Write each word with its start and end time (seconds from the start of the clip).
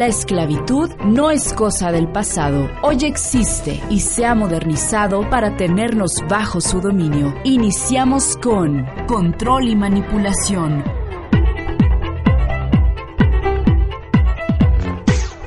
La 0.00 0.06
esclavitud 0.06 0.88
no 1.04 1.30
es 1.30 1.52
cosa 1.52 1.92
del 1.92 2.08
pasado, 2.08 2.70
hoy 2.82 3.04
existe 3.04 3.82
y 3.90 4.00
se 4.00 4.24
ha 4.24 4.34
modernizado 4.34 5.28
para 5.28 5.58
tenernos 5.58 6.24
bajo 6.26 6.62
su 6.62 6.80
dominio. 6.80 7.34
Iniciamos 7.44 8.38
con 8.38 8.86
control 9.06 9.68
y 9.68 9.76
manipulación. 9.76 10.82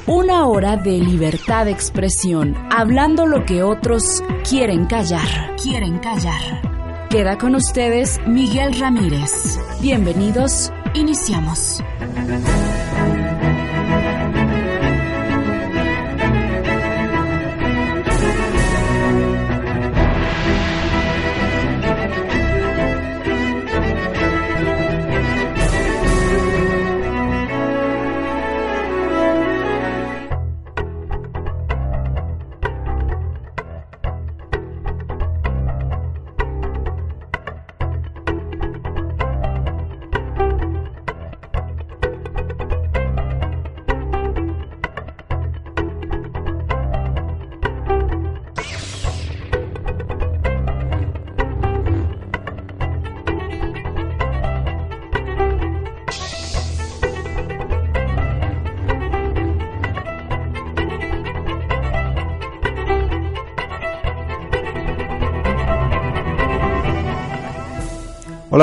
Una 0.05 0.45
hora 0.45 0.77
de 0.77 0.99
libertad 0.99 1.65
de 1.65 1.71
expresión, 1.71 2.55
hablando 2.69 3.25
lo 3.25 3.45
que 3.45 3.63
otros 3.63 4.23
quieren 4.47 4.85
callar. 4.85 5.55
Quieren 5.63 5.97
callar. 5.97 7.07
Queda 7.09 7.39
con 7.39 7.55
ustedes 7.55 8.21
Miguel 8.27 8.79
Ramírez. 8.79 9.57
Bienvenidos, 9.81 10.71
iniciamos. 10.93 11.81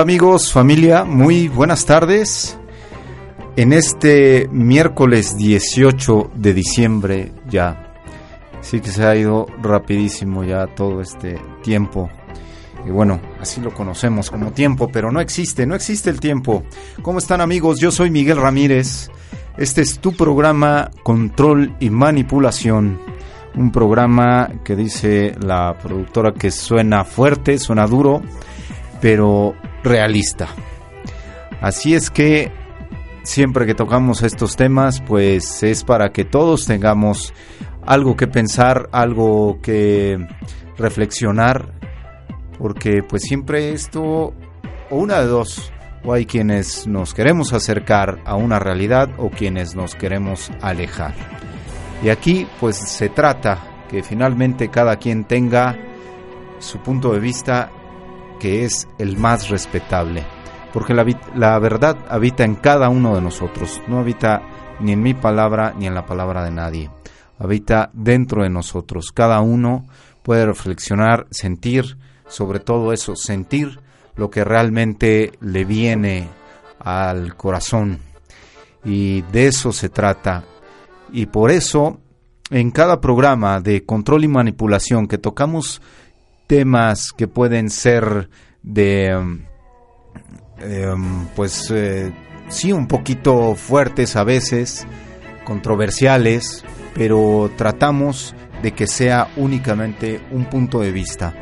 Amigos, 0.01 0.51
familia, 0.51 1.05
muy 1.05 1.49
buenas 1.49 1.85
tardes. 1.85 2.59
En 3.57 3.75
este 3.75 4.49
miércoles 4.51 5.37
18 5.37 6.31
de 6.35 6.55
diciembre 6.55 7.33
ya, 7.51 7.93
sí 8.63 8.81
que 8.81 8.89
se 8.89 9.05
ha 9.05 9.15
ido 9.15 9.45
rapidísimo 9.61 10.43
ya 10.43 10.69
todo 10.69 11.03
este 11.03 11.39
tiempo. 11.63 12.09
Y 12.87 12.91
bueno, 12.91 13.21
así 13.41 13.61
lo 13.61 13.75
conocemos 13.75 14.31
como 14.31 14.53
tiempo, 14.53 14.89
pero 14.91 15.13
no 15.13 15.21
existe, 15.21 15.67
no 15.67 15.75
existe 15.75 16.09
el 16.09 16.19
tiempo. 16.19 16.63
¿Cómo 17.03 17.19
están 17.19 17.43
amigos? 17.43 17.79
Yo 17.79 17.91
soy 17.91 18.11
Miguel 18.11 18.39
Ramírez. 18.39 19.11
Este 19.59 19.83
es 19.83 19.99
tu 19.99 20.15
programa 20.15 20.91
Control 21.03 21.77
y 21.79 21.91
Manipulación. 21.91 22.99
Un 23.55 23.71
programa 23.71 24.49
que 24.65 24.77
dice 24.77 25.35
la 25.43 25.77
productora 25.79 26.33
que 26.33 26.51
suena 26.51 27.05
fuerte, 27.05 27.59
suena 27.59 27.87
duro, 27.87 28.23
pero 29.03 29.55
realista. 29.83 30.49
Así 31.61 31.95
es 31.95 32.11
que 32.11 32.51
siempre 33.23 33.67
que 33.67 33.75
tocamos 33.75 34.23
estos 34.23 34.57
temas, 34.57 35.01
pues 35.01 35.63
es 35.63 35.85
para 35.85 36.11
que 36.11 36.25
todos 36.25 36.67
tengamos 36.67 37.35
algo 37.85 38.17
que 38.17 38.27
pensar, 38.27 38.89
algo 38.93 39.59
que 39.63 40.27
reflexionar, 40.79 41.73
porque 42.59 43.03
pues 43.03 43.23
siempre 43.23 43.73
esto, 43.73 44.33
o 44.91 44.97
una 44.97 45.21
de 45.21 45.27
dos, 45.27 45.73
o 46.05 46.13
hay 46.13 46.25
quienes 46.27 46.87
nos 46.87 47.15
queremos 47.15 47.53
acercar 47.53 48.21
a 48.25 48.37
una 48.37 48.59
realidad 48.59 49.11
o 49.19 49.31
quienes 49.31 49.75
nos 49.75 49.95
queremos 49.95 50.51
alejar. 50.63 51.15
Y 52.03 52.09
aquí 52.09 52.47
pues 52.59 52.77
se 52.77 53.11
trata 53.11 53.59
que 53.91 54.03
finalmente 54.03 54.69
cada 54.69 54.97
quien 54.97 55.25
tenga 55.25 55.77
su 56.59 56.79
punto 56.79 57.13
de 57.13 57.21
vista 57.21 57.71
que 58.41 58.65
es 58.65 58.89
el 58.99 59.17
más 59.17 59.49
respetable, 59.49 60.25
porque 60.73 60.95
la, 60.95 61.07
la, 61.37 61.57
verdad 61.61 61.97
habita 62.09 62.45
en 62.45 62.57
cada 62.57 62.89
uno 62.89 63.15
de 63.15 63.21
nosotros, 63.21 63.81
no 63.87 64.01
habita 64.01 64.43
ni 64.81 64.93
en 64.93 65.03
mi 65.03 65.15
palabra 65.15 65.73
ni 65.79 65.87
en 65.87 65.95
la 65.95 66.07
palabra 66.07 66.43
de 66.43 66.51
nadie, 66.51 66.91
habita 67.39 67.91
dentro 67.93 68.43
de 68.43 68.51
nosotros, 68.51 69.13
cada 69.15 69.41
uno 69.41 69.87
puede 70.25 70.45
reflexionar, 70.47 71.29
sentir 71.31 71.97
sobre 72.27 72.61
todo 72.61 72.93
eso, 72.93 73.15
sentir 73.15 73.81
lo 74.17 74.31
que 74.31 74.45
realmente 74.45 75.33
le 75.41 75.65
viene 75.65 76.29
al 76.79 77.37
corazón. 77.37 77.99
Y 78.85 79.23
de 79.23 79.49
eso 79.49 79.73
se 79.73 79.89
trata. 79.89 80.45
Y 81.13 81.27
por 81.27 81.51
eso 81.51 82.01
en 82.51 82.71
cada 82.71 83.01
programa 83.01 83.61
de 83.61 83.85
control 83.85 84.25
y 84.25 84.29
manipulación 84.29 85.07
que 85.07 85.19
tocamos 85.19 85.81
temas 86.51 87.13
que 87.13 87.29
pueden 87.29 87.71
ser 87.71 88.29
de, 88.65 89.17
um, 89.17 89.39
pues, 91.37 91.71
eh, 91.71 92.13
sí, 92.49 92.73
un 92.73 92.89
poquito 92.89 93.55
fuertes 93.55 94.17
a 94.17 94.25
veces, 94.25 94.85
controversiales, 95.45 96.65
pero 96.93 97.53
tratamos 97.57 98.35
de 98.65 98.73
que 98.73 98.89
sea 98.89 99.29
únicamente 99.37 100.21
un 100.33 100.47
punto 100.47 100.81
de 100.81 100.91
vista. 100.91 101.35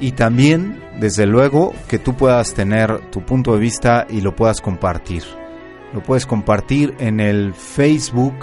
Y 0.00 0.12
también, 0.12 0.82
desde 0.98 1.26
luego, 1.26 1.74
que 1.86 1.98
tú 1.98 2.14
puedas 2.14 2.54
tener 2.54 3.10
tu 3.10 3.26
punto 3.26 3.52
de 3.52 3.60
vista 3.60 4.06
y 4.08 4.22
lo 4.22 4.34
puedas 4.34 4.62
compartir. 4.62 5.24
Lo 5.92 6.02
puedes 6.02 6.24
compartir 6.24 6.94
en 6.98 7.20
el 7.20 7.52
Facebook 7.52 8.36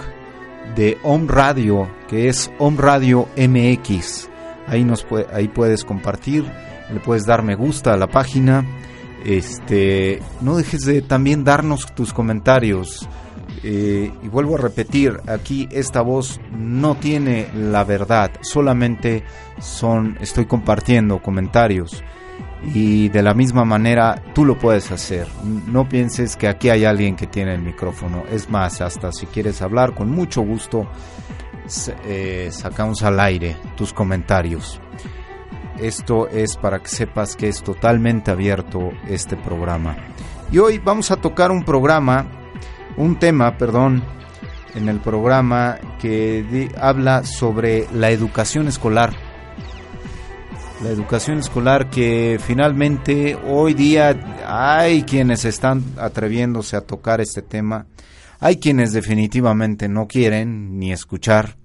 de 0.76 0.96
Home 1.02 1.26
Radio, 1.26 1.90
que 2.06 2.28
es 2.28 2.52
Home 2.58 2.80
Radio 2.80 3.26
MX. 3.36 4.35
Ahí, 4.66 4.84
nos 4.84 5.06
ahí 5.32 5.48
puedes 5.48 5.84
compartir, 5.84 6.44
le 6.92 7.00
puedes 7.00 7.24
dar 7.24 7.42
me 7.42 7.54
gusta 7.54 7.94
a 7.94 7.96
la 7.96 8.08
página. 8.08 8.64
Este, 9.24 10.22
no 10.40 10.56
dejes 10.56 10.82
de 10.82 11.02
también 11.02 11.44
darnos 11.44 11.92
tus 11.94 12.12
comentarios. 12.12 13.08
Eh, 13.62 14.12
y 14.22 14.28
vuelvo 14.28 14.56
a 14.56 14.60
repetir, 14.60 15.20
aquí 15.26 15.68
esta 15.72 16.00
voz 16.00 16.40
no 16.56 16.94
tiene 16.96 17.48
la 17.54 17.84
verdad, 17.84 18.30
solamente 18.42 19.24
son, 19.58 20.18
estoy 20.20 20.46
compartiendo 20.46 21.20
comentarios 21.20 22.04
y 22.62 23.08
de 23.08 23.22
la 23.22 23.34
misma 23.34 23.64
manera 23.64 24.22
tú 24.34 24.44
lo 24.44 24.58
puedes 24.58 24.90
hacer. 24.90 25.28
No 25.66 25.88
pienses 25.88 26.36
que 26.36 26.48
aquí 26.48 26.70
hay 26.70 26.84
alguien 26.84 27.16
que 27.16 27.26
tiene 27.26 27.54
el 27.54 27.62
micrófono. 27.62 28.24
Es 28.30 28.48
más, 28.50 28.80
hasta 28.80 29.12
si 29.12 29.26
quieres 29.26 29.62
hablar, 29.62 29.94
con 29.94 30.10
mucho 30.10 30.42
gusto 30.42 30.88
eh, 32.04 32.48
sacamos 32.52 33.02
al 33.02 33.18
aire 33.20 33.56
tus 33.76 33.92
comentarios. 33.92 34.80
Esto 35.78 36.28
es 36.28 36.56
para 36.56 36.78
que 36.78 36.88
sepas 36.88 37.36
que 37.36 37.48
es 37.48 37.62
totalmente 37.62 38.30
abierto 38.30 38.92
este 39.08 39.36
programa. 39.36 39.96
Y 40.50 40.58
hoy 40.58 40.78
vamos 40.78 41.10
a 41.10 41.16
tocar 41.16 41.50
un 41.50 41.64
programa, 41.64 42.26
un 42.96 43.18
tema, 43.18 43.58
perdón, 43.58 44.02
en 44.74 44.88
el 44.88 45.00
programa 45.00 45.76
que 45.98 46.70
habla 46.80 47.24
sobre 47.24 47.88
la 47.92 48.10
educación 48.10 48.68
escolar. 48.68 49.25
La 50.82 50.90
educación 50.90 51.38
escolar 51.38 51.90
que 51.90 52.38
finalmente 52.44 53.36
hoy 53.46 53.74
día 53.74 54.14
hay 54.46 55.02
quienes 55.02 55.44
están 55.44 55.82
atreviéndose 55.96 56.76
a 56.76 56.82
tocar 56.82 57.20
este 57.20 57.42
tema 57.42 57.86
hay 58.40 58.56
quienes 58.56 58.92
definitivamente 58.92 59.88
no 59.88 60.06
quieren 60.06 60.78
ni 60.78 60.92
escuchar. 60.92 61.56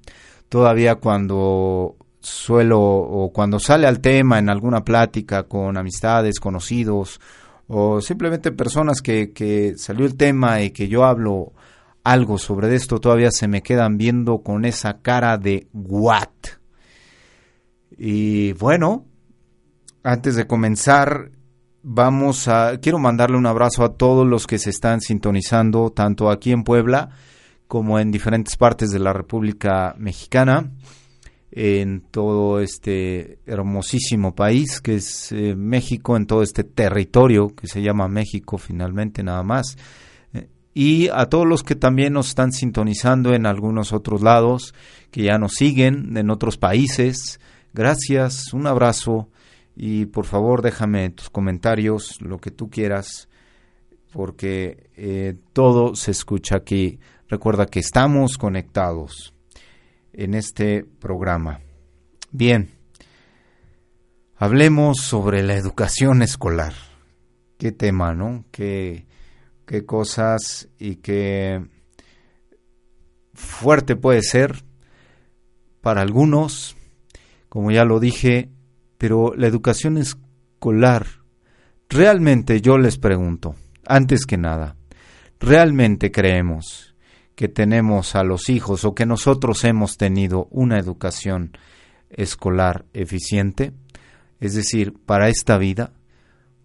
Todavía 0.50 0.96
cuando 0.96 1.96
suelo 2.20 2.80
o 2.82 3.32
cuando 3.34 3.60
sale 3.60 3.88
al 3.88 4.00
tema 4.00 4.40
en 4.40 4.50
alguna 4.50 4.84
plática 4.84 5.44
con 5.44 5.78
amistades, 5.78 6.40
conocidos 6.40 7.20
o 7.68 8.02
simplemente 8.02 8.52
personas 8.52 9.02
que, 9.02 9.32
que 9.32 9.74
salió 9.78 10.06
el 10.06 10.16
tema 10.16 10.62
y 10.62 10.72
que 10.72 10.88
yo 10.88 11.06
hablo 11.06 11.54
algo 12.04 12.38
sobre 12.38 12.74
esto, 12.76 13.00
todavía 13.00 13.32
se 13.32 13.48
me 13.48 13.62
quedan 13.62 13.98
viendo 13.98 14.40
con 14.40 14.66
esa 14.66 15.02
cara 15.02 15.38
de 15.38 15.68
what. 15.74 16.61
Y 18.04 18.54
bueno, 18.54 19.06
antes 20.02 20.36
de 20.36 20.48
comenzar, 20.48 21.30
vamos 21.84 22.48
a 22.48 22.80
quiero 22.82 22.98
mandarle 22.98 23.38
un 23.38 23.46
abrazo 23.46 23.84
a 23.84 23.94
todos 23.94 24.26
los 24.26 24.48
que 24.48 24.58
se 24.58 24.72
están 24.72 25.02
sintonizando 25.02 25.92
tanto 25.92 26.32
aquí 26.32 26.52
en 26.52 26.64
Puebla 26.64 27.12
como 27.68 28.00
en 28.00 28.10
diferentes 28.10 28.58
partes 28.58 28.90
de 28.90 28.98
la 28.98 29.14
República 29.14 29.94
Mexicana 30.00 30.72
en 31.52 32.02
todo 32.02 32.60
este 32.60 33.38
hermosísimo 33.46 34.34
país 34.34 34.82
que 34.82 34.96
es 34.96 35.32
eh, 35.32 35.56
México 35.56 36.18
en 36.18 36.26
todo 36.26 36.42
este 36.42 36.64
territorio 36.64 37.56
que 37.56 37.68
se 37.68 37.84
llama 37.84 38.08
México 38.08 38.58
finalmente 38.58 39.22
nada 39.22 39.44
más 39.44 39.78
y 40.74 41.10
a 41.10 41.26
todos 41.26 41.46
los 41.46 41.64
que 41.64 41.76
también 41.76 42.14
nos 42.14 42.30
están 42.30 42.52
sintonizando 42.52 43.34
en 43.34 43.46
algunos 43.46 43.92
otros 43.92 44.22
lados, 44.22 44.74
que 45.12 45.24
ya 45.24 45.38
nos 45.38 45.52
siguen 45.54 46.16
en 46.16 46.30
otros 46.30 46.58
países. 46.58 47.42
Gracias, 47.74 48.54
un 48.54 48.68
abrazo 48.68 49.30
y 49.76 50.06
por 50.06 50.26
favor 50.26 50.62
déjame 50.62 51.10
tus 51.10 51.30
comentarios, 51.30 52.22
lo 52.22 52.38
que 52.38 52.52
tú 52.52 52.70
quieras, 52.70 53.30
porque 54.12 54.90
eh, 54.98 55.36
todo 55.54 55.96
se 55.96 56.12
escucha 56.12 56.58
aquí. 56.58 57.00
Recuerda 57.30 57.66
que 57.66 57.80
estamos 57.80 58.38
conectados 58.38 59.34
en 60.12 60.34
este 60.34 60.84
programa. 60.84 61.62
Bien, 62.32 62.72
hablemos 64.36 64.98
sobre 64.98 65.44
la 65.44 65.56
educación 65.56 66.22
escolar. 66.22 66.74
Qué 67.58 67.72
tema, 67.72 68.14
¿no? 68.14 68.44
Qué, 68.52 69.06
qué 69.66 69.86
cosas 69.86 70.68
y 70.78 70.98
qué 70.98 71.66
fuerte 73.34 73.96
puede 73.96 74.22
ser 74.24 74.64
para 75.80 76.02
algunos, 76.02 76.76
como 77.52 77.70
ya 77.70 77.84
lo 77.84 78.00
dije, 78.00 78.50
pero 78.98 79.34
la 79.36 79.46
educación 79.46 79.98
escolar, 79.98 81.06
realmente 81.90 82.62
yo 82.62 82.78
les 82.78 82.98
pregunto, 82.98 83.56
antes 83.86 84.26
que 84.26 84.38
nada, 84.38 84.78
¿realmente 85.38 86.14
creemos 86.14 86.96
que 87.36 87.50
tenemos 87.50 88.16
a 88.16 88.24
los 88.24 88.48
hijos 88.48 88.86
o 88.86 88.96
que 88.96 89.06
nosotros 89.06 89.66
hemos 89.66 89.98
tenido 89.98 90.48
una 90.50 90.80
educación 90.80 91.52
escolar 92.10 92.86
eficiente? 92.94 93.74
Es 94.40 94.54
decir, 94.54 94.94
para 95.06 95.28
esta 95.28 95.58
vida, 95.58 95.92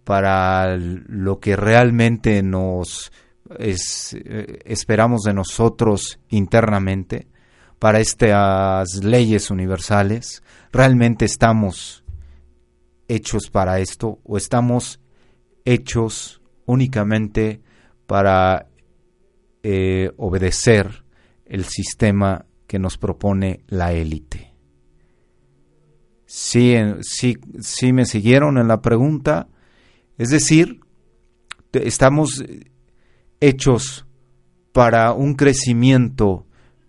para 0.05 0.77
lo 0.77 1.41
que 1.41 1.57
realmente 1.57 2.45
nos 2.45 3.11
eh, 3.59 3.75
esperamos 4.65 5.23
de 5.23 5.35
nosotros 5.35 6.21
internamente, 6.29 7.27
para 7.79 8.01
estas 8.01 9.03
leyes 9.03 9.51
universales, 9.51 10.43
realmente 10.73 11.25
estamos 11.25 12.05
hechos 13.09 13.51
para 13.51 13.81
esto 13.81 14.19
o 14.25 14.37
estamos 14.37 15.01
hechos 15.65 16.41
únicamente 16.65 17.61
para 18.07 18.69
eh, 19.63 20.11
obedecer 20.17 21.05
el 21.45 21.65
sistema 21.65 22.47
que 22.67 22.79
nos 22.79 22.99
propone 22.99 23.61
la 23.69 23.93
élite. 23.93 24.53
Sí, 26.27 26.75
sí, 27.03 27.37
sí 27.61 27.93
me 27.93 28.05
siguieron 28.05 28.59
en 28.59 28.67
la 28.67 28.81
pregunta, 28.81 29.49
es 30.19 30.31
decir, 30.31 30.81
estamos 31.73 32.45
hechos 33.41 34.07
para 34.73 35.13
un 35.13 35.35
crecimiento 35.35 36.46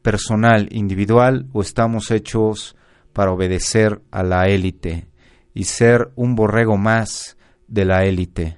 personal, 0.08 0.70
individual, 0.72 1.48
o 1.52 1.62
estamos 1.62 2.12
hechos 2.12 2.78
para 3.12 3.34
obedecer 3.34 4.02
a 4.10 4.24
la 4.24 4.48
élite 4.48 5.10
y 5.54 5.66
ser 5.66 6.14
un 6.16 6.34
borrego 6.34 6.78
más 6.78 7.36
de 7.68 7.84
la 7.84 8.06
élite, 8.06 8.58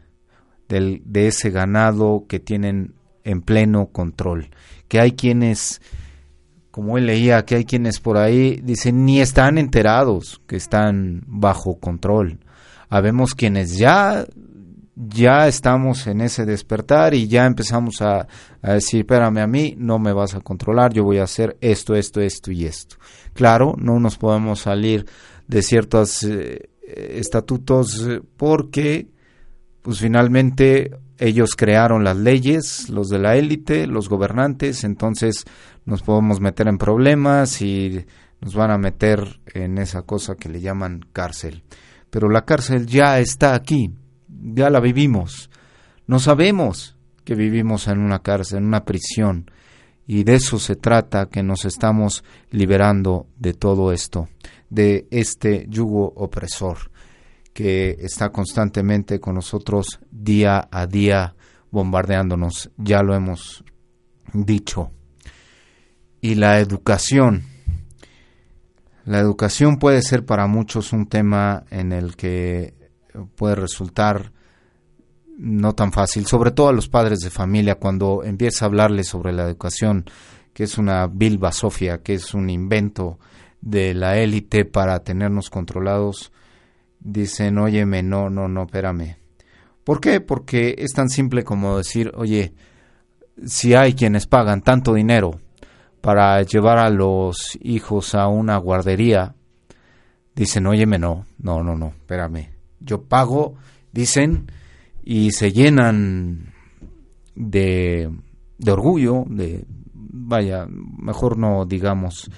de 0.67 1.27
ese 1.27 1.49
ganado 1.49 2.25
que 2.29 2.39
tienen 2.39 2.93
en 3.23 3.41
pleno 3.41 3.87
control. 3.87 4.51
Que 4.87 4.99
hay 4.99 5.13
quienes, 5.13 5.81
como 6.69 6.99
él 6.99 7.07
leía, 7.07 7.43
que 7.45 7.55
hay 7.55 7.65
quienes 7.65 7.99
por 7.99 8.19
ahí 8.19 8.61
dicen 8.63 9.03
ni 9.03 9.19
están 9.19 9.57
enterados 9.57 10.43
que 10.45 10.55
están 10.55 11.23
bajo 11.25 11.79
control. 11.79 12.41
Habemos 12.89 13.33
quienes 13.33 13.75
ya 13.75 14.23
ya 15.01 15.47
estamos 15.47 16.07
en 16.07 16.19
ese 16.19 16.45
despertar 16.45 17.13
y 17.13 17.27
ya 17.27 17.45
empezamos 17.45 18.01
a, 18.01 18.27
decir, 18.61 19.01
espérame 19.01 19.37
a 19.37 19.47
mí, 19.47 19.75
no 19.77 19.97
me 19.97 20.11
vas 20.11 20.35
a 20.35 20.41
controlar, 20.41 20.91
yo 20.91 21.05
voy 21.05 21.19
a 21.19 21.23
hacer 21.23 21.57
esto, 21.61 21.95
esto, 21.95 22.19
esto 22.19 22.51
y 22.51 22.65
esto. 22.65 22.97
Claro, 23.33 23.75
no 23.77 23.99
nos 23.99 24.17
podemos 24.17 24.59
salir 24.59 25.05
de 25.47 25.61
ciertos 25.61 26.23
eh, 26.23 26.69
estatutos 26.81 28.09
porque, 28.35 29.07
pues 29.81 29.99
finalmente 29.99 30.91
ellos 31.17 31.51
crearon 31.55 32.03
las 32.03 32.17
leyes, 32.17 32.89
los 32.89 33.07
de 33.07 33.19
la 33.19 33.37
élite, 33.37 33.87
los 33.87 34.09
gobernantes, 34.09 34.83
entonces 34.83 35.45
nos 35.85 36.01
podemos 36.01 36.41
meter 36.41 36.67
en 36.67 36.77
problemas 36.77 37.61
y 37.61 38.05
nos 38.41 38.53
van 38.53 38.71
a 38.71 38.77
meter 38.77 39.39
en 39.53 39.77
esa 39.77 40.01
cosa 40.01 40.35
que 40.35 40.49
le 40.49 40.59
llaman 40.59 41.05
cárcel. 41.13 41.63
Pero 42.09 42.29
la 42.29 42.43
cárcel 42.43 42.85
ya 42.85 43.19
está 43.19 43.55
aquí, 43.55 43.93
ya 44.29 44.69
la 44.69 44.79
vivimos. 44.79 45.49
No 46.07 46.19
sabemos 46.19 46.95
que 47.23 47.35
vivimos 47.35 47.87
en 47.87 47.99
una 47.99 48.19
cárcel, 48.19 48.59
en 48.59 48.65
una 48.65 48.85
prisión. 48.85 49.51
Y 50.07 50.23
de 50.23 50.35
eso 50.35 50.57
se 50.57 50.75
trata, 50.75 51.27
que 51.27 51.43
nos 51.43 51.65
estamos 51.65 52.23
liberando 52.49 53.27
de 53.37 53.53
todo 53.53 53.91
esto, 53.91 54.27
de 54.69 55.07
este 55.11 55.67
yugo 55.69 56.13
opresor 56.15 56.89
que 57.59 57.97
está 57.99 58.29
constantemente 58.29 59.19
con 59.19 59.35
nosotros 59.35 59.99
día 60.11 60.69
a 60.71 60.87
día 60.87 61.35
bombardeándonos, 61.71 62.71
ya 62.77 63.03
lo 63.03 63.13
hemos 63.13 63.65
dicho. 64.33 64.91
Y 66.21 66.35
la 66.35 66.59
educación. 66.59 67.43
La 69.03 69.19
educación 69.19 69.77
puede 69.77 70.01
ser 70.01 70.25
para 70.25 70.47
muchos 70.47 70.93
un 70.93 71.07
tema 71.07 71.65
en 71.69 71.91
el 71.91 72.15
que 72.15 72.78
puede 73.35 73.55
resultar 73.55 74.31
no 75.37 75.73
tan 75.73 75.93
fácil, 75.93 76.25
sobre 76.25 76.51
todo 76.51 76.67
a 76.67 76.73
los 76.73 76.89
padres 76.89 77.19
de 77.19 77.29
familia, 77.29 77.75
cuando 77.75 78.23
empieza 78.23 78.65
a 78.65 78.67
hablarles 78.67 79.07
sobre 79.07 79.31
la 79.31 79.43
educación, 79.43 80.05
que 80.53 80.63
es 80.63 80.77
una 80.77 81.07
bilba 81.07 81.53
sofia, 81.53 82.03
que 82.03 82.15
es 82.15 82.33
un 82.33 82.49
invento 82.49 83.19
de 83.61 83.93
la 83.93 84.17
élite 84.17 84.65
para 84.65 84.99
tenernos 84.99 85.49
controlados, 85.49 86.33
dicen, 86.99 87.57
óyeme, 87.57 88.03
no, 88.03 88.29
no, 88.29 88.49
no, 88.49 88.63
espérame. 88.63 89.17
¿Por 89.85 90.01
qué? 90.01 90.19
Porque 90.19 90.75
es 90.77 90.91
tan 90.91 91.09
simple 91.09 91.43
como 91.43 91.77
decir, 91.77 92.11
oye, 92.15 92.53
si 93.45 93.73
hay 93.73 93.93
quienes 93.93 94.27
pagan 94.27 94.61
tanto 94.61 94.93
dinero 94.93 95.39
para 96.01 96.41
llevar 96.43 96.77
a 96.77 96.89
los 96.89 97.57
hijos 97.61 98.13
a 98.13 98.27
una 98.27 98.57
guardería, 98.57 99.35
dicen, 100.35 100.67
óyeme, 100.67 100.99
no, 100.99 101.25
no, 101.37 101.63
no, 101.63 101.75
no, 101.75 101.87
espérame. 101.87 102.58
Yo 102.89 103.03
pago, 103.03 103.53
dicen, 103.91 104.51
y 105.03 105.29
se 105.31 105.51
llenan 105.51 106.53
de, 107.35 108.09
de 108.57 108.71
orgullo, 108.71 109.25
de, 109.29 109.63
vaya, 109.93 110.65
mejor 110.67 111.37
no 111.37 111.65
digamos, 111.65 112.31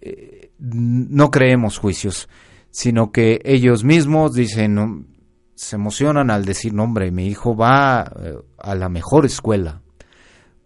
eh, 0.00 0.50
no 0.58 1.30
creemos 1.30 1.78
juicios, 1.78 2.28
sino 2.70 3.12
que 3.12 3.40
ellos 3.44 3.84
mismos 3.84 4.34
dicen, 4.34 5.06
se 5.54 5.76
emocionan 5.76 6.30
al 6.30 6.44
decir, 6.44 6.74
no, 6.74 6.82
hombre, 6.82 7.12
mi 7.12 7.28
hijo 7.28 7.54
va 7.54 8.12
eh, 8.20 8.38
a 8.58 8.74
la 8.74 8.88
mejor 8.88 9.24
escuela, 9.24 9.82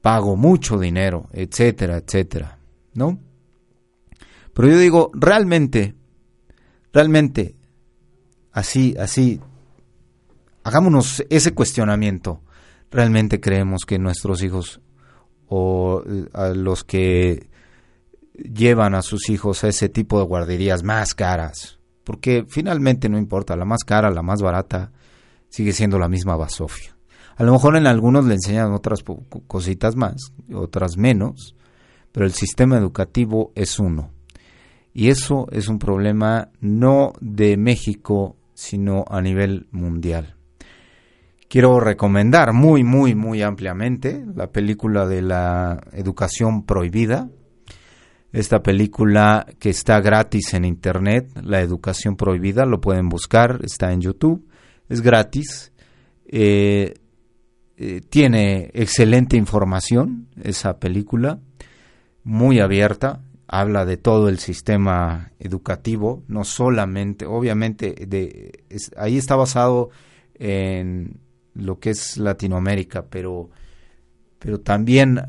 pago 0.00 0.34
mucho 0.34 0.78
dinero, 0.78 1.28
etcétera, 1.32 1.98
etcétera, 1.98 2.58
¿no? 2.94 3.18
Pero 4.54 4.68
yo 4.68 4.78
digo, 4.78 5.10
realmente, 5.12 5.94
realmente, 6.92 7.56
así, 8.54 8.94
así, 8.98 9.40
hagámonos 10.62 11.22
ese 11.28 11.52
cuestionamiento. 11.52 12.40
¿Realmente 12.90 13.40
creemos 13.40 13.84
que 13.84 13.98
nuestros 13.98 14.42
hijos 14.42 14.80
o 15.48 16.02
eh, 16.06 16.54
los 16.54 16.84
que 16.84 17.48
llevan 18.36 18.94
a 18.94 19.02
sus 19.02 19.28
hijos 19.28 19.64
a 19.64 19.68
ese 19.68 19.88
tipo 19.88 20.18
de 20.18 20.24
guarderías 20.24 20.82
más 20.84 21.14
caras? 21.14 21.80
Porque 22.04 22.46
finalmente 22.48 23.08
no 23.08 23.18
importa, 23.18 23.56
la 23.56 23.64
más 23.64 23.82
cara, 23.84 24.10
la 24.10 24.22
más 24.22 24.40
barata, 24.40 24.92
sigue 25.48 25.72
siendo 25.72 25.98
la 25.98 26.08
misma 26.08 26.36
basofia. 26.36 26.96
A 27.36 27.42
lo 27.42 27.52
mejor 27.52 27.76
en 27.76 27.88
algunos 27.88 28.24
le 28.26 28.34
enseñan 28.34 28.72
otras 28.72 29.02
cositas 29.48 29.96
más, 29.96 30.32
otras 30.52 30.96
menos, 30.96 31.56
pero 32.12 32.26
el 32.26 32.32
sistema 32.32 32.78
educativo 32.78 33.50
es 33.56 33.80
uno. 33.80 34.10
Y 34.92 35.08
eso 35.08 35.48
es 35.50 35.66
un 35.66 35.80
problema 35.80 36.50
no 36.60 37.14
de 37.20 37.56
México, 37.56 38.36
sino 38.54 39.04
a 39.08 39.20
nivel 39.20 39.68
mundial. 39.70 40.36
Quiero 41.48 41.78
recomendar 41.78 42.52
muy, 42.52 42.82
muy, 42.82 43.14
muy 43.14 43.42
ampliamente 43.42 44.24
la 44.34 44.50
película 44.50 45.06
de 45.06 45.22
la 45.22 45.80
educación 45.92 46.64
prohibida. 46.64 47.28
Esta 48.32 48.62
película 48.62 49.46
que 49.60 49.70
está 49.70 50.00
gratis 50.00 50.54
en 50.54 50.64
internet, 50.64 51.30
La 51.42 51.60
educación 51.60 52.16
prohibida, 52.16 52.64
lo 52.64 52.80
pueden 52.80 53.08
buscar, 53.08 53.60
está 53.62 53.92
en 53.92 54.00
YouTube, 54.00 54.48
es 54.88 55.00
gratis. 55.00 55.72
Eh, 56.26 56.94
eh, 57.76 58.00
tiene 58.08 58.70
excelente 58.74 59.36
información 59.36 60.28
esa 60.42 60.78
película, 60.80 61.38
muy 62.24 62.58
abierta, 62.58 63.22
habla 63.60 63.84
de 63.84 63.96
todo 63.96 64.28
el 64.28 64.40
sistema 64.40 65.30
educativo, 65.38 66.24
no 66.26 66.42
solamente, 66.42 67.24
obviamente, 67.24 67.94
de, 68.08 68.64
ahí 68.96 69.16
está 69.16 69.36
basado 69.36 69.90
en 70.34 71.20
lo 71.54 71.78
que 71.78 71.90
es 71.90 72.16
Latinoamérica, 72.16 73.06
pero, 73.08 73.50
pero 74.40 74.58
también, 74.58 75.20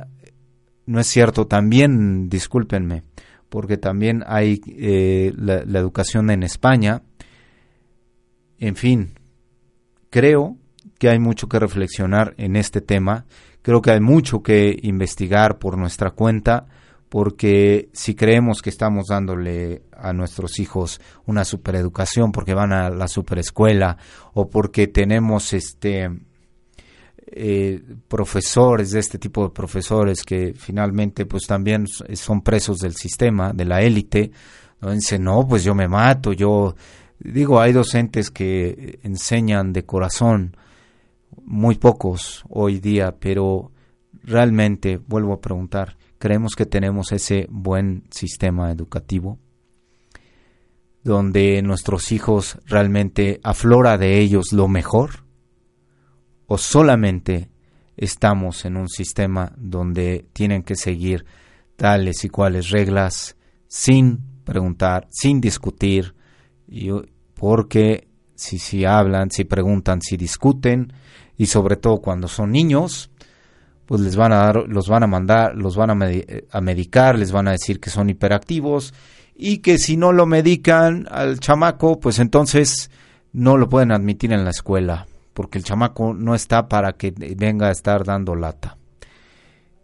no 0.88 1.00
es 1.00 1.06
cierto, 1.06 1.46
también, 1.46 2.28
discúlpenme, 2.28 3.04
porque 3.48 3.78
también 3.78 4.24
hay 4.26 4.60
eh, 4.70 5.32
la, 5.38 5.64
la 5.64 5.78
educación 5.78 6.32
en 6.32 6.42
España, 6.42 7.04
en 8.58 8.76
fin, 8.76 9.20
creo 10.10 10.58
que 10.98 11.10
hay 11.10 11.20
mucho 11.20 11.48
que 11.48 11.60
reflexionar 11.60 12.34
en 12.38 12.56
este 12.56 12.82
tema, 12.82 13.26
creo 13.62 13.84
que 13.84 13.92
hay 13.92 14.00
mucho 14.02 14.42
que 14.42 14.80
investigar 14.82 15.60
por 15.60 15.78
nuestra 15.78 16.10
cuenta, 16.10 16.66
porque 17.16 17.88
si 17.94 18.14
creemos 18.14 18.62
que 18.62 18.70
estamos 18.70 19.06
dándole 19.08 19.84
a 19.98 20.12
nuestros 20.12 20.60
hijos 20.60 21.00
una 21.26 21.46
supereducación 21.46 22.34
porque 22.34 22.54
van 22.54 22.74
a 22.74 22.90
la 22.90 23.08
superescuela 23.08 23.98
o 24.34 24.50
porque 24.50 24.88
tenemos 24.88 25.54
este 25.54 26.10
eh, 27.28 27.82
profesores 28.10 28.92
de 28.92 29.00
este 29.00 29.18
tipo 29.18 29.46
de 29.46 29.52
profesores 29.52 30.24
que 30.24 30.56
finalmente 30.58 31.26
pues 31.26 31.48
también 31.48 31.86
son 31.88 32.42
presos 32.42 32.80
del 32.80 32.96
sistema 32.96 33.54
de 33.54 33.64
la 33.64 33.82
élite 33.82 34.32
no 34.82 34.92
dicen 34.92 35.24
no 35.24 35.48
pues 35.48 35.64
yo 35.64 35.74
me 35.74 35.88
mato 35.88 36.34
yo 36.34 36.76
digo 37.18 37.62
hay 37.62 37.72
docentes 37.72 38.30
que 38.30 39.00
enseñan 39.04 39.72
de 39.72 39.86
corazón 39.86 40.58
muy 41.46 41.76
pocos 41.76 42.44
hoy 42.50 42.82
día 42.82 43.16
pero 43.18 43.72
realmente 44.26 44.98
vuelvo 44.98 45.32
a 45.32 45.40
preguntar 45.40 45.96
creemos 46.18 46.56
que 46.56 46.66
tenemos 46.66 47.12
ese 47.12 47.48
buen 47.50 48.04
sistema 48.10 48.72
educativo 48.72 49.40
donde 51.04 51.62
nuestros 51.62 52.12
hijos 52.12 52.58
realmente 52.66 53.40
aflora 53.44 53.98
de 53.98 54.20
ellos 54.20 54.52
lo 54.52 54.68
mejor 54.68 55.26
o 56.48 56.58
solamente 56.58 57.50
estamos 57.98 58.66
en 58.66 58.78
un 58.78 58.90
sistema 58.90 59.54
donde 59.56 60.26
tienen 60.34 60.64
que 60.64 60.76
seguir 60.76 61.26
tales 61.76 62.24
y 62.24 62.30
cuales 62.30 62.70
reglas 62.70 63.36
sin 63.68 64.20
preguntar, 64.44 65.08
sin 65.12 65.42
discutir, 65.42 66.16
y, 66.68 66.90
porque 67.34 68.08
si, 68.36 68.58
si 68.60 68.86
hablan, 68.86 69.32
si 69.32 69.44
preguntan, 69.44 70.02
si 70.02 70.18
discuten, 70.18 70.94
y 71.38 71.48
sobre 71.48 71.76
todo 71.76 71.98
cuando 72.00 72.28
son 72.28 72.52
niños, 72.52 73.12
pues 73.86 74.02
les 74.02 74.16
van 74.16 74.34
a 74.34 74.38
dar, 74.38 74.68
los 74.68 74.88
van 74.88 75.04
a 75.04 75.08
mandar, 75.08 75.56
los 75.56 75.76
van 75.76 75.90
a, 75.92 76.10
a 76.52 76.62
medicar, 76.62 77.18
les 77.18 77.32
van 77.32 77.48
a 77.48 77.52
decir 77.52 77.80
que 77.80 77.90
son 77.90 78.10
hiperactivos 78.10 78.94
y 79.36 79.60
que 79.60 79.78
si 79.78 79.98
no 79.98 80.12
lo 80.12 80.26
medican 80.26 81.08
al 81.12 81.40
chamaco, 81.40 82.00
pues 82.00 82.20
entonces 82.20 82.90
no 83.34 83.58
lo 83.58 83.68
pueden 83.68 83.92
admitir 83.92 84.32
en 84.32 84.46
la 84.46 84.52
escuela, 84.52 85.08
porque 85.34 85.58
el 85.58 85.66
chamaco 85.66 86.14
no 86.14 86.36
está 86.36 86.70
para 86.70 86.94
que 86.94 87.14
venga 87.36 87.68
a 87.68 87.72
estar 87.72 88.06
dando 88.06 88.34
lata. 88.34 88.78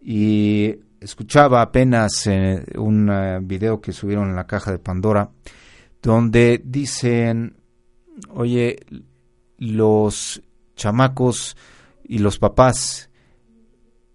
Y 0.00 0.74
escuchaba 1.00 1.60
apenas 1.60 2.26
eh, 2.26 2.64
un 2.76 3.10
eh, 3.10 3.40
video 3.42 3.80
que 3.80 3.92
subieron 3.92 4.30
en 4.30 4.36
la 4.36 4.46
caja 4.46 4.72
de 4.72 4.78
Pandora, 4.78 5.30
donde 6.00 6.62
dicen, 6.64 7.56
oye, 8.30 8.80
los 9.58 10.42
chamacos 10.74 11.56
y 12.04 12.18
los 12.18 12.38
papás 12.38 13.10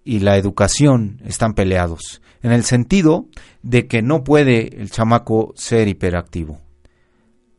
y 0.08 0.20
la 0.22 0.38
educación 0.38 1.22
están 1.26 1.54
peleados, 1.54 2.22
en 2.42 2.54
el 2.54 2.64
sentido 2.64 3.26
de 3.62 3.88
que 3.88 4.02
no 4.02 4.24
puede 4.24 4.82
el 4.82 4.90
chamaco 4.90 5.52
ser 5.58 5.90
hiperactivo. 5.90 6.62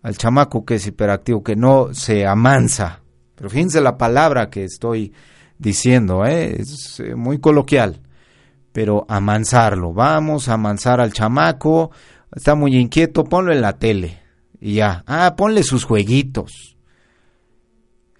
Al 0.01 0.17
chamaco 0.17 0.65
que 0.65 0.77
es 0.77 0.87
hiperactivo, 0.87 1.43
que 1.43 1.57
no 1.57 1.93
se 1.93 2.27
amansa, 2.27 3.03
pero 3.35 3.51
fíjense 3.51 3.83
la 3.83 3.99
palabra 3.99 4.49
que 4.49 4.65
estoy 4.65 5.13
diciendo, 5.59 6.25
¿eh? 6.25 6.57
es 6.59 7.01
eh, 7.01 7.15
muy 7.15 7.39
coloquial, 7.39 8.01
pero 8.73 9.05
amansarlo, 9.11 9.93
vamos 9.93 10.49
a 10.49 10.55
amansar 10.55 11.03
al 11.03 11.13
chamaco, 11.13 11.91
está 12.35 12.55
muy 12.55 12.77
inquieto, 12.77 13.25
ponlo 13.25 13.53
en 13.53 13.61
la 13.61 13.75
tele 13.75 14.21
y 14.59 14.77
ya, 14.77 15.05
ah, 15.07 15.35
ponle 15.37 15.63
sus 15.65 15.85
jueguitos, 15.85 16.78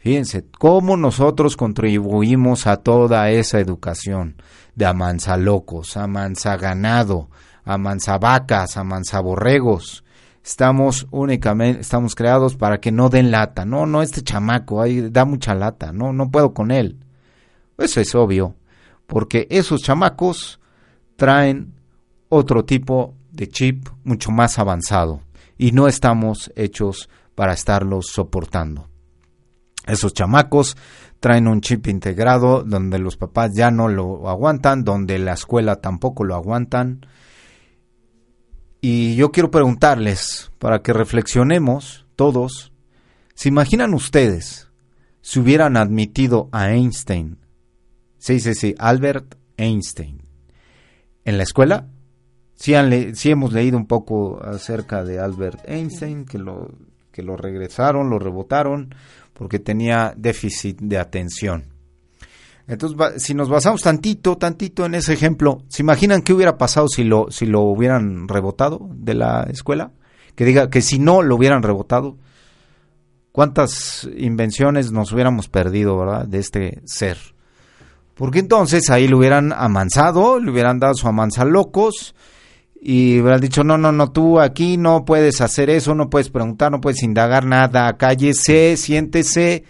Fíjense 0.09 0.47
cómo 0.59 0.97
nosotros 0.97 1.55
contribuimos 1.55 2.67
a 2.67 2.79
toda 2.79 3.29
esa 3.29 3.61
educación 3.61 4.37
de 4.75 4.87
amansa 4.87 5.37
locos, 5.37 5.99
amansa 5.99 6.57
ganado, 6.57 7.29
amansa 7.63 8.17
vacas, 8.17 8.79
amansa 8.79 9.21
borregos. 9.21 10.05
Estamos 10.43 11.07
únicamente, 11.11 11.83
estamos 11.83 12.15
creados 12.15 12.57
para 12.57 12.81
que 12.81 12.91
no 12.91 13.11
den 13.11 13.31
lata. 13.31 13.67
No, 13.67 13.85
no, 13.85 14.01
este 14.01 14.23
chamaco 14.23 14.81
ahí 14.81 15.11
da 15.11 15.27
mucha 15.27 15.55
lata. 15.55 15.93
No, 15.93 16.15
no 16.15 16.31
puedo 16.31 16.55
con 16.55 16.71
él. 16.71 16.97
Eso 17.77 18.01
es 18.01 18.15
obvio, 18.15 18.55
porque 19.07 19.47
esos 19.51 19.83
chamacos 19.83 20.59
traen 21.17 21.75
otro 22.31 22.65
tipo 22.65 23.15
de 23.31 23.47
chip 23.51 23.87
mucho 24.05 24.31
más 24.31 24.59
avanzado 24.59 25.21
y 25.59 25.73
no 25.73 25.87
estamos 25.87 26.51
hechos 26.57 27.11
para 27.35 27.53
estarlos 27.53 28.07
soportando. 28.07 28.89
Esos 29.89 30.13
chamacos 30.13 30.77
traen 31.19 31.49
un 31.49 31.61
chip 31.61 31.87
integrado 31.89 32.63
donde 32.63 32.99
los 32.99 33.17
papás 33.17 33.53
ya 33.55 33.71
no 33.71 33.89
lo 33.89 34.29
aguantan, 34.29 34.85
donde 34.85 35.19
la 35.19 35.33
escuela 35.33 35.77
tampoco 35.77 36.25
lo 36.25 36.35
aguantan. 36.35 37.07
Y 38.81 39.17
yo 39.17 39.33
quiero 39.33 39.51
preguntarles, 39.51 40.53
para 40.59 40.83
que 40.83 40.93
reflexionemos 40.93 42.07
todos, 42.15 42.73
¿se 43.35 43.49
imaginan 43.49 43.95
ustedes 43.95 44.69
si 45.21 45.41
hubieran 45.41 45.77
admitido 45.77 46.49
a 46.53 46.71
Einstein? 46.71 47.39
Sí, 48.19 48.41
sí, 48.41 48.55
sí, 48.55 48.75
Albert 48.79 49.37
Einstein. 49.57 50.23
¿En 51.25 51.39
la 51.39 51.43
escuela? 51.43 51.89
Sí, 52.55 52.75
hemos 52.75 53.53
leído 53.53 53.77
un 53.77 53.87
poco 53.87 54.43
acerca 54.43 55.05
de 55.05 55.21
Albert 55.21 55.61
Einstein, 55.65 56.25
que 56.25 56.39
lo, 56.39 56.73
que 57.19 57.25
lo 57.25 57.37
regresaron, 57.37 58.11
lo 58.11 58.21
rebotaron 58.21 58.95
porque 59.33 59.59
tenía 59.59 60.15
déficit 60.17 60.79
de 60.81 60.99
atención. 60.99 61.65
Entonces, 62.69 63.21
si 63.21 63.35
nos 63.35 63.49
basamos 63.49 63.83
tantito, 63.83 64.39
tantito 64.39 64.87
en 64.87 64.95
ese 64.95 65.15
ejemplo, 65.15 65.65
¿se 65.67 65.83
imaginan 65.83 66.23
qué 66.23 66.33
hubiera 66.33 66.57
pasado 66.57 66.87
si 66.87 67.03
lo, 67.03 67.29
si 67.33 67.47
lo 67.47 67.63
hubieran 67.63 68.29
rebotado 68.29 68.89
de 68.93 69.15
la 69.15 69.49
escuela? 69.51 69.91
Que 70.37 70.45
diga 70.45 70.71
que 70.71 70.81
si 70.81 71.01
no 71.01 71.23
lo 71.23 71.35
hubieran 71.35 71.65
rebotado, 71.65 72.19
¿cuántas 73.33 74.09
invenciones 74.17 74.93
nos 74.93 75.11
hubiéramos 75.11 75.49
perdido, 75.49 75.99
verdad, 75.99 76.25
de 76.25 76.39
este 76.39 76.83
ser? 76.85 77.19
Porque 78.15 78.39
entonces 78.39 78.91
ahí 78.91 79.09
lo 79.09 79.19
hubieran 79.19 79.53
amansado, 79.53 80.39
le 80.39 80.53
hubieran 80.53 80.79
dado 80.79 80.95
su 80.95 81.09
amansa 81.09 81.45
locos, 81.45 82.15
y 82.81 83.21
hubieran 83.21 83.41
dicho, 83.41 83.65
no, 83.65 83.77
no, 83.77 83.91
no, 83.91 84.13
tú 84.13 84.41
aquí 84.41 84.77
no 84.77 85.05
puedes 85.05 85.41
hacer 85.41 85.69
eso, 85.69 85.95
no 85.95 86.11
puedes 86.11 86.31
preguntar, 86.31 86.71
no 86.71 86.81
puedes 86.81 87.03
indagar 87.03 87.45
nada, 87.45 87.97
cállese, 87.97 88.77
siéntese 88.77 89.65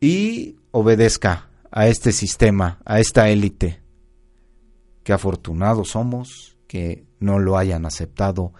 y 0.00 0.56
obedezca 0.70 1.50
a 1.70 1.88
este 1.88 2.12
sistema, 2.12 2.80
a 2.84 3.00
esta 3.00 3.28
élite. 3.28 3.80
Qué 5.02 5.12
afortunados 5.12 5.90
somos 5.90 6.56
que 6.66 7.04
no 7.18 7.38
lo 7.38 7.58
hayan 7.58 7.84
aceptado 7.84 8.52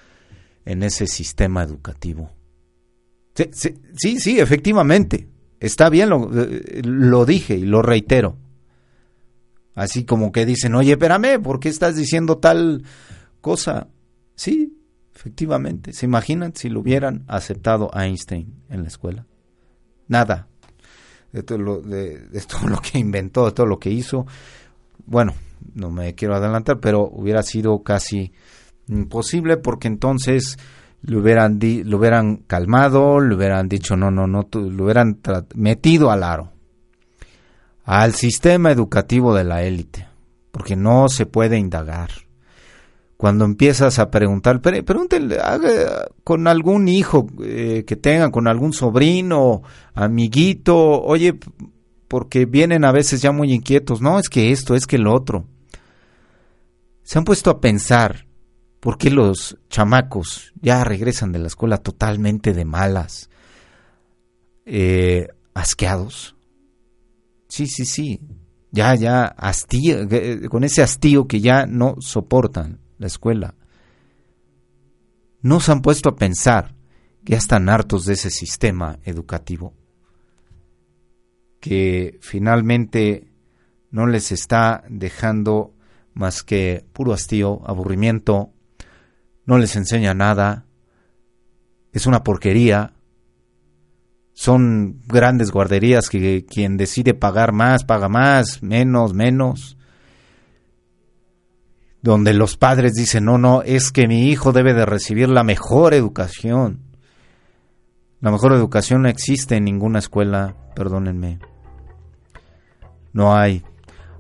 en 0.65 0.83
ese 0.83 1.07
sistema 1.07 1.63
educativo. 1.63 2.31
Sí, 3.95 4.21
sí, 4.21 4.39
efectivamente, 4.39 5.29
está 5.61 5.89
bien, 5.89 6.11
lo, 6.11 6.31
eh, 6.35 6.83
lo 6.85 7.25
dije 7.25 7.55
y 7.55 7.65
lo 7.65 7.81
reitero. 7.81 8.37
Así 9.75 10.05
como 10.05 10.31
que 10.31 10.45
dicen, 10.45 10.75
oye, 10.75 10.93
espérame, 10.93 11.41
¿por 11.43 11.59
qué 11.59 11.71
estás 11.71 11.97
diciendo 11.97 12.37
tal 12.37 12.85
cosa. 13.41 13.89
Sí, 14.35 14.77
efectivamente. 15.15 15.93
¿Se 15.93 16.07
imaginan 16.07 16.55
si 16.55 16.69
lo 16.69 16.81
hubieran 16.81 17.25
aceptado 17.29 17.91
Einstein 17.95 18.63
en 18.69 18.83
la 18.83 18.89
escuela? 18.89 19.27
Nada. 20.09 20.49
De 21.33 21.43
todo 21.43 21.59
lo, 21.59 21.81
de, 21.81 22.19
todo 22.49 22.69
lo 22.69 22.79
que 22.79 22.99
inventó, 22.99 23.47
de 23.47 23.53
todo 23.53 23.67
lo 23.67 23.79
que 23.79 23.91
hizo. 23.91 24.27
Bueno, 25.07 25.35
no 25.75 25.91
me 25.91 26.15
quiero 26.15 26.35
adelantar, 26.35 26.81
pero 26.81 27.09
hubiera 27.09 27.43
sido 27.43 27.83
casi 27.83 28.33
imposible 28.89 29.57
porque 29.57 29.89
entonces 29.89 30.59
lo 31.03 31.21
hubieran, 31.21 31.59
lo 31.85 31.99
hubieran 31.99 32.39
calmado, 32.47 33.21
le 33.21 33.35
hubieran 33.35 33.69
dicho 33.69 33.97
no, 33.97 34.11
no, 34.11 34.27
no, 34.27 34.49
lo 34.53 34.85
hubieran 34.85 35.21
metido 35.55 36.11
al 36.11 36.23
aro, 36.23 36.53
al 37.85 38.15
sistema 38.15 38.71
educativo 38.71 39.35
de 39.35 39.45
la 39.45 39.63
élite, 39.63 40.09
porque 40.51 40.77
no 40.77 41.09
se 41.09 41.27
puede 41.27 41.59
indagar 41.59 42.11
cuando 43.21 43.45
empiezas 43.45 43.99
a 43.99 44.11
preguntar, 44.11 44.63
pregúntenle 44.63 45.37
con 46.25 46.49
algún 46.49 46.89
hijo 46.89 47.27
eh, 47.45 47.85
que 47.87 47.95
tengan, 47.95 48.31
con 48.31 48.49
algún 48.49 48.73
sobrino, 48.73 49.61
amiguito, 49.93 51.03
oye, 51.03 51.39
porque 52.09 52.47
vienen 52.47 52.83
a 52.83 52.93
veces 52.93 53.21
ya 53.21 53.31
muy 53.31 53.53
inquietos, 53.53 54.01
no, 54.01 54.19
es 54.19 54.31
que 54.31 54.53
esto, 54.53 54.75
es 54.75 54.87
que 54.87 54.97
lo 54.97 55.13
otro. 55.13 55.45
Se 57.03 57.19
han 57.19 57.25
puesto 57.25 57.51
a 57.51 57.61
pensar 57.61 58.27
por 58.81 58.97
qué 58.97 59.11
los 59.11 59.59
chamacos 59.69 60.55
ya 60.63 60.83
regresan 60.83 61.31
de 61.31 61.41
la 61.41 61.49
escuela 61.49 61.77
totalmente 61.77 62.55
de 62.55 62.65
malas, 62.65 63.29
eh, 64.65 65.29
asqueados. 65.53 66.37
Sí, 67.49 67.67
sí, 67.67 67.85
sí. 67.85 68.19
ya, 68.71 68.95
ya, 68.95 69.25
hastío, 69.25 70.09
con 70.49 70.65
ese 70.65 70.81
hastío 70.81 71.27
que 71.27 71.43
ya 71.43 71.67
no 71.67 71.97
soportan 71.99 72.80
la 73.01 73.07
escuela. 73.07 73.55
No 75.41 75.59
se 75.59 75.73
han 75.73 75.81
puesto 75.83 76.11
a 76.11 76.17
pensar 76.17 76.77
que 77.25 77.33
ya 77.33 77.39
están 77.39 77.69
hartos 77.69 78.05
de 78.05 78.13
ese 78.13 78.31
sistema 78.31 78.99
educativo, 79.05 79.75
que 81.61 82.19
finalmente 82.21 83.33
no 83.91 84.07
les 84.07 84.33
está 84.33 84.85
dejando 84.89 85.75
más 86.13 86.43
que 86.43 86.85
puro 86.93 87.15
hastío, 87.15 87.63
aburrimiento, 87.67 88.53
no 89.47 89.57
les 89.57 89.77
enseña 89.77 90.13
nada, 90.13 90.67
es 91.93 92.07
una 92.07 92.23
porquería, 92.23 92.93
son 94.35 95.01
grandes 95.07 95.51
guarderías 95.51 96.11
que 96.11 96.45
quien 96.45 96.77
decide 96.77 97.15
pagar 97.15 97.53
más, 97.53 97.85
paga 97.85 98.09
más, 98.09 98.63
menos, 98.63 99.15
menos, 99.15 99.79
donde 102.03 102.35
los 102.35 102.57
padres 102.57 102.95
dicen, 102.95 103.25
no, 103.25 103.39
no, 103.39 103.63
es 103.63 103.93
que 103.93 104.09
mi 104.09 104.29
hijo 104.29 104.53
debe 104.53 104.73
de 104.75 104.87
recibir 104.87 105.29
la 105.29 105.45
mejor 105.45 105.95
educación. 105.95 106.81
La 108.21 108.31
mejor 108.31 108.53
educación 108.53 109.03
no 109.03 109.09
existe 109.09 109.57
en 109.57 109.65
ninguna 109.65 109.99
escuela, 109.99 110.55
perdónenme. 110.75 111.39
No 113.13 113.35
hay. 113.35 113.63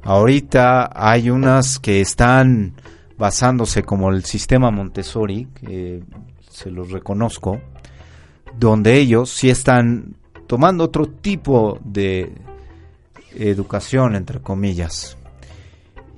Ahorita 0.02 0.90
hay 0.94 1.30
unas 1.30 1.78
que 1.78 2.00
están 2.00 2.75
basándose 3.18 3.82
como 3.82 4.10
el 4.10 4.25
sistema 4.25 4.70
Montessori, 4.70 5.49
que 5.54 6.02
se 6.50 6.70
los 6.70 6.90
reconozco, 6.90 7.60
donde 8.58 8.99
ellos 8.99 9.30
sí 9.30 9.50
están 9.50 10.16
tomando 10.46 10.84
otro 10.84 11.06
tipo 11.06 11.78
de 11.84 12.32
educación, 13.34 14.16
entre 14.16 14.40
comillas. 14.40 15.18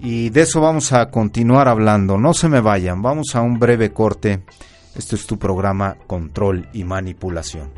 Y 0.05 0.31
de 0.31 0.41
eso 0.41 0.61
vamos 0.61 0.93
a 0.93 1.11
continuar 1.11 1.69
hablando. 1.69 2.19
No 2.19 2.35
se 2.35 2.49
me 2.49 2.61
vayan, 2.61 3.03
vamos 3.03 3.37
a 3.37 3.41
un 3.41 3.61
breve 3.61 3.93
corte. 3.93 4.43
Este 4.97 5.15
es 5.15 5.27
tu 5.29 5.39
programa 5.39 5.97
Control 6.09 6.69
y 6.73 6.83
Manipulación. 6.83 7.71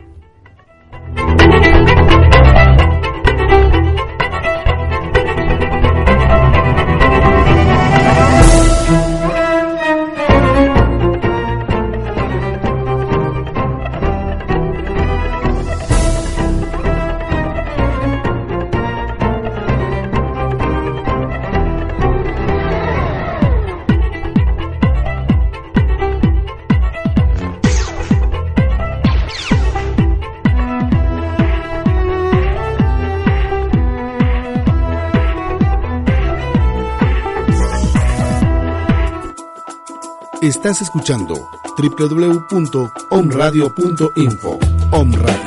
Estás 40.44 40.80
escuchando 40.82 41.48
www.omradio.info. 41.78 44.58
Om 44.92 45.12
Radio, 45.14 45.40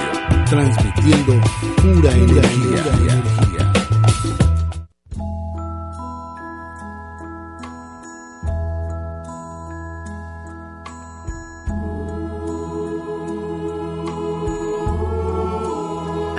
transmitiendo 0.49 1.33
pura 1.75 2.11
energía. 2.17 2.83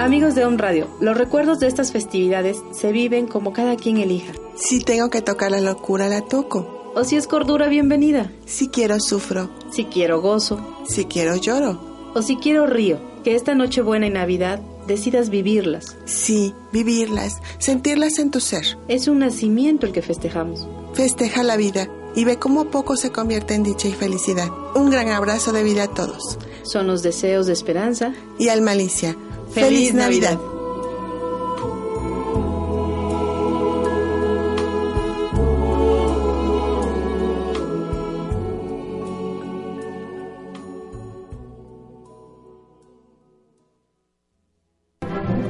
Amigos 0.01 0.35
de 0.35 0.45
Om 0.45 0.57
Radio, 0.57 0.89
los 1.01 1.17
recuerdos 1.17 1.61
de 1.61 1.69
estas 1.69 1.93
festividades 1.93 2.61
se 2.73 2.91
viven 2.91 3.29
como 3.29 3.53
cada 3.53 3.77
quien 3.77 3.99
elija. 3.99 4.33
Si 4.57 4.81
tengo 4.81 5.11
que 5.11 5.23
tocar 5.23 5.53
la 5.53 5.61
locura, 5.61 6.09
la 6.09 6.23
toco. 6.23 6.78
O 6.99 7.05
si 7.05 7.15
es 7.15 7.29
cordura, 7.29 7.69
bienvenida. 7.69 8.33
Si 8.45 8.71
quiero, 8.71 8.99
sufro. 8.99 9.49
Si 9.71 9.85
quiero, 9.85 10.21
gozo. 10.21 10.59
Si 10.85 11.05
quiero, 11.05 11.37
lloro. 11.37 11.81
O 12.13 12.23
si 12.23 12.35
quiero, 12.35 12.67
río. 12.67 12.99
Que 13.23 13.37
esta 13.37 13.55
Nochebuena 13.55 14.09
y 14.09 14.11
Navidad 14.11 14.61
decidas 14.89 15.31
vivirlas. 15.31 15.97
Sí, 16.07 16.55
vivirlas, 16.73 17.35
sentirlas 17.59 18.19
en 18.19 18.33
tu 18.33 18.41
ser. 18.41 18.77
Es 18.89 19.07
un 19.07 19.21
nacimiento 19.21 19.87
el 19.87 19.93
que 19.93 20.03
festejamos. 20.03 20.67
Festeja 20.93 21.45
la 21.45 21.57
vida 21.57 21.89
y 22.17 22.25
ve 22.25 22.41
cómo 22.41 22.65
poco 22.65 22.97
se 22.97 23.13
convierte 23.13 23.55
en 23.55 23.63
dicha 23.63 23.87
y 23.87 23.93
felicidad. 23.93 24.49
Un 24.75 24.91
gran 24.91 25.11
abrazo 25.11 25.53
de 25.53 25.63
vida 25.63 25.85
a 25.85 25.95
todos. 25.95 26.37
Son 26.65 26.89
los 26.89 27.05
deseos 27.05 27.47
de 27.47 27.53
esperanza 27.53 28.13
y 28.41 28.49
al 28.49 28.61
malicia. 28.61 29.17
¡Feliz, 29.53 29.95
Navidad. 29.95 30.37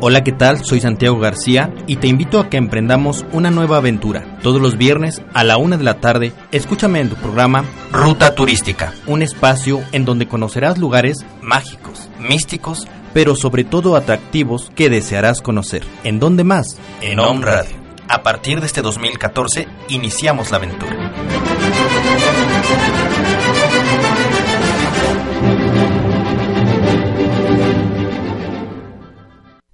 Hola, 0.00 0.22
¿qué 0.22 0.30
tal? 0.30 0.64
Soy 0.64 0.80
Santiago 0.80 1.18
García 1.18 1.74
y 1.88 1.96
te 1.96 2.06
invito 2.06 2.38
a 2.38 2.48
que 2.48 2.56
emprendamos 2.56 3.26
una 3.32 3.50
nueva 3.50 3.78
aventura. 3.78 4.38
Todos 4.44 4.62
los 4.62 4.78
viernes 4.78 5.22
a 5.34 5.42
la 5.42 5.56
una 5.56 5.76
de 5.76 5.82
la 5.82 5.94
tarde, 5.94 6.32
escúchame 6.52 7.00
en 7.00 7.08
tu 7.08 7.16
programa 7.16 7.64
Ruta 7.90 8.32
Turística, 8.36 8.94
un 9.08 9.22
espacio 9.22 9.80
en 9.90 10.04
donde 10.04 10.28
conocerás 10.28 10.78
lugares 10.78 11.26
mágicos, 11.42 12.08
místicos, 12.20 12.86
pero 13.12 13.34
sobre 13.34 13.64
todo 13.64 13.96
atractivos 13.96 14.70
que 14.76 14.88
desearás 14.88 15.42
conocer. 15.42 15.82
¿En 16.04 16.20
dónde 16.20 16.44
más? 16.44 16.78
En 17.00 17.18
Home 17.18 17.44
Radio. 17.44 17.76
A 18.08 18.22
partir 18.22 18.60
de 18.60 18.66
este 18.66 18.82
2014 18.82 19.66
iniciamos 19.88 20.52
la 20.52 20.58
aventura. 20.58 21.12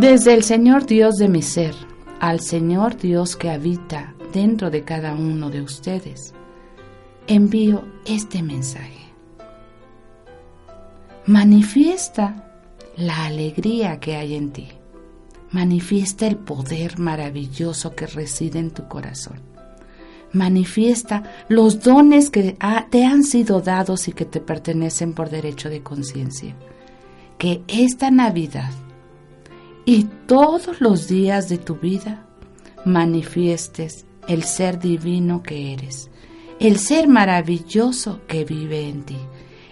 Desde 0.09 0.33
el 0.33 0.43
Señor 0.43 0.85
Dios 0.85 1.15
de 1.17 1.27
mi 1.27 1.41
ser 1.41 1.75
al 2.21 2.39
Señor 2.39 2.95
Dios 2.95 3.35
que 3.35 3.49
habita 3.49 4.15
dentro 4.31 4.69
de 4.69 4.85
cada 4.85 5.13
uno 5.13 5.49
de 5.49 5.61
ustedes, 5.61 6.33
envío 7.27 7.83
este 8.05 8.41
mensaje. 8.41 9.11
Manifiesta 11.25 12.53
la 12.95 13.25
alegría 13.25 13.99
que 13.99 14.15
hay 14.15 14.35
en 14.35 14.53
ti. 14.53 14.69
Manifiesta 15.51 16.25
el 16.25 16.37
poder 16.37 16.99
maravilloso 16.99 17.93
que 17.93 18.07
reside 18.07 18.59
en 18.59 18.71
tu 18.71 18.87
corazón. 18.87 19.41
Manifiesta 20.31 21.23
los 21.49 21.81
dones 21.81 22.29
que 22.29 22.55
te 22.89 23.05
han 23.05 23.25
sido 23.25 23.59
dados 23.59 24.07
y 24.07 24.13
que 24.13 24.23
te 24.23 24.39
pertenecen 24.39 25.11
por 25.11 25.29
derecho 25.29 25.69
de 25.69 25.83
conciencia. 25.83 26.55
Que 27.37 27.61
esta 27.67 28.09
Navidad 28.09 28.71
y 29.87 30.03
todos 30.25 30.81
los 30.81 31.07
días 31.07 31.47
de 31.47 31.57
tu 31.57 31.75
vida 31.75 32.25
manifiestes 32.83 34.05
el 34.27 34.43
ser 34.43 34.79
divino 34.79 35.41
que 35.41 35.71
eres, 35.71 36.11
el 36.59 36.77
ser 36.77 37.07
maravilloso 37.07 38.19
que 38.27 38.43
vive 38.43 38.89
en 38.89 39.03
ti, 39.03 39.17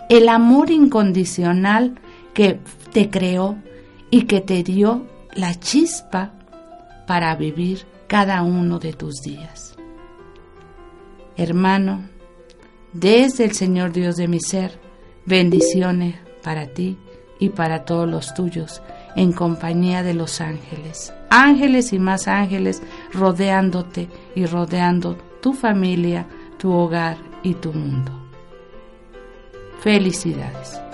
el 0.08 0.30
amor 0.30 0.72
incondicional 0.72 2.00
que 2.34 2.62
te 2.94 3.10
creó 3.10 3.58
y 4.10 4.22
que 4.22 4.40
te 4.40 4.64
dio 4.64 5.06
la 5.34 5.54
chispa 5.60 6.32
para 7.06 7.36
vivir 7.36 7.86
cada 8.08 8.42
uno 8.42 8.80
de 8.80 8.94
tus 8.94 9.16
días. 9.16 9.76
Hermano, 11.36 12.08
desde 12.94 13.44
el 13.44 13.52
Señor 13.52 13.92
Dios 13.92 14.16
de 14.16 14.30
mi 14.30 14.40
ser, 14.40 14.80
bendiciones 15.26 16.16
para 16.42 16.68
ti 16.68 16.98
y 17.38 17.50
para 17.50 17.84
todos 17.84 18.10
los 18.10 18.34
tuyos, 18.34 18.82
en 19.16 19.32
compañía 19.32 20.04
de 20.04 20.14
los 20.14 20.42
ángeles. 20.42 21.14
Ángeles 21.30 21.94
y 21.94 22.00
más 22.00 22.28
ángeles 22.28 22.82
rodeándote 23.14 24.10
y 24.36 24.46
rodeando 24.46 25.16
tu 25.42 25.54
familia, 25.54 26.26
tu 26.58 26.72
hogar 26.72 27.18
y 27.44 27.54
tu 27.54 27.74
mundo. 27.74 28.12
Felicidades. 29.80 30.85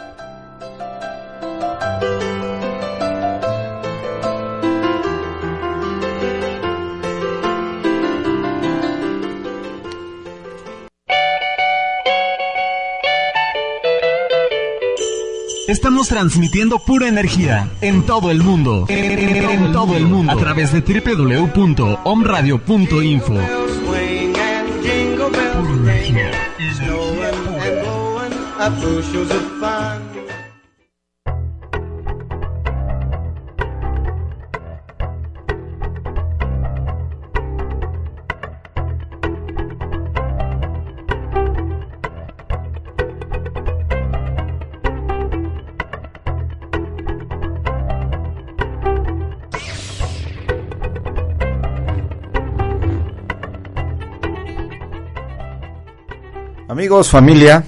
Estamos 16.01 16.19
transmitiendo 16.19 16.79
pura 16.79 17.07
energía 17.07 17.69
en 17.79 18.03
todo 18.07 18.31
el 18.31 18.41
mundo. 18.41 18.85
En, 18.87 19.71
todo 19.71 19.95
el 19.95 20.07
mundo. 20.07 20.31
A 20.31 20.35
través 20.35 20.73
de 20.73 20.81
www.omradio.info. 20.81 23.35
Amigos, 56.91 57.09
familia, 57.09 57.63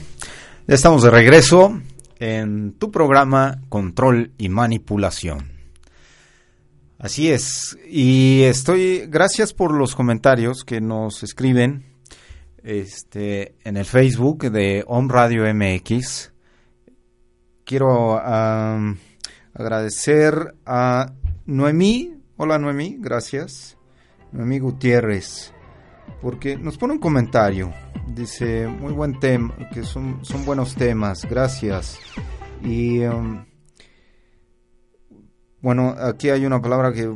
ya 0.67 0.75
estamos 0.75 1.01
de 1.01 1.09
regreso 1.09 1.79
en 2.19 2.73
tu 2.73 2.91
programa 2.91 3.62
Control 3.69 4.33
y 4.38 4.49
Manipulación. 4.49 5.49
Así 6.99 7.31
es, 7.31 7.77
y 7.88 8.41
estoy, 8.41 9.05
gracias 9.07 9.53
por 9.53 9.73
los 9.73 9.95
comentarios 9.95 10.65
que 10.65 10.81
nos 10.81 11.23
escriben 11.23 11.86
este, 12.63 13.55
en 13.63 13.77
el 13.77 13.86
Facebook 13.86 14.51
de 14.51 14.83
Home 14.88 15.07
Radio 15.09 15.45
MX. 15.53 16.33
Quiero 17.63 18.19
agradecer 19.53 20.53
a 20.65 21.13
Noemí, 21.45 22.13
hola 22.36 22.59
Noemí, 22.59 22.97
gracias. 22.99 23.77
Noemí 24.33 24.59
Gutiérrez, 24.59 25.52
porque 26.23 26.57
nos 26.57 26.77
pone 26.77 26.93
un 26.93 26.99
comentario 26.99 27.71
Dice, 28.07 28.67
muy 28.67 28.91
buen 28.91 29.19
tema, 29.19 29.55
que 29.71 29.83
son, 29.83 30.19
son 30.23 30.45
buenos 30.45 30.75
temas, 30.75 31.25
gracias. 31.27 31.99
Y 32.62 32.99
um, 33.05 33.45
bueno, 35.62 35.95
aquí 35.97 36.29
hay 36.29 36.45
una 36.45 36.62
palabra 36.62 36.91
que 36.91 37.12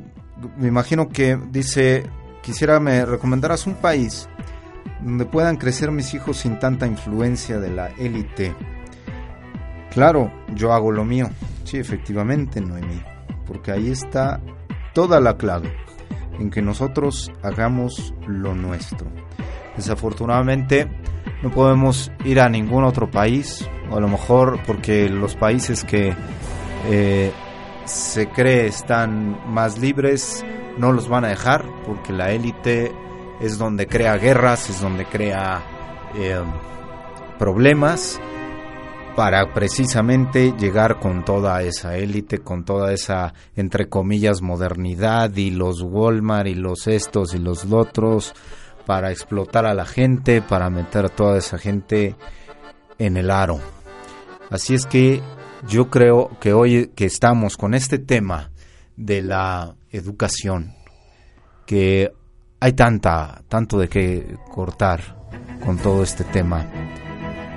me 0.58 0.68
imagino 0.68 1.10
que 1.10 1.38
dice, 1.52 2.10
quisiera 2.42 2.80
me 2.80 3.06
recomendaras 3.06 3.68
un 3.68 3.76
país 3.76 4.30
donde 5.02 5.26
puedan 5.26 5.58
crecer 5.58 5.92
mis 5.92 6.14
hijos 6.14 6.38
sin 6.38 6.58
tanta 6.58 6.88
influencia 6.88 7.60
de 7.60 7.70
la 7.70 7.88
élite. 7.98 8.56
Claro, 9.92 10.32
yo 10.56 10.74
hago 10.74 10.92
lo 10.92 11.04
mío. 11.04 11.30
Sí, 11.66 11.78
efectivamente, 11.78 12.62
Noemí, 12.62 13.02
porque 13.46 13.72
ahí 13.72 13.92
está 13.92 14.42
toda 14.94 15.20
la 15.20 15.36
clave 15.38 15.72
en 16.40 16.50
que 16.50 16.62
nosotros 16.62 17.32
hagamos 17.44 18.14
lo 18.28 18.54
nuestro. 18.54 19.08
Desafortunadamente 19.76 20.88
no 21.44 21.52
podemos 21.52 22.12
ir 22.26 22.40
a 22.40 22.50
ningún 22.50 22.84
otro 22.84 23.10
país, 23.10 23.68
o 23.92 23.98
a 23.98 24.00
lo 24.00 24.08
mejor 24.08 24.60
porque 24.66 25.10
los 25.10 25.36
países 25.36 25.84
que 25.84 26.14
eh, 26.90 27.32
se 27.86 28.28
cree 28.30 28.68
están 28.68 29.40
más 29.52 29.80
libres 29.80 30.44
no 30.78 30.92
los 30.92 31.08
van 31.08 31.26
a 31.26 31.30
dejar, 31.30 31.66
porque 31.86 32.14
la 32.14 32.32
élite 32.32 32.92
es 33.40 33.58
donde 33.58 33.88
crea 33.88 34.18
guerras, 34.18 34.70
es 34.70 34.82
donde 34.82 35.06
crea 35.06 35.62
eh, 36.16 36.42
problemas 37.38 38.20
para 39.18 39.52
precisamente 39.52 40.54
llegar 40.60 41.00
con 41.00 41.26
toda 41.26 41.64
esa 41.64 41.98
élite, 41.98 42.38
con 42.38 42.64
toda 42.64 42.94
esa, 42.94 43.34
entre 43.56 43.90
comillas, 43.90 44.44
modernidad 44.44 45.36
y 45.36 45.50
los 45.50 45.82
Walmart 45.82 46.46
y 46.46 46.54
los 46.54 46.86
estos 46.86 47.34
y 47.34 47.40
los 47.40 47.66
otros 47.66 48.36
para 48.86 49.10
explotar 49.10 49.66
a 49.66 49.74
la 49.74 49.88
gente, 49.88 50.44
para 50.44 50.70
meter 50.70 51.06
a 51.06 51.10
toda 51.10 51.40
esa 51.40 51.58
gente 51.58 52.16
en 53.00 53.18
el 53.18 53.32
aro. 53.32 53.60
Así 54.52 54.76
es 54.76 54.86
que 54.86 55.24
yo 55.68 55.90
creo 55.90 56.30
que 56.40 56.54
hoy 56.54 56.92
que 56.96 57.06
estamos 57.06 57.58
con 57.58 57.74
este 57.74 57.98
tema 57.98 58.52
de 58.98 59.24
la 59.24 59.74
educación, 59.90 60.76
que 61.66 62.12
hay 62.60 62.74
tanta, 62.74 63.42
tanto 63.50 63.80
de 63.80 63.90
qué 63.90 64.38
cortar 64.54 65.02
con 65.66 65.80
todo 65.80 66.04
este 66.04 66.24
tema, 66.24 66.68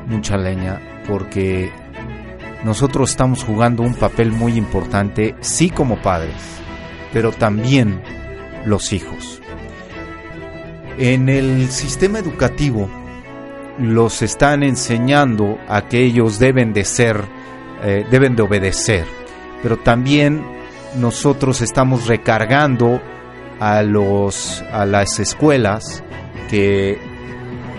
mucha 0.07 0.39
leña, 0.39 0.90
porque 1.07 1.71
nosotros 2.65 3.11
estamos 3.11 3.45
jugando 3.45 3.83
un 3.83 3.95
papel 3.95 4.33
muy 4.33 4.57
importante, 4.57 5.35
sí 5.41 5.71
como 5.71 6.01
padres, 6.03 6.37
pero 7.13 7.33
también 7.33 8.03
los 8.65 8.93
hijos. 8.93 9.41
En 10.99 11.29
el 11.29 11.71
sistema 11.71 12.19
educativo 12.19 12.89
los 13.79 14.21
están 14.21 14.63
enseñando 14.63 15.59
a 15.69 15.89
que 15.89 16.05
ellos 16.05 16.39
deben 16.39 16.75
de 16.75 16.85
ser, 16.85 17.25
eh, 17.83 18.05
deben 18.11 18.37
de 18.37 18.43
obedecer, 18.43 19.07
pero 19.63 19.79
también 19.79 20.45
nosotros 20.97 21.63
estamos 21.63 22.07
recargando 22.07 23.01
a 23.59 23.83
los 23.83 24.63
a 24.73 24.85
las 24.87 25.19
escuelas 25.19 26.03
que 26.51 26.99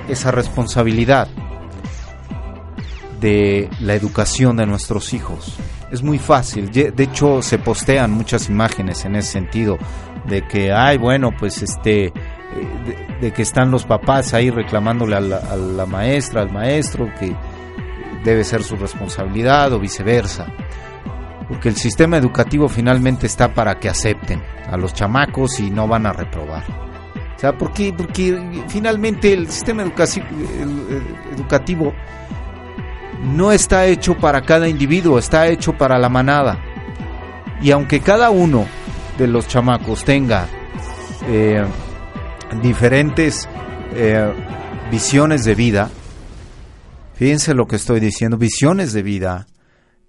esa 0.07 0.31
responsabilidad 0.31 1.27
de 3.21 3.69
la 3.79 3.93
educación 3.93 4.57
de 4.57 4.65
nuestros 4.65 5.13
hijos. 5.13 5.55
Es 5.91 6.03
muy 6.03 6.19
fácil, 6.19 6.69
de 6.71 7.03
hecho 7.03 7.41
se 7.41 7.57
postean 7.57 8.12
muchas 8.12 8.49
imágenes 8.49 9.05
en 9.05 9.15
ese 9.15 9.31
sentido 9.31 9.77
de 10.25 10.41
que 10.47 10.71
ay 10.71 10.97
bueno, 10.97 11.31
pues 11.38 11.62
este 11.62 12.13
de, 13.21 13.31
que 13.31 13.41
están 13.41 13.71
los 13.71 13.86
papás 13.86 14.34
ahí 14.34 14.49
reclamándole 14.49 15.15
a 15.15 15.21
la, 15.21 15.86
maestra, 15.86 16.41
al 16.41 16.51
maestro, 16.51 17.07
que 17.19 17.36
debe 18.23 18.43
ser 18.43 18.63
su 18.63 18.75
responsabilidad 18.75 19.71
o 19.73 19.79
viceversa. 19.79 20.47
Porque 21.47 21.69
el 21.69 21.75
sistema 21.75 22.17
educativo 22.17 22.67
finalmente 22.67 23.27
está 23.27 23.53
para 23.53 23.75
que 23.75 23.89
acepten 23.89 24.41
a 24.67 24.77
los 24.77 24.93
chamacos 24.93 25.60
y 25.60 25.69
no 25.69 25.88
van 25.88 26.05
a 26.05 26.13
reprobar. 26.13 26.63
O 27.36 27.39
sea, 27.39 27.57
porque, 27.57 27.93
porque 27.95 28.63
finalmente 28.67 29.34
el 29.34 29.49
sistema 29.49 29.84
educativo 31.36 31.93
no 33.23 33.51
está 33.51 33.86
hecho 33.86 34.17
para 34.17 34.41
cada 34.41 34.67
individuo, 34.67 35.19
está 35.19 35.47
hecho 35.47 35.73
para 35.73 35.99
la 35.99 36.10
manada. 36.10 36.60
Y 37.62 37.71
aunque 37.71 37.99
cada 37.99 38.31
uno 38.31 38.65
de 39.17 39.27
los 39.27 39.47
chamacos 39.47 40.03
tenga 40.03 40.47
eh, 41.27 41.63
diferentes 42.62 43.47
eh, 43.93 44.34
visiones 44.89 45.43
de 45.43 45.55
vida, 45.55 45.89
fíjense 47.13 47.53
lo 47.53 47.67
que 47.67 47.75
estoy 47.75 47.99
diciendo, 47.99 48.38
visiones 48.38 48.93
de 48.93 49.03
vida, 49.03 49.47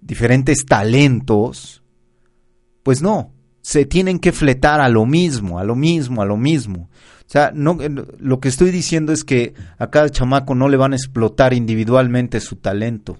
diferentes 0.01 0.65
talentos, 0.65 1.83
pues 2.81 3.01
no, 3.01 3.31
se 3.61 3.85
tienen 3.85 4.19
que 4.19 4.31
fletar 4.31 4.81
a 4.81 4.89
lo 4.89 5.05
mismo, 5.05 5.59
a 5.59 5.63
lo 5.63 5.75
mismo, 5.75 6.21
a 6.21 6.25
lo 6.25 6.37
mismo. 6.37 6.89
Sea, 7.25 7.51
no, 7.53 7.81
eh, 7.81 7.89
lo 8.19 8.39
que 8.39 8.49
estoy 8.49 8.71
diciendo 8.71 9.11
es 9.11 9.23
que 9.23 9.53
a 9.77 9.89
cada 9.89 10.09
chamaco 10.09 10.55
no 10.55 10.69
le 10.69 10.77
van 10.77 10.93
a 10.93 10.97
explotar 10.97 11.53
individualmente 11.53 12.39
su 12.39 12.57
talento, 12.57 13.17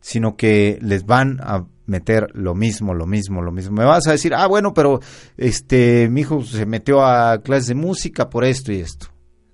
sino 0.00 0.36
que 0.36 0.78
les 0.82 1.06
van 1.06 1.40
a 1.40 1.66
meter 1.86 2.28
lo 2.34 2.54
mismo, 2.54 2.94
lo 2.94 3.06
mismo, 3.06 3.42
lo 3.42 3.52
mismo. 3.52 3.76
Me 3.76 3.84
vas 3.84 4.06
a 4.06 4.12
decir, 4.12 4.34
ah, 4.34 4.46
bueno, 4.46 4.72
pero 4.74 5.00
este, 5.36 6.08
mi 6.10 6.22
hijo 6.22 6.42
se 6.42 6.66
metió 6.66 7.04
a 7.04 7.42
clases 7.42 7.68
de 7.68 7.74
música 7.74 8.30
por 8.30 8.44
esto 8.44 8.72
y 8.72 8.80
esto. 8.80 9.08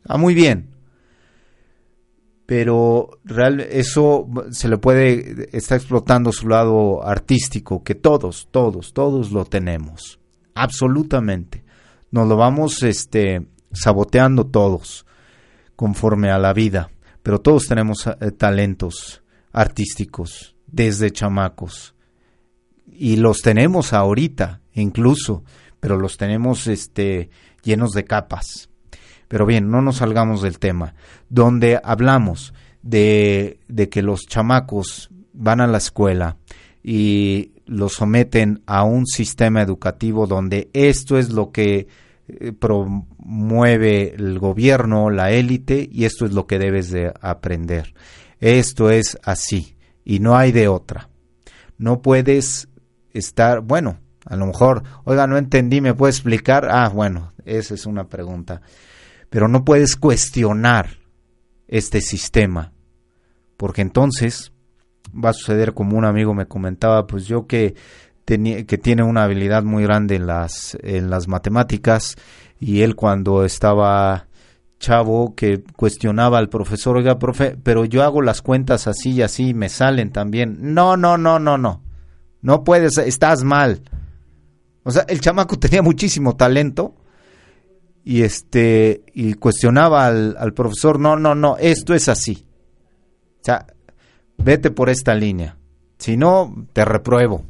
Ah, 0.04 0.18
muy 0.18 0.34
bien. 0.34 0.70
Pero 2.46 3.20
real, 3.24 3.60
eso 3.60 4.28
se 4.50 4.68
le 4.68 4.76
puede, 4.78 5.48
está 5.56 5.76
explotando 5.76 6.32
su 6.32 6.48
lado 6.48 7.06
artístico, 7.06 7.84
que 7.84 7.94
todos, 7.94 8.48
todos, 8.50 8.92
todos 8.92 9.30
lo 9.30 9.44
tenemos. 9.44 10.18
Absolutamente. 10.54 11.62
Nos 12.10 12.26
lo 12.26 12.36
vamos 12.36 12.82
este, 12.82 13.46
saboteando 13.72 14.46
todos, 14.46 15.06
conforme 15.76 16.30
a 16.30 16.38
la 16.38 16.52
vida. 16.52 16.90
Pero 17.22 17.40
todos 17.40 17.66
tenemos 17.66 18.06
eh, 18.06 18.30
talentos 18.32 19.22
artísticos, 19.52 20.56
desde 20.66 21.10
chamacos. 21.10 21.94
Y 22.86 23.16
los 23.16 23.42
tenemos 23.42 23.92
ahorita, 23.92 24.60
incluso, 24.74 25.44
pero 25.80 25.96
los 25.96 26.16
tenemos 26.16 26.66
este, 26.66 27.30
llenos 27.62 27.92
de 27.92 28.04
capas. 28.04 28.68
Pero 29.28 29.46
bien, 29.46 29.70
no 29.70 29.80
nos 29.80 29.96
salgamos 29.96 30.42
del 30.42 30.58
tema. 30.58 30.94
Donde 31.28 31.80
hablamos 31.82 32.52
de, 32.82 33.60
de 33.68 33.88
que 33.88 34.02
los 34.02 34.22
chamacos 34.26 35.10
van 35.32 35.60
a 35.60 35.66
la 35.66 35.78
escuela 35.78 36.36
y 36.82 37.52
los 37.66 37.94
someten 37.94 38.62
a 38.66 38.82
un 38.82 39.06
sistema 39.06 39.62
educativo 39.62 40.26
donde 40.26 40.70
esto 40.72 41.18
es 41.18 41.30
lo 41.30 41.52
que 41.52 41.86
eh, 42.40 42.52
promueve 42.52 44.14
el 44.14 44.38
gobierno, 44.38 45.10
la 45.10 45.30
élite, 45.30 45.88
y 45.90 46.04
esto 46.04 46.26
es 46.26 46.32
lo 46.32 46.46
que 46.46 46.58
debes 46.58 46.90
de 46.90 47.12
aprender. 47.20 47.94
Esto 48.40 48.90
es 48.90 49.18
así, 49.22 49.76
y 50.04 50.20
no 50.20 50.36
hay 50.36 50.52
de 50.52 50.68
otra. 50.68 51.08
No 51.78 52.02
puedes 52.02 52.68
estar, 53.12 53.60
bueno, 53.60 54.00
a 54.24 54.36
lo 54.36 54.46
mejor, 54.46 54.82
oiga, 55.04 55.26
no 55.26 55.38
entendí, 55.38 55.80
¿me 55.80 55.94
puede 55.94 56.12
explicar? 56.12 56.68
Ah, 56.70 56.88
bueno, 56.88 57.32
esa 57.44 57.74
es 57.74 57.86
una 57.86 58.08
pregunta. 58.08 58.60
Pero 59.28 59.48
no 59.48 59.64
puedes 59.64 59.96
cuestionar 59.96 60.98
este 61.68 62.00
sistema, 62.00 62.72
porque 63.56 63.82
entonces 63.82 64.52
va 65.12 65.30
a 65.30 65.34
suceder 65.34 65.74
como 65.74 65.96
un 65.96 66.04
amigo 66.04 66.34
me 66.34 66.46
comentaba, 66.46 67.06
pues 67.06 67.26
yo 67.26 67.46
que, 67.46 67.74
que 68.38 68.78
tiene 68.78 69.02
una 69.02 69.24
habilidad 69.24 69.62
muy 69.64 69.82
grande 69.82 70.16
en 70.16 70.26
las, 70.26 70.76
en 70.82 71.10
las 71.10 71.26
matemáticas 71.26 72.16
y 72.60 72.82
él 72.82 72.94
cuando 72.94 73.44
estaba 73.44 74.28
chavo 74.78 75.34
que 75.34 75.62
cuestionaba 75.76 76.38
al 76.38 76.48
profesor, 76.48 76.96
oiga, 76.96 77.18
profe, 77.18 77.56
pero 77.62 77.84
yo 77.84 78.02
hago 78.02 78.22
las 78.22 78.42
cuentas 78.42 78.86
así 78.86 79.12
y 79.12 79.22
así, 79.22 79.54
me 79.54 79.68
salen 79.68 80.10
también. 80.10 80.58
No, 80.74 80.96
no, 80.96 81.18
no, 81.18 81.38
no, 81.38 81.58
no. 81.58 81.82
No 82.42 82.64
puedes, 82.64 82.96
estás 82.98 83.44
mal. 83.44 83.82
O 84.82 84.90
sea, 84.90 85.04
el 85.08 85.20
chamaco 85.20 85.58
tenía 85.60 85.82
muchísimo 85.82 86.36
talento 86.36 86.94
y 88.02 88.22
este 88.22 89.04
y 89.12 89.34
cuestionaba 89.34 90.06
al, 90.06 90.36
al 90.38 90.54
profesor, 90.54 90.98
no, 90.98 91.16
no, 91.16 91.34
no, 91.34 91.56
esto 91.58 91.94
es 91.94 92.08
así. 92.08 92.46
O 93.40 93.44
sea, 93.44 93.66
vete 94.38 94.70
por 94.70 94.88
esta 94.88 95.14
línea. 95.14 95.56
Si 95.98 96.16
no, 96.16 96.66
te 96.72 96.84
repruebo. 96.84 97.44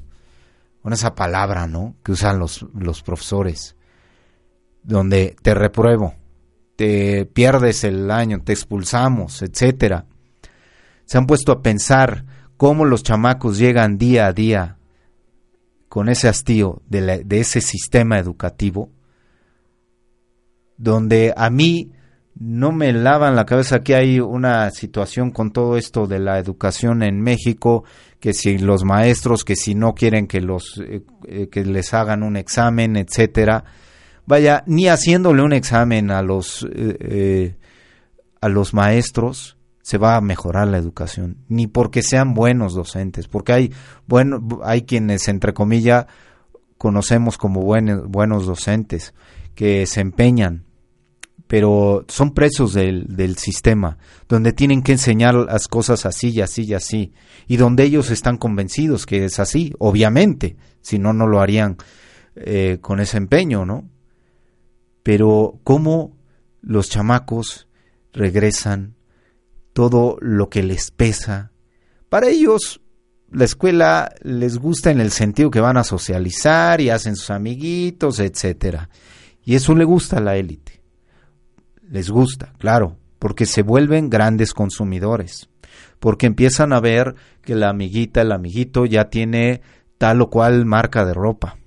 Con 0.83 0.93
esa 0.93 1.15
palabra, 1.15 1.67
¿no? 1.67 1.97
Que 2.03 2.13
usan 2.13 2.39
los, 2.39 2.67
los 2.75 3.03
profesores. 3.03 3.77
Donde 4.83 5.37
te 5.43 5.55
repruebo, 5.55 6.15
te 6.77 7.27
pierdes 7.27 7.85
el 7.85 8.11
año, 8.11 8.41
te 8.43 8.53
expulsamos, 8.53 9.43
etcétera. 9.43 10.07
Se 11.05 11.19
han 11.19 11.27
puesto 11.27 11.53
a 11.53 11.61
pensar 11.61 12.25
cómo 12.57 12.87
los 12.87 13.03
chamacos 13.03 13.59
llegan 13.59 13.99
día 13.99 14.27
a 14.27 14.33
día 14.33 14.79
con 15.91 16.09
ese 16.09 16.29
hastío 16.29 16.83
de, 16.89 17.25
de 17.25 17.41
ese 17.41 17.61
sistema 17.61 18.19
educativo, 18.19 18.91
donde 20.79 21.35
a 21.37 21.51
mí 21.51 21.93
no 22.35 22.73
me 22.73 22.93
lavan 22.93 23.37
la 23.37 23.47
cabeza. 23.47 23.81
Que 23.81 23.95
hay 23.95 24.21
una 24.21 24.71
situación 24.71 25.31
con 25.31 25.53
todo 25.53 25.77
esto 25.77 26.07
de 26.07 26.19
la 26.19 26.39
educación 26.39 27.03
en 27.03 27.21
México, 27.21 27.85
que 28.19 28.33
si 28.33 28.59
los 28.59 28.85
maestros, 28.85 29.45
que 29.45 29.57
si 29.57 29.75
no 29.75 29.95
quieren 29.95 30.27
que 30.27 30.41
los 30.41 30.79
eh, 30.79 31.03
eh, 31.27 31.49
que 31.49 31.65
les 31.65 31.93
hagan 31.95 32.23
un 32.23 32.37
examen, 32.37 32.97
etcétera, 32.97 33.65
vaya, 34.27 34.63
ni 34.67 34.89
haciéndole 34.89 35.43
un 35.43 35.53
examen 35.53 36.11
a 36.11 36.23
los 36.23 36.67
eh, 36.73 37.57
a 38.41 38.49
los 38.49 38.75
maestros 38.75 39.57
se 39.83 39.99
va 39.99 40.17
a 40.17 40.21
mejorar 40.21 40.69
la 40.69 40.79
educación, 40.79 41.39
ni 41.49 41.67
porque 41.67 42.03
sean 42.03 42.35
buenos 42.35 42.75
docentes, 42.75 43.27
porque 43.27 43.53
hay 43.53 43.73
bueno, 44.07 44.61
hay 44.63 44.83
quienes 44.83 45.27
entre 45.29 45.53
comillas 45.53 46.07
conocemos 46.79 47.37
como 47.37 47.63
buenos, 47.63 48.07
buenos 48.07 48.47
docentes 48.47 49.15
que 49.55 49.87
se 49.87 50.01
empeñan 50.01 50.65
pero 51.51 52.05
son 52.07 52.33
presos 52.33 52.75
del, 52.75 53.09
del, 53.09 53.37
sistema, 53.37 53.99
donde 54.29 54.53
tienen 54.53 54.85
que 54.85 54.93
enseñar 54.93 55.35
las 55.35 55.67
cosas 55.67 56.07
así 56.07 56.29
y 56.29 56.43
así 56.43 56.63
y 56.63 56.75
así, 56.75 57.13
y 57.49 57.57
donde 57.57 57.83
ellos 57.83 58.13
están 58.13 58.37
convencidos 58.37 59.05
que 59.05 59.25
es 59.25 59.41
así, 59.41 59.75
obviamente, 59.81 60.55
si 60.81 61.01
no, 61.01 61.13
no 61.13 61.27
lo 61.27 61.41
harían 61.41 61.77
eh, 62.37 62.79
con 62.81 63.01
ese 63.01 63.17
empeño, 63.17 63.67
¿no? 63.67 63.91
Pero 65.03 65.59
cómo 65.65 66.17
los 66.63 66.89
chamacos 66.89 67.67
regresan 68.13 68.95
todo 69.73 70.19
lo 70.21 70.51
que 70.51 70.63
les 70.63 70.93
pesa. 70.93 71.51
Para 72.09 72.29
ellos, 72.29 72.81
la 73.29 73.45
escuela 73.45 74.15
les 74.23 74.57
gusta 74.57 74.93
en 74.93 75.01
el 75.01 75.11
sentido 75.11 75.51
que 75.51 75.59
van 75.59 75.79
a 75.79 75.83
socializar 75.83 76.81
y 76.81 76.91
hacen 76.91 77.17
sus 77.17 77.31
amiguitos, 77.31 78.21
etcétera. 78.21 78.89
Y 79.43 79.57
eso 79.57 79.75
le 79.75 79.83
gusta 79.83 80.19
a 80.19 80.21
la 80.21 80.37
élite 80.37 80.80
les 81.91 82.09
gusta, 82.09 82.55
claro, 82.59 82.97
porque 83.19 83.45
se 83.45 83.63
vuelven 83.63 84.09
grandes 84.09 84.55
consumidores, 84.55 85.51
porque 85.99 86.27
empiezan 86.27 86.73
a 86.73 86.81
ver 86.81 87.15
que 87.43 87.55
la 87.55 87.69
amiguita, 87.69 88.23
el 88.23 88.33
amiguito 88.33 88.87
ya 88.87 89.11
tiene 89.11 89.61
tal 89.99 90.23
o 90.23 90.31
cual 90.31 90.65
marca 90.65 91.05
de 91.05 91.13
ropa. 91.13 91.59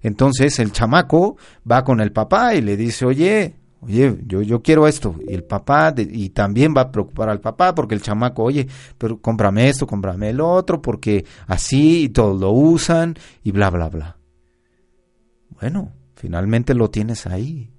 Entonces 0.00 0.58
el 0.58 0.72
chamaco 0.72 1.36
va 1.70 1.84
con 1.84 2.00
el 2.00 2.12
papá 2.12 2.54
y 2.54 2.60
le 2.60 2.76
dice, 2.76 3.04
oye, 3.04 3.54
oye, 3.80 4.18
yo, 4.26 4.42
yo 4.42 4.62
quiero 4.62 4.88
esto. 4.88 5.14
Y 5.28 5.34
el 5.34 5.44
papá, 5.44 5.94
y 5.96 6.30
también 6.30 6.74
va 6.76 6.82
a 6.82 6.90
preocupar 6.90 7.28
al 7.28 7.40
papá 7.40 7.74
porque 7.74 7.94
el 7.94 8.02
chamaco, 8.02 8.42
oye, 8.42 8.66
pero 8.98 9.20
cómprame 9.20 9.68
esto, 9.68 9.86
cómprame 9.86 10.30
el 10.30 10.40
otro, 10.40 10.82
porque 10.82 11.24
así 11.46 12.04
y 12.04 12.08
todos 12.08 12.40
lo 12.40 12.50
usan 12.50 13.14
y 13.44 13.52
bla, 13.52 13.70
bla, 13.70 13.88
bla. 13.88 14.16
Bueno, 15.60 15.92
finalmente 16.16 16.74
lo 16.74 16.90
tienes 16.90 17.26
ahí. 17.26 17.71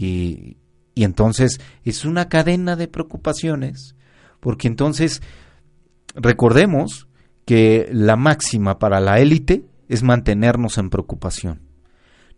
Y, 0.00 0.56
entonces 0.96 1.60
es 1.84 2.04
una 2.04 2.28
cadena 2.28 2.76
de 2.76 2.88
preocupaciones, 2.88 3.96
porque 4.40 4.66
entonces 4.66 5.22
recordemos 6.14 7.06
que 7.44 7.88
la 7.92 8.16
máxima 8.16 8.78
para 8.78 9.00
la 9.00 9.18
élite 9.18 9.64
es 9.88 10.02
mantenernos 10.02 10.78
en 10.78 10.90
preocupación. 10.90 11.62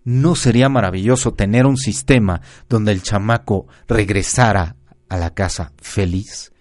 ¿No 0.04 0.34
sería 0.34 0.68
maravilloso 0.68 1.34
tener 1.34 1.66
un 1.66 1.76
sistema 1.76 2.40
donde 2.68 2.92
el 2.92 3.02
chamaco 3.02 3.66
regresara 3.86 4.76
a 5.08 5.16
la 5.16 5.34
casa 5.34 5.72
feliz? 5.76 6.52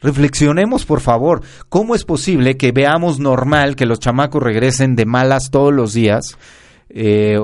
Reflexionemos, 0.00 0.84
por 0.84 1.00
favor, 1.00 1.42
¿cómo 1.68 1.94
es 1.94 2.04
posible 2.04 2.56
que 2.56 2.72
veamos 2.72 3.20
normal 3.20 3.76
que 3.76 3.86
los 3.86 4.00
chamacos 4.00 4.42
regresen 4.42 4.96
de 4.96 5.06
malas 5.06 5.50
todos 5.50 5.72
los 5.72 5.94
días, 5.94 6.38
eh, 6.90 7.38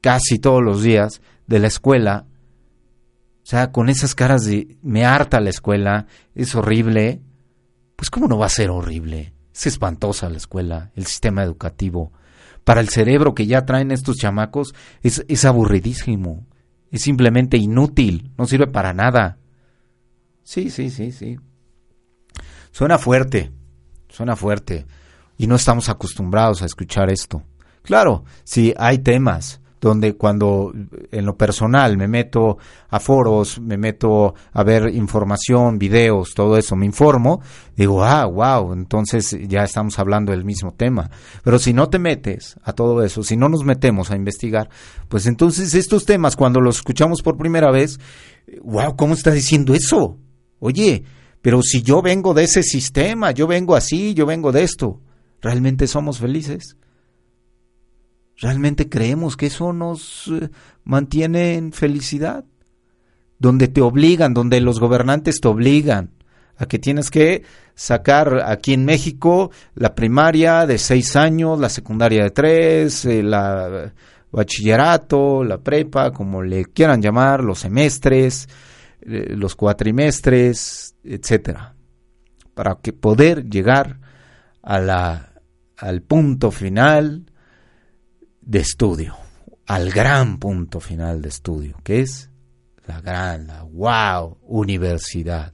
casi 0.00 0.38
todos 0.38 0.62
los 0.62 0.82
días 0.82 1.20
de 1.46 1.58
la 1.58 1.68
escuela, 1.68 2.26
o 3.42 3.48
sea, 3.48 3.70
con 3.70 3.88
esas 3.88 4.14
caras 4.16 4.44
de 4.44 4.76
me 4.82 5.04
harta 5.04 5.38
la 5.38 5.50
escuela, 5.50 6.06
es 6.34 6.54
horrible, 6.56 7.22
pues 7.94 8.10
¿cómo 8.10 8.26
no 8.26 8.38
va 8.38 8.46
a 8.46 8.48
ser 8.48 8.70
horrible? 8.70 9.34
Es 9.54 9.68
espantosa 9.68 10.28
la 10.28 10.36
escuela, 10.36 10.90
el 10.96 11.06
sistema 11.06 11.44
educativo. 11.44 12.12
Para 12.64 12.80
el 12.80 12.88
cerebro 12.88 13.34
que 13.34 13.46
ya 13.46 13.64
traen 13.64 13.92
estos 13.92 14.16
chamacos 14.16 14.74
es, 15.02 15.24
es 15.28 15.44
aburridísimo, 15.44 16.44
es 16.90 17.02
simplemente 17.02 17.56
inútil, 17.56 18.32
no 18.36 18.46
sirve 18.46 18.66
para 18.66 18.92
nada. 18.92 19.38
Sí, 20.42 20.70
sí, 20.70 20.90
sí, 20.90 21.12
sí. 21.12 21.38
Suena 22.72 22.98
fuerte, 22.98 23.52
suena 24.08 24.34
fuerte, 24.34 24.86
y 25.38 25.46
no 25.46 25.54
estamos 25.54 25.88
acostumbrados 25.88 26.62
a 26.62 26.66
escuchar 26.66 27.10
esto. 27.10 27.44
Claro, 27.82 28.24
sí, 28.42 28.74
hay 28.76 28.98
temas, 28.98 29.60
donde 29.80 30.14
cuando 30.14 30.72
en 31.10 31.26
lo 31.26 31.36
personal 31.36 31.96
me 31.96 32.08
meto 32.08 32.58
a 32.88 32.98
foros, 32.98 33.60
me 33.60 33.76
meto 33.76 34.34
a 34.52 34.62
ver 34.62 34.94
información, 34.94 35.78
videos, 35.78 36.34
todo 36.34 36.56
eso, 36.56 36.76
me 36.76 36.86
informo, 36.86 37.40
digo, 37.76 38.02
ah, 38.02 38.24
wow, 38.26 38.72
entonces 38.72 39.36
ya 39.48 39.64
estamos 39.64 39.98
hablando 39.98 40.32
del 40.32 40.44
mismo 40.44 40.72
tema. 40.72 41.10
Pero 41.42 41.58
si 41.58 41.72
no 41.72 41.88
te 41.88 41.98
metes 41.98 42.56
a 42.62 42.72
todo 42.72 43.02
eso, 43.02 43.22
si 43.22 43.36
no 43.36 43.48
nos 43.48 43.64
metemos 43.64 44.10
a 44.10 44.16
investigar, 44.16 44.70
pues 45.08 45.26
entonces 45.26 45.74
estos 45.74 46.06
temas 46.06 46.36
cuando 46.36 46.60
los 46.60 46.76
escuchamos 46.76 47.22
por 47.22 47.36
primera 47.36 47.70
vez, 47.70 47.98
wow, 48.62 48.96
¿cómo 48.96 49.14
está 49.14 49.30
diciendo 49.30 49.74
eso? 49.74 50.18
Oye, 50.58 51.04
pero 51.42 51.62
si 51.62 51.82
yo 51.82 52.02
vengo 52.02 52.34
de 52.34 52.44
ese 52.44 52.62
sistema, 52.62 53.30
yo 53.30 53.46
vengo 53.46 53.76
así, 53.76 54.14
yo 54.14 54.26
vengo 54.26 54.52
de 54.52 54.62
esto, 54.62 55.00
¿realmente 55.40 55.86
somos 55.86 56.18
felices? 56.18 56.76
¿Realmente 58.38 58.88
creemos 58.88 59.36
que 59.36 59.46
eso 59.46 59.72
nos 59.72 60.28
eh, 60.28 60.50
mantiene 60.84 61.54
en 61.54 61.72
felicidad? 61.72 62.44
Donde 63.38 63.68
te 63.68 63.80
obligan, 63.80 64.34
donde 64.34 64.60
los 64.60 64.80
gobernantes 64.80 65.40
te 65.40 65.48
obligan 65.48 66.10
a 66.58 66.66
que 66.66 66.78
tienes 66.78 67.10
que 67.10 67.44
sacar 67.74 68.42
aquí 68.46 68.72
en 68.72 68.84
México 68.84 69.50
la 69.74 69.94
primaria 69.94 70.66
de 70.66 70.78
seis 70.78 71.16
años, 71.16 71.58
la 71.58 71.68
secundaria 71.68 72.24
de 72.24 72.30
tres, 72.30 73.04
eh, 73.04 73.22
la 73.22 73.92
bachillerato, 74.30 75.44
la 75.44 75.58
prepa, 75.58 76.12
como 76.12 76.42
le 76.42 76.66
quieran 76.66 77.00
llamar, 77.00 77.42
los 77.42 77.60
semestres, 77.60 78.48
eh, 79.00 79.34
los 79.34 79.54
cuatrimestres, 79.54 80.94
etcétera, 81.02 81.74
para 82.54 82.76
que 82.82 82.92
poder 82.92 83.48
llegar 83.48 83.98
a 84.62 84.78
la, 84.78 85.32
al 85.78 86.02
punto 86.02 86.50
final 86.50 87.24
de 88.46 88.60
estudio, 88.60 89.14
al 89.66 89.90
gran 89.90 90.38
punto 90.38 90.80
final 90.80 91.20
de 91.20 91.28
estudio, 91.28 91.76
que 91.84 92.00
es 92.00 92.30
la 92.86 93.02
gran, 93.02 93.46
la 93.48 93.62
wow, 93.64 94.38
universidad 94.42 95.52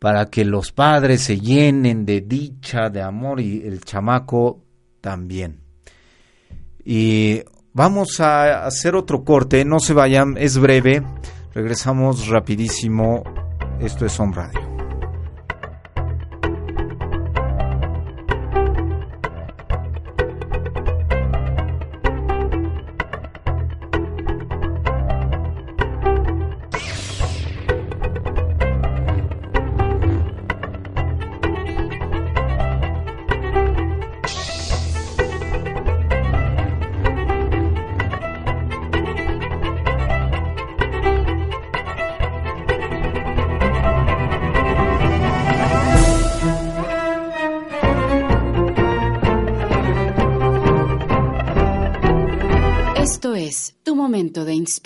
para 0.00 0.30
que 0.30 0.46
los 0.46 0.72
padres 0.72 1.20
se 1.20 1.38
llenen 1.38 2.06
de 2.06 2.22
dicha, 2.22 2.88
de 2.88 3.02
amor 3.02 3.38
y 3.38 3.62
el 3.66 3.84
chamaco 3.84 4.64
también. 5.00 5.60
Y 6.82 7.42
vamos 7.74 8.18
a 8.18 8.64
hacer 8.64 8.96
otro 8.96 9.24
corte, 9.24 9.64
no 9.66 9.78
se 9.78 9.92
vayan, 9.92 10.36
es 10.38 10.58
breve, 10.58 11.02
regresamos 11.52 12.28
rapidísimo, 12.28 13.22
esto 13.78 14.06
es 14.06 14.18
Home 14.18 14.34
Radio. 14.34 14.69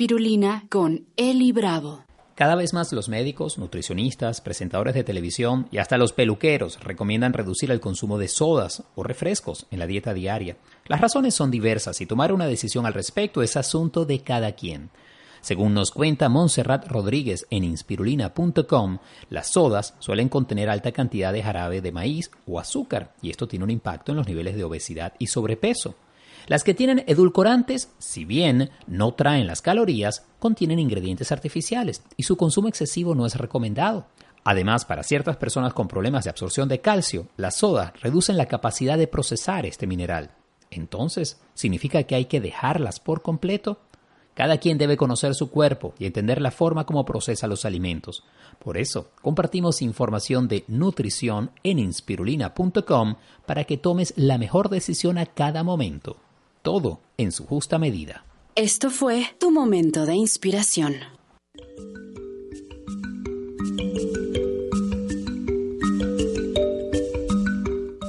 Spirulina 0.04 0.66
con 0.68 1.06
Eli 1.16 1.50
Bravo. 1.52 2.04
Cada 2.34 2.56
vez 2.56 2.74
más 2.74 2.92
los 2.92 3.08
médicos, 3.08 3.56
nutricionistas, 3.56 4.42
presentadores 4.42 4.92
de 4.92 5.02
televisión 5.02 5.66
y 5.70 5.78
hasta 5.78 5.96
los 5.96 6.12
peluqueros 6.12 6.78
recomiendan 6.84 7.32
reducir 7.32 7.70
el 7.70 7.80
consumo 7.80 8.18
de 8.18 8.28
sodas 8.28 8.82
o 8.96 9.02
refrescos 9.02 9.66
en 9.70 9.78
la 9.78 9.86
dieta 9.86 10.12
diaria. 10.12 10.58
Las 10.88 11.00
razones 11.00 11.32
son 11.32 11.50
diversas 11.50 12.02
y 12.02 12.06
tomar 12.06 12.34
una 12.34 12.46
decisión 12.46 12.84
al 12.84 12.92
respecto 12.92 13.42
es 13.42 13.56
asunto 13.56 14.04
de 14.04 14.18
cada 14.18 14.52
quien. 14.52 14.90
Según 15.40 15.72
nos 15.72 15.90
cuenta 15.90 16.28
Montserrat 16.28 16.86
Rodríguez 16.86 17.46
en 17.48 17.64
inspirulina.com, 17.64 18.98
las 19.30 19.52
sodas 19.52 19.94
suelen 20.00 20.28
contener 20.28 20.68
alta 20.68 20.92
cantidad 20.92 21.32
de 21.32 21.42
jarabe 21.42 21.80
de 21.80 21.92
maíz 21.92 22.30
o 22.46 22.60
azúcar 22.60 23.14
y 23.22 23.30
esto 23.30 23.48
tiene 23.48 23.64
un 23.64 23.70
impacto 23.70 24.12
en 24.12 24.18
los 24.18 24.28
niveles 24.28 24.54
de 24.54 24.64
obesidad 24.64 25.14
y 25.18 25.28
sobrepeso. 25.28 25.94
Las 26.46 26.62
que 26.62 26.74
tienen 26.74 27.04
edulcorantes, 27.06 27.90
si 27.98 28.26
bien 28.26 28.70
no 28.86 29.14
traen 29.14 29.46
las 29.46 29.62
calorías, 29.62 30.26
contienen 30.38 30.78
ingredientes 30.78 31.32
artificiales 31.32 32.02
y 32.18 32.24
su 32.24 32.36
consumo 32.36 32.68
excesivo 32.68 33.14
no 33.14 33.24
es 33.24 33.36
recomendado. 33.36 34.06
Además, 34.44 34.84
para 34.84 35.02
ciertas 35.02 35.38
personas 35.38 35.72
con 35.72 35.88
problemas 35.88 36.24
de 36.24 36.30
absorción 36.30 36.68
de 36.68 36.82
calcio, 36.82 37.28
las 37.38 37.56
sodas 37.56 37.98
reducen 38.02 38.36
la 38.36 38.44
capacidad 38.44 38.98
de 38.98 39.06
procesar 39.06 39.64
este 39.64 39.86
mineral. 39.86 40.32
Entonces, 40.70 41.40
¿significa 41.54 42.02
que 42.02 42.14
hay 42.14 42.26
que 42.26 42.42
dejarlas 42.42 43.00
por 43.00 43.22
completo? 43.22 43.78
Cada 44.34 44.58
quien 44.58 44.76
debe 44.76 44.98
conocer 44.98 45.34
su 45.34 45.48
cuerpo 45.48 45.94
y 45.98 46.04
entender 46.04 46.42
la 46.42 46.50
forma 46.50 46.84
como 46.84 47.06
procesa 47.06 47.46
los 47.46 47.64
alimentos. 47.64 48.22
Por 48.58 48.76
eso, 48.76 49.12
compartimos 49.22 49.80
información 49.80 50.46
de 50.48 50.64
nutrición 50.66 51.52
en 51.62 51.78
inspirulina.com 51.78 53.14
para 53.46 53.64
que 53.64 53.78
tomes 53.78 54.12
la 54.16 54.36
mejor 54.36 54.68
decisión 54.68 55.16
a 55.16 55.24
cada 55.24 55.62
momento 55.62 56.18
todo 56.64 56.98
en 57.16 57.30
su 57.30 57.46
justa 57.46 57.78
medida. 57.78 58.24
Esto 58.56 58.90
fue 58.90 59.24
tu 59.38 59.52
momento 59.52 60.04
de 60.06 60.16
inspiración. 60.16 60.94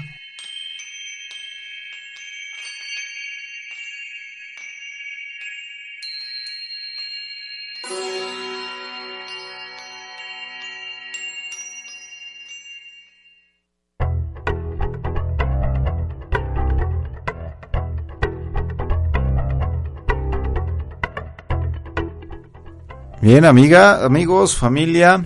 Bien, 23.21 23.45
amiga, 23.45 24.05
amigos, 24.05 24.57
familia, 24.57 25.23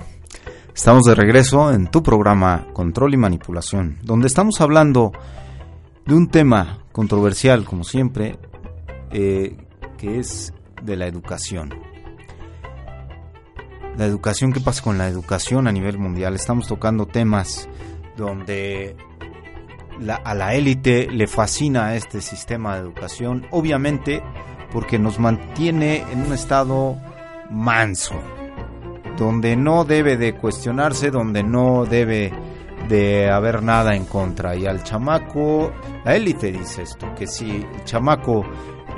Estamos 0.74 1.04
de 1.04 1.14
regreso 1.14 1.70
en 1.70 1.86
tu 1.88 2.02
programa 2.02 2.66
Control 2.72 3.12
y 3.12 3.18
Manipulación, 3.18 3.98
donde 4.02 4.26
estamos 4.26 4.60
hablando 4.62 5.12
de 6.06 6.14
un 6.14 6.28
tema 6.28 6.78
controversial, 6.92 7.66
como 7.66 7.84
siempre, 7.84 8.38
eh, 9.10 9.56
que 9.98 10.18
es 10.18 10.54
de 10.82 10.96
la 10.96 11.06
educación. 11.06 11.74
La 13.98 14.06
educación, 14.06 14.54
¿qué 14.54 14.60
pasa 14.60 14.82
con 14.82 14.96
la 14.96 15.08
educación 15.08 15.68
a 15.68 15.72
nivel 15.72 15.98
mundial? 15.98 16.34
Estamos 16.34 16.66
tocando 16.66 17.04
temas 17.06 17.68
donde 18.16 18.96
a 20.24 20.34
la 20.34 20.54
élite 20.54 21.06
le 21.10 21.26
fascina 21.26 21.94
este 21.96 22.22
sistema 22.22 22.76
de 22.76 22.80
educación, 22.80 23.46
obviamente 23.50 24.22
porque 24.72 24.98
nos 24.98 25.18
mantiene 25.18 26.02
en 26.10 26.22
un 26.22 26.32
estado 26.32 26.96
manso, 27.50 28.14
donde 29.16 29.56
no 29.56 29.84
debe 29.84 30.16
de 30.16 30.34
cuestionarse, 30.34 31.10
donde 31.10 31.42
no 31.42 31.84
debe 31.84 32.32
de 32.88 33.30
haber 33.30 33.62
nada 33.62 33.94
en 33.94 34.04
contra. 34.04 34.56
Y 34.56 34.66
al 34.66 34.82
chamaco, 34.82 35.72
la 36.04 36.16
élite 36.16 36.52
dice 36.52 36.82
esto, 36.82 37.14
que 37.14 37.26
si 37.26 37.50
el 37.50 37.84
chamaco 37.84 38.44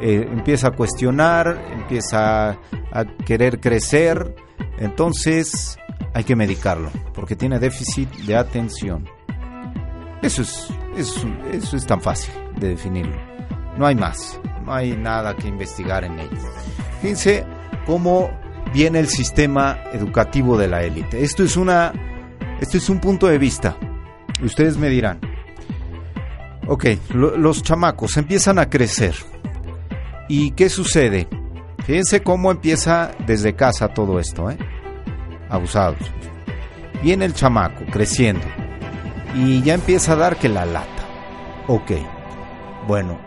eh, 0.01 0.27
empieza 0.31 0.69
a 0.69 0.71
cuestionar, 0.73 1.63
empieza 1.73 2.51
a 2.51 3.05
querer 3.25 3.61
crecer, 3.61 4.35
entonces 4.79 5.79
hay 6.15 6.25
que 6.25 6.37
medicarlo, 6.37 6.91
porque 7.13 7.37
tiene 7.37 7.59
déficit 7.59 8.11
de 8.27 8.37
atención. 8.37 9.09
Eso 10.23 10.43
es, 10.43 10.69
eso, 10.97 11.29
eso 11.53 11.77
es 11.77 11.87
tan 11.87 12.01
fácil 12.01 12.33
de 12.57 12.69
definirlo. 12.69 13.17
No 13.77 13.87
hay 13.87 13.95
más, 13.95 14.41
no 14.65 14.73
hay 14.73 14.97
nada 14.97 15.35
que 15.35 15.49
investigar 15.49 16.05
en 16.05 16.19
ello. 16.19 16.39
Fíjense 17.01 17.45
cómo 17.85 18.31
viene 18.75 18.99
el 18.99 19.09
sistema 19.09 19.79
educativo 19.93 20.59
de 20.59 20.69
la 20.69 20.83
élite. 20.83 21.23
Esto 21.23 21.45
es 21.45 21.57
una 21.57 21.93
esto 22.61 22.77
es 22.77 22.91
un 22.91 22.99
punto 22.99 23.29
de 23.29 23.39
vista. 23.39 23.77
Ustedes 24.43 24.77
me 24.77 24.89
dirán. 24.89 25.21
Ok, 26.67 26.87
los 27.13 27.63
chamacos 27.63 28.17
empiezan 28.17 28.59
a 28.59 28.69
crecer. 28.69 29.15
¿Y 30.29 30.51
qué 30.53 30.69
sucede? 30.69 31.29
Fíjense 31.85 32.23
cómo 32.23 32.51
empieza 32.51 33.13
desde 33.27 33.55
casa 33.55 33.89
todo 33.89 34.19
esto, 34.19 34.51
¿eh? 34.51 34.57
Abusados. 35.51 35.99
Viene 37.03 37.27
el 37.27 37.35
chamaco 37.35 37.85
creciendo 37.93 38.47
y 39.35 39.63
ya 39.63 39.75
empieza 39.75 40.15
a 40.15 40.17
dar 40.17 40.37
que 40.37 40.49
la 40.49 40.65
lata. 40.65 40.89
Ok, 41.69 41.93
bueno, 42.89 43.19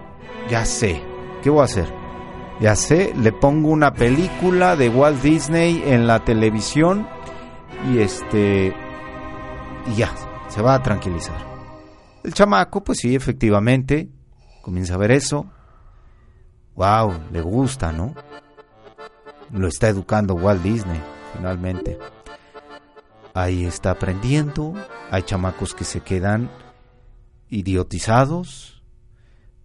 ya 0.50 0.66
sé, 0.66 1.02
¿qué 1.43 1.50
voy 1.50 1.62
a 1.62 1.66
hacer? 1.66 1.97
Ya 2.60 2.76
sé, 2.76 3.14
le 3.16 3.32
pongo 3.32 3.70
una 3.70 3.93
película 3.93 4.76
de 4.76 4.89
Walt 4.89 5.22
Disney 5.22 5.84
en 5.86 6.08
la 6.08 6.24
televisión 6.26 7.08
y 7.91 7.99
este 7.99 8.74
y 9.88 9.95
ya, 9.95 10.12
se 10.49 10.62
va 10.62 10.74
a 10.74 10.84
tranquilizar. 10.84 11.45
El 12.24 12.34
chamaco, 12.34 12.84
pues 12.84 12.99
sí, 12.99 13.16
efectivamente, 13.16 14.10
comienza 14.62 14.95
a 14.95 14.97
ver 14.97 15.12
eso. 15.12 15.45
Wow, 16.76 17.14
le 17.32 17.41
gusta, 17.41 17.91
¿no? 17.91 18.14
Lo 19.51 19.68
está 19.68 19.88
educando 19.88 20.34
Walt 20.34 20.62
Disney, 20.62 20.99
finalmente. 21.36 21.97
Ahí 23.34 23.66
está 23.66 23.91
aprendiendo. 23.91 24.74
Hay 25.10 25.24
chamacos 25.24 25.74
que 25.74 25.86
se 25.86 26.01
quedan 26.01 26.49
idiotizados. 27.49 28.84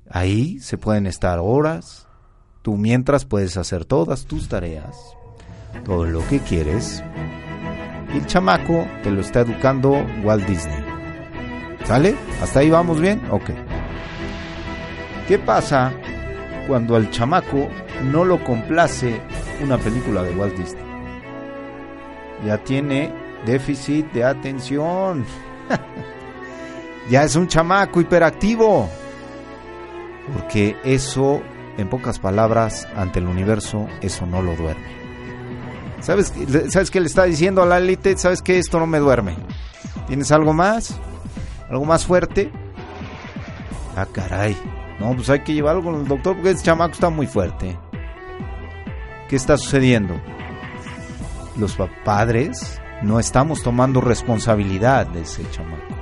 Ahí 0.08 0.60
se 0.60 0.78
pueden 0.78 1.06
estar 1.06 1.38
horas. 1.40 2.06
Tú 2.62 2.76
mientras 2.76 3.24
puedes 3.24 3.56
hacer 3.56 3.84
todas 3.84 4.24
tus 4.24 4.48
tareas, 4.48 4.96
todo 5.84 6.04
lo 6.04 6.24
que 6.28 6.38
quieres. 6.38 7.02
Y 8.14 8.18
el 8.18 8.26
chamaco 8.26 8.86
te 9.02 9.10
lo 9.10 9.20
está 9.20 9.40
educando 9.40 10.06
Walt 10.22 10.46
Disney. 10.46 10.84
¿Sale? 11.84 12.14
¿Hasta 12.40 12.60
ahí 12.60 12.70
vamos 12.70 13.00
bien? 13.00 13.20
Ok. 13.32 13.50
¿Qué 15.26 15.40
pasa 15.40 15.92
cuando 16.68 16.94
al 16.94 17.10
chamaco 17.10 17.68
no 18.12 18.24
lo 18.24 18.42
complace 18.44 19.20
una 19.60 19.76
película 19.78 20.22
de 20.22 20.34
Walt 20.36 20.56
Disney? 20.56 20.84
Ya 22.46 22.58
tiene 22.58 23.12
déficit 23.44 24.12
de 24.12 24.22
atención. 24.22 25.24
ya 27.10 27.24
es 27.24 27.34
un 27.34 27.48
chamaco 27.48 28.00
hiperactivo. 28.00 28.88
Porque 30.32 30.76
eso, 30.84 31.42
en 31.78 31.88
pocas 31.88 32.18
palabras, 32.18 32.86
ante 32.96 33.18
el 33.18 33.26
universo, 33.26 33.86
eso 34.00 34.26
no 34.26 34.42
lo 34.42 34.54
duerme. 34.56 35.02
¿Sabes, 36.00 36.32
¿Sabes 36.68 36.90
qué 36.90 37.00
le 37.00 37.06
está 37.06 37.24
diciendo 37.24 37.62
a 37.62 37.66
la 37.66 37.78
élite? 37.78 38.16
¿Sabes 38.18 38.42
que 38.42 38.58
esto 38.58 38.80
no 38.80 38.86
me 38.86 38.98
duerme? 38.98 39.36
¿Tienes 40.08 40.32
algo 40.32 40.52
más? 40.52 40.98
¿Algo 41.70 41.84
más 41.84 42.04
fuerte? 42.04 42.50
Ah, 43.96 44.06
caray. 44.10 44.56
No, 44.98 45.14
pues 45.14 45.30
hay 45.30 45.40
que 45.40 45.54
llevarlo 45.54 45.82
con 45.82 45.94
el 45.94 46.06
doctor 46.06 46.34
porque 46.34 46.50
ese 46.50 46.64
chamaco 46.64 46.92
está 46.92 47.08
muy 47.08 47.26
fuerte. 47.26 47.78
¿Qué 49.28 49.36
está 49.36 49.56
sucediendo? 49.56 50.20
Los 51.56 51.76
padres 52.04 52.80
no 53.02 53.18
estamos 53.18 53.62
tomando 53.62 54.00
responsabilidad 54.00 55.06
de 55.06 55.22
ese 55.22 55.48
chamaco. 55.50 55.94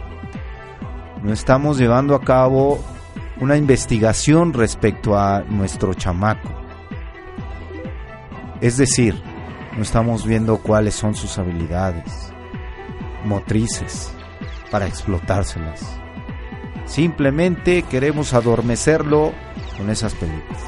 No 1.22 1.32
estamos 1.32 1.78
llevando 1.78 2.14
a 2.14 2.20
cabo 2.20 2.82
una 3.40 3.56
investigación 3.56 4.52
respecto 4.52 5.18
a 5.18 5.40
nuestro 5.40 5.94
chamaco. 5.94 6.48
Es 8.60 8.76
decir, 8.76 9.20
no 9.76 9.82
estamos 9.82 10.26
viendo 10.26 10.58
cuáles 10.58 10.94
son 10.94 11.14
sus 11.14 11.38
habilidades 11.38 12.32
motrices 13.24 14.12
para 14.70 14.86
explotárselas. 14.86 15.80
Simplemente 16.84 17.82
queremos 17.82 18.34
adormecerlo 18.34 19.32
con 19.76 19.90
esas 19.90 20.14
películas. 20.14 20.62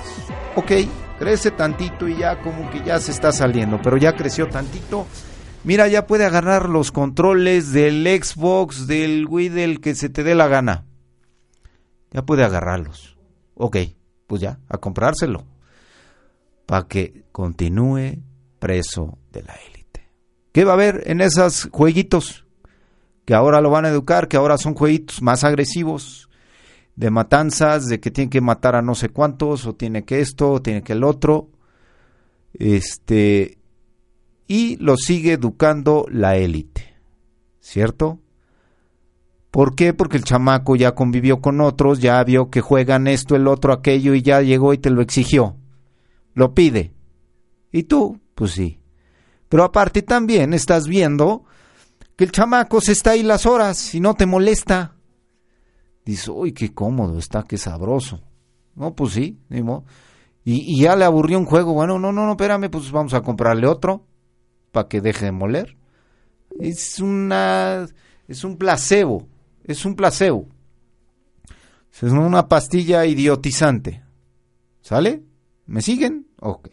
Ok, 0.54 0.72
crece 1.18 1.50
tantito 1.50 2.08
y 2.08 2.16
ya 2.16 2.40
como 2.40 2.70
que 2.70 2.82
ya 2.82 3.00
se 3.00 3.10
está 3.10 3.32
saliendo, 3.32 3.80
pero 3.82 3.96
ya 3.96 4.14
creció 4.14 4.48
tantito. 4.48 5.06
Mira, 5.64 5.88
ya 5.88 6.06
puede 6.06 6.24
agarrar 6.24 6.68
los 6.68 6.90
controles 6.90 7.72
del 7.72 8.04
Xbox, 8.06 8.86
del 8.86 9.26
Wii, 9.28 9.48
del 9.48 9.80
que 9.80 9.94
se 9.94 10.08
te 10.08 10.24
dé 10.24 10.34
la 10.34 10.48
gana. 10.48 10.84
Ya 12.12 12.22
puede 12.22 12.44
agarrarlos. 12.44 13.16
Ok, 13.54 13.78
pues 14.26 14.42
ya, 14.42 14.58
a 14.68 14.78
comprárselo. 14.78 15.44
Para 16.66 16.86
que 16.86 17.24
continúe 17.32 18.22
preso 18.58 19.18
de 19.32 19.42
la 19.42 19.54
élite. 19.54 20.08
¿Qué 20.52 20.64
va 20.64 20.72
a 20.72 20.74
haber 20.74 21.02
en 21.06 21.20
esos 21.20 21.68
jueguitos? 21.72 22.46
Que 23.24 23.34
ahora 23.34 23.60
lo 23.60 23.70
van 23.70 23.84
a 23.84 23.88
educar, 23.88 24.28
que 24.28 24.36
ahora 24.36 24.58
son 24.58 24.74
jueguitos 24.74 25.22
más 25.22 25.44
agresivos, 25.44 26.28
de 26.96 27.10
matanzas, 27.10 27.86
de 27.86 28.00
que 28.00 28.10
tiene 28.10 28.30
que 28.30 28.40
matar 28.40 28.76
a 28.76 28.82
no 28.82 28.94
sé 28.94 29.08
cuántos, 29.08 29.66
o 29.66 29.74
tiene 29.74 30.04
que 30.04 30.20
esto, 30.20 30.52
o 30.52 30.62
tiene 30.62 30.82
que 30.82 30.92
el 30.92 31.04
otro. 31.04 31.50
Este. 32.54 33.58
Y 34.46 34.76
lo 34.76 34.96
sigue 34.96 35.32
educando 35.32 36.06
la 36.10 36.36
élite. 36.36 36.94
¿Cierto? 37.60 38.21
¿Por 39.52 39.74
qué? 39.74 39.92
Porque 39.92 40.16
el 40.16 40.24
chamaco 40.24 40.76
ya 40.76 40.94
convivió 40.94 41.42
con 41.42 41.60
otros, 41.60 42.00
ya 42.00 42.24
vio 42.24 42.48
que 42.48 42.62
juegan 42.62 43.06
esto, 43.06 43.36
el 43.36 43.46
otro, 43.46 43.74
aquello, 43.74 44.14
y 44.14 44.22
ya 44.22 44.40
llegó 44.40 44.72
y 44.72 44.78
te 44.78 44.88
lo 44.88 45.02
exigió. 45.02 45.56
Lo 46.32 46.54
pide. 46.54 46.94
Y 47.70 47.82
tú, 47.82 48.18
pues 48.34 48.52
sí. 48.52 48.80
Pero 49.50 49.64
aparte 49.64 50.00
también 50.00 50.54
estás 50.54 50.88
viendo 50.88 51.44
que 52.16 52.24
el 52.24 52.32
chamaco 52.32 52.80
se 52.80 52.92
está 52.92 53.10
ahí 53.10 53.22
las 53.22 53.44
horas 53.44 53.94
y 53.94 54.00
no 54.00 54.14
te 54.14 54.24
molesta. 54.24 54.96
Dice, 56.02 56.30
uy, 56.30 56.52
qué 56.52 56.72
cómodo 56.72 57.18
está, 57.18 57.42
qué 57.42 57.58
sabroso. 57.58 58.22
No, 58.74 58.94
pues 58.94 59.12
sí, 59.12 59.38
y, 59.50 59.60
y, 60.44 60.80
ya 60.80 60.96
le 60.96 61.04
aburrió 61.04 61.38
un 61.38 61.44
juego. 61.44 61.74
Bueno, 61.74 61.98
no, 61.98 62.10
no, 62.10 62.24
no, 62.24 62.32
espérame, 62.32 62.70
pues 62.70 62.90
vamos 62.90 63.12
a 63.12 63.20
comprarle 63.20 63.66
otro 63.66 64.06
para 64.70 64.88
que 64.88 65.02
deje 65.02 65.26
de 65.26 65.32
moler. 65.32 65.76
Es 66.58 67.00
una, 67.00 67.86
es 68.26 68.44
un 68.44 68.56
placebo, 68.56 69.28
es 69.64 69.84
un 69.84 69.96
placebo. 69.96 70.48
Es 71.92 72.02
una 72.02 72.48
pastilla 72.48 73.04
idiotizante. 73.06 74.02
¿Sale? 74.80 75.22
¿Me 75.66 75.82
siguen? 75.82 76.26
Ok 76.40 76.68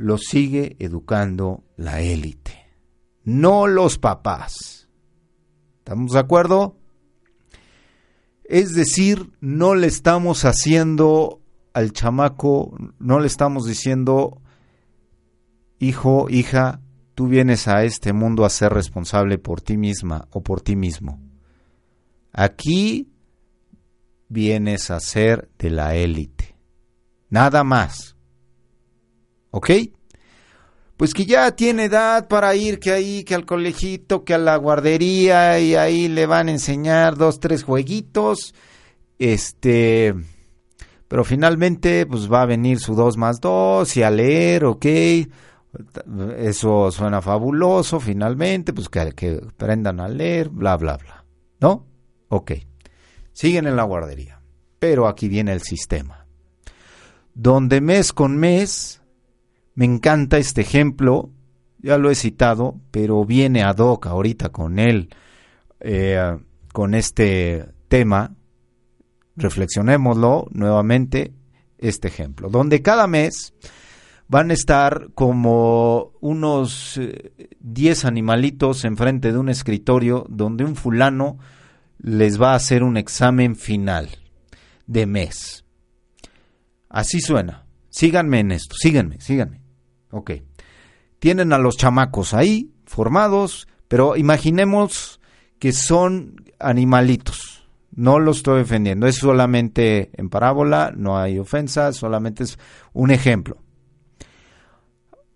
lo 0.00 0.16
sigue 0.16 0.76
educando 0.78 1.62
la 1.76 2.00
élite, 2.00 2.52
no 3.22 3.66
los 3.66 3.98
papás. 3.98 4.88
¿Estamos 5.76 6.12
de 6.12 6.18
acuerdo? 6.18 6.78
Es 8.44 8.72
decir, 8.72 9.30
no 9.42 9.74
le 9.74 9.88
estamos 9.88 10.46
haciendo 10.46 11.42
al 11.74 11.92
chamaco, 11.92 12.74
no 12.98 13.20
le 13.20 13.26
estamos 13.26 13.66
diciendo, 13.66 14.40
hijo, 15.78 16.30
hija, 16.30 16.80
tú 17.14 17.26
vienes 17.26 17.68
a 17.68 17.84
este 17.84 18.14
mundo 18.14 18.46
a 18.46 18.50
ser 18.50 18.72
responsable 18.72 19.36
por 19.36 19.60
ti 19.60 19.76
misma 19.76 20.28
o 20.30 20.42
por 20.42 20.62
ti 20.62 20.76
mismo. 20.76 21.20
Aquí 22.32 23.08
vienes 24.28 24.90
a 24.90 25.00
ser 25.00 25.50
de 25.58 25.70
la 25.70 25.94
élite. 25.94 26.56
Nada 27.28 27.64
más. 27.64 28.16
¿Ok? 29.50 29.70
Pues 30.96 31.14
que 31.14 31.24
ya 31.24 31.50
tiene 31.56 31.84
edad 31.84 32.28
para 32.28 32.54
ir 32.54 32.78
que 32.78 32.92
ahí, 32.92 33.24
que 33.24 33.34
al 33.34 33.46
colegito, 33.46 34.24
que 34.24 34.34
a 34.34 34.38
la 34.38 34.56
guardería 34.56 35.58
y 35.58 35.74
ahí 35.74 36.08
le 36.08 36.26
van 36.26 36.48
a 36.48 36.52
enseñar 36.52 37.16
dos, 37.16 37.40
tres 37.40 37.62
jueguitos. 37.62 38.54
Este, 39.18 40.14
pero 41.08 41.24
finalmente 41.24 42.06
pues 42.06 42.30
va 42.30 42.42
a 42.42 42.46
venir 42.46 42.78
su 42.78 42.94
dos 42.94 43.16
más 43.16 43.40
dos 43.40 43.96
y 43.96 44.02
a 44.02 44.10
leer, 44.10 44.64
ok. 44.64 44.86
Eso 46.36 46.90
suena 46.90 47.22
fabuloso, 47.22 47.98
finalmente, 48.00 48.72
pues 48.72 48.88
que, 48.88 49.12
que 49.12 49.40
aprendan 49.48 50.00
a 50.00 50.08
leer, 50.08 50.48
bla, 50.50 50.76
bla, 50.76 50.96
bla. 50.96 51.24
¿No? 51.60 51.89
Ok. 52.30 52.52
Siguen 53.32 53.66
en 53.66 53.76
la 53.76 53.82
guardería. 53.82 54.40
Pero 54.78 55.06
aquí 55.06 55.28
viene 55.28 55.52
el 55.52 55.60
sistema. 55.60 56.26
Donde 57.34 57.80
mes 57.80 58.12
con 58.12 58.38
mes 58.38 59.02
me 59.74 59.84
encanta 59.84 60.38
este 60.38 60.62
ejemplo, 60.62 61.30
ya 61.78 61.98
lo 61.98 62.10
he 62.10 62.14
citado, 62.14 62.76
pero 62.90 63.24
viene 63.24 63.62
ad 63.62 63.78
hoc 63.78 64.06
ahorita 64.06 64.50
con 64.50 64.78
él, 64.78 65.10
eh, 65.80 66.38
con 66.72 66.94
este 66.94 67.66
tema. 67.88 68.34
Reflexionémoslo 69.36 70.48
nuevamente, 70.50 71.32
este 71.78 72.08
ejemplo, 72.08 72.48
donde 72.48 72.82
cada 72.82 73.06
mes 73.06 73.54
van 74.28 74.50
a 74.50 74.54
estar 74.54 75.08
como 75.14 76.12
unos 76.20 77.00
10 77.58 78.04
eh, 78.04 78.06
animalitos 78.06 78.84
enfrente 78.84 79.32
de 79.32 79.38
un 79.38 79.48
escritorio 79.48 80.26
donde 80.28 80.64
un 80.64 80.76
fulano 80.76 81.38
les 82.02 82.40
va 82.40 82.52
a 82.52 82.56
hacer 82.56 82.82
un 82.82 82.96
examen 82.96 83.56
final 83.56 84.08
de 84.86 85.06
mes. 85.06 85.64
Así 86.88 87.20
suena. 87.20 87.66
Síganme 87.88 88.40
en 88.40 88.52
esto, 88.52 88.76
síganme, 88.78 89.20
síganme. 89.20 89.62
Ok. 90.10 90.32
Tienen 91.18 91.52
a 91.52 91.58
los 91.58 91.76
chamacos 91.76 92.34
ahí, 92.34 92.72
formados, 92.84 93.68
pero 93.88 94.16
imaginemos 94.16 95.20
que 95.58 95.72
son 95.72 96.44
animalitos. 96.58 97.68
No 97.92 98.18
los 98.18 98.38
estoy 98.38 98.60
defendiendo, 98.60 99.06
es 99.06 99.16
solamente 99.16 100.10
en 100.14 100.30
parábola, 100.30 100.92
no 100.96 101.18
hay 101.18 101.38
ofensa, 101.38 101.92
solamente 101.92 102.44
es 102.44 102.58
un 102.92 103.10
ejemplo. 103.10 103.58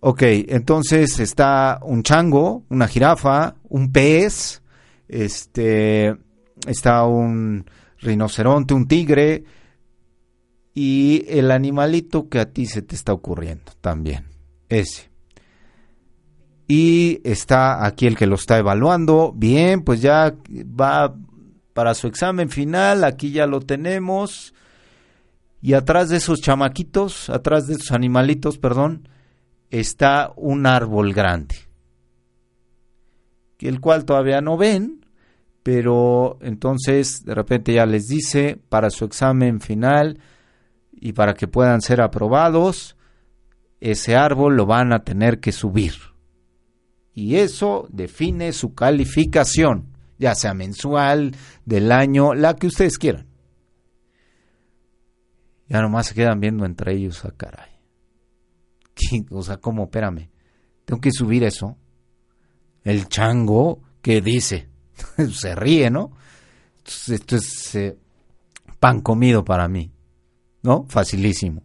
Ok, 0.00 0.22
entonces 0.22 1.18
está 1.18 1.80
un 1.82 2.02
chango, 2.02 2.64
una 2.68 2.86
jirafa, 2.86 3.56
un 3.68 3.90
pez, 3.90 4.62
este, 5.08 6.16
está 6.66 7.04
un 7.04 7.66
rinoceronte, 7.98 8.74
un 8.74 8.86
tigre 8.86 9.44
y 10.74 11.24
el 11.28 11.50
animalito 11.50 12.28
que 12.28 12.40
a 12.40 12.50
ti 12.50 12.66
se 12.66 12.82
te 12.82 12.94
está 12.94 13.12
ocurriendo 13.12 13.72
también, 13.80 14.26
ese. 14.68 15.10
Y 16.66 17.20
está 17.24 17.84
aquí 17.84 18.06
el 18.06 18.16
que 18.16 18.26
lo 18.26 18.36
está 18.36 18.58
evaluando. 18.58 19.32
Bien, 19.34 19.82
pues 19.82 20.00
ya 20.00 20.34
va 20.48 21.14
para 21.74 21.94
su 21.94 22.06
examen 22.06 22.48
final, 22.48 23.04
aquí 23.04 23.30
ya 23.30 23.46
lo 23.46 23.60
tenemos. 23.60 24.54
Y 25.60 25.74
atrás 25.74 26.08
de 26.08 26.16
esos 26.16 26.40
chamaquitos, 26.40 27.30
atrás 27.30 27.66
de 27.66 27.74
esos 27.74 27.92
animalitos, 27.92 28.58
perdón, 28.58 29.08
está 29.70 30.32
un 30.36 30.66
árbol 30.66 31.12
grande, 31.12 31.56
el 33.58 33.80
cual 33.80 34.04
todavía 34.04 34.40
no 34.40 34.56
ven, 34.56 35.03
pero 35.64 36.36
entonces 36.42 37.24
de 37.24 37.34
repente 37.34 37.72
ya 37.72 37.86
les 37.86 38.06
dice 38.06 38.60
para 38.68 38.90
su 38.90 39.06
examen 39.06 39.62
final 39.62 40.20
y 40.92 41.14
para 41.14 41.32
que 41.32 41.48
puedan 41.48 41.80
ser 41.80 42.02
aprobados, 42.02 42.96
ese 43.80 44.14
árbol 44.14 44.56
lo 44.56 44.66
van 44.66 44.92
a 44.92 45.04
tener 45.04 45.40
que 45.40 45.52
subir. 45.52 45.94
Y 47.14 47.36
eso 47.36 47.88
define 47.90 48.52
su 48.52 48.74
calificación, 48.74 49.96
ya 50.18 50.34
sea 50.34 50.52
mensual, 50.52 51.34
del 51.64 51.92
año, 51.92 52.34
la 52.34 52.56
que 52.56 52.66
ustedes 52.66 52.98
quieran. 52.98 53.26
Ya 55.66 55.80
nomás 55.80 56.08
se 56.08 56.14
quedan 56.14 56.40
viendo 56.40 56.66
entre 56.66 56.92
ellos 56.92 57.24
a 57.24 57.28
ah, 57.28 57.34
caray. 57.36 57.70
O 59.30 59.42
sea, 59.42 59.56
¿cómo? 59.56 59.84
Espérame. 59.84 60.28
Tengo 60.84 61.00
que 61.00 61.10
subir 61.10 61.42
eso. 61.42 61.78
El 62.82 63.08
chango 63.08 63.80
que 64.02 64.20
dice, 64.20 64.68
se 65.32 65.54
ríe, 65.54 65.90
¿no? 65.90 66.12
Esto 66.84 67.36
es 67.36 67.74
eh, 67.74 67.96
pan 68.78 69.00
comido 69.00 69.44
para 69.44 69.68
mí, 69.68 69.90
¿no? 70.62 70.86
Facilísimo. 70.88 71.62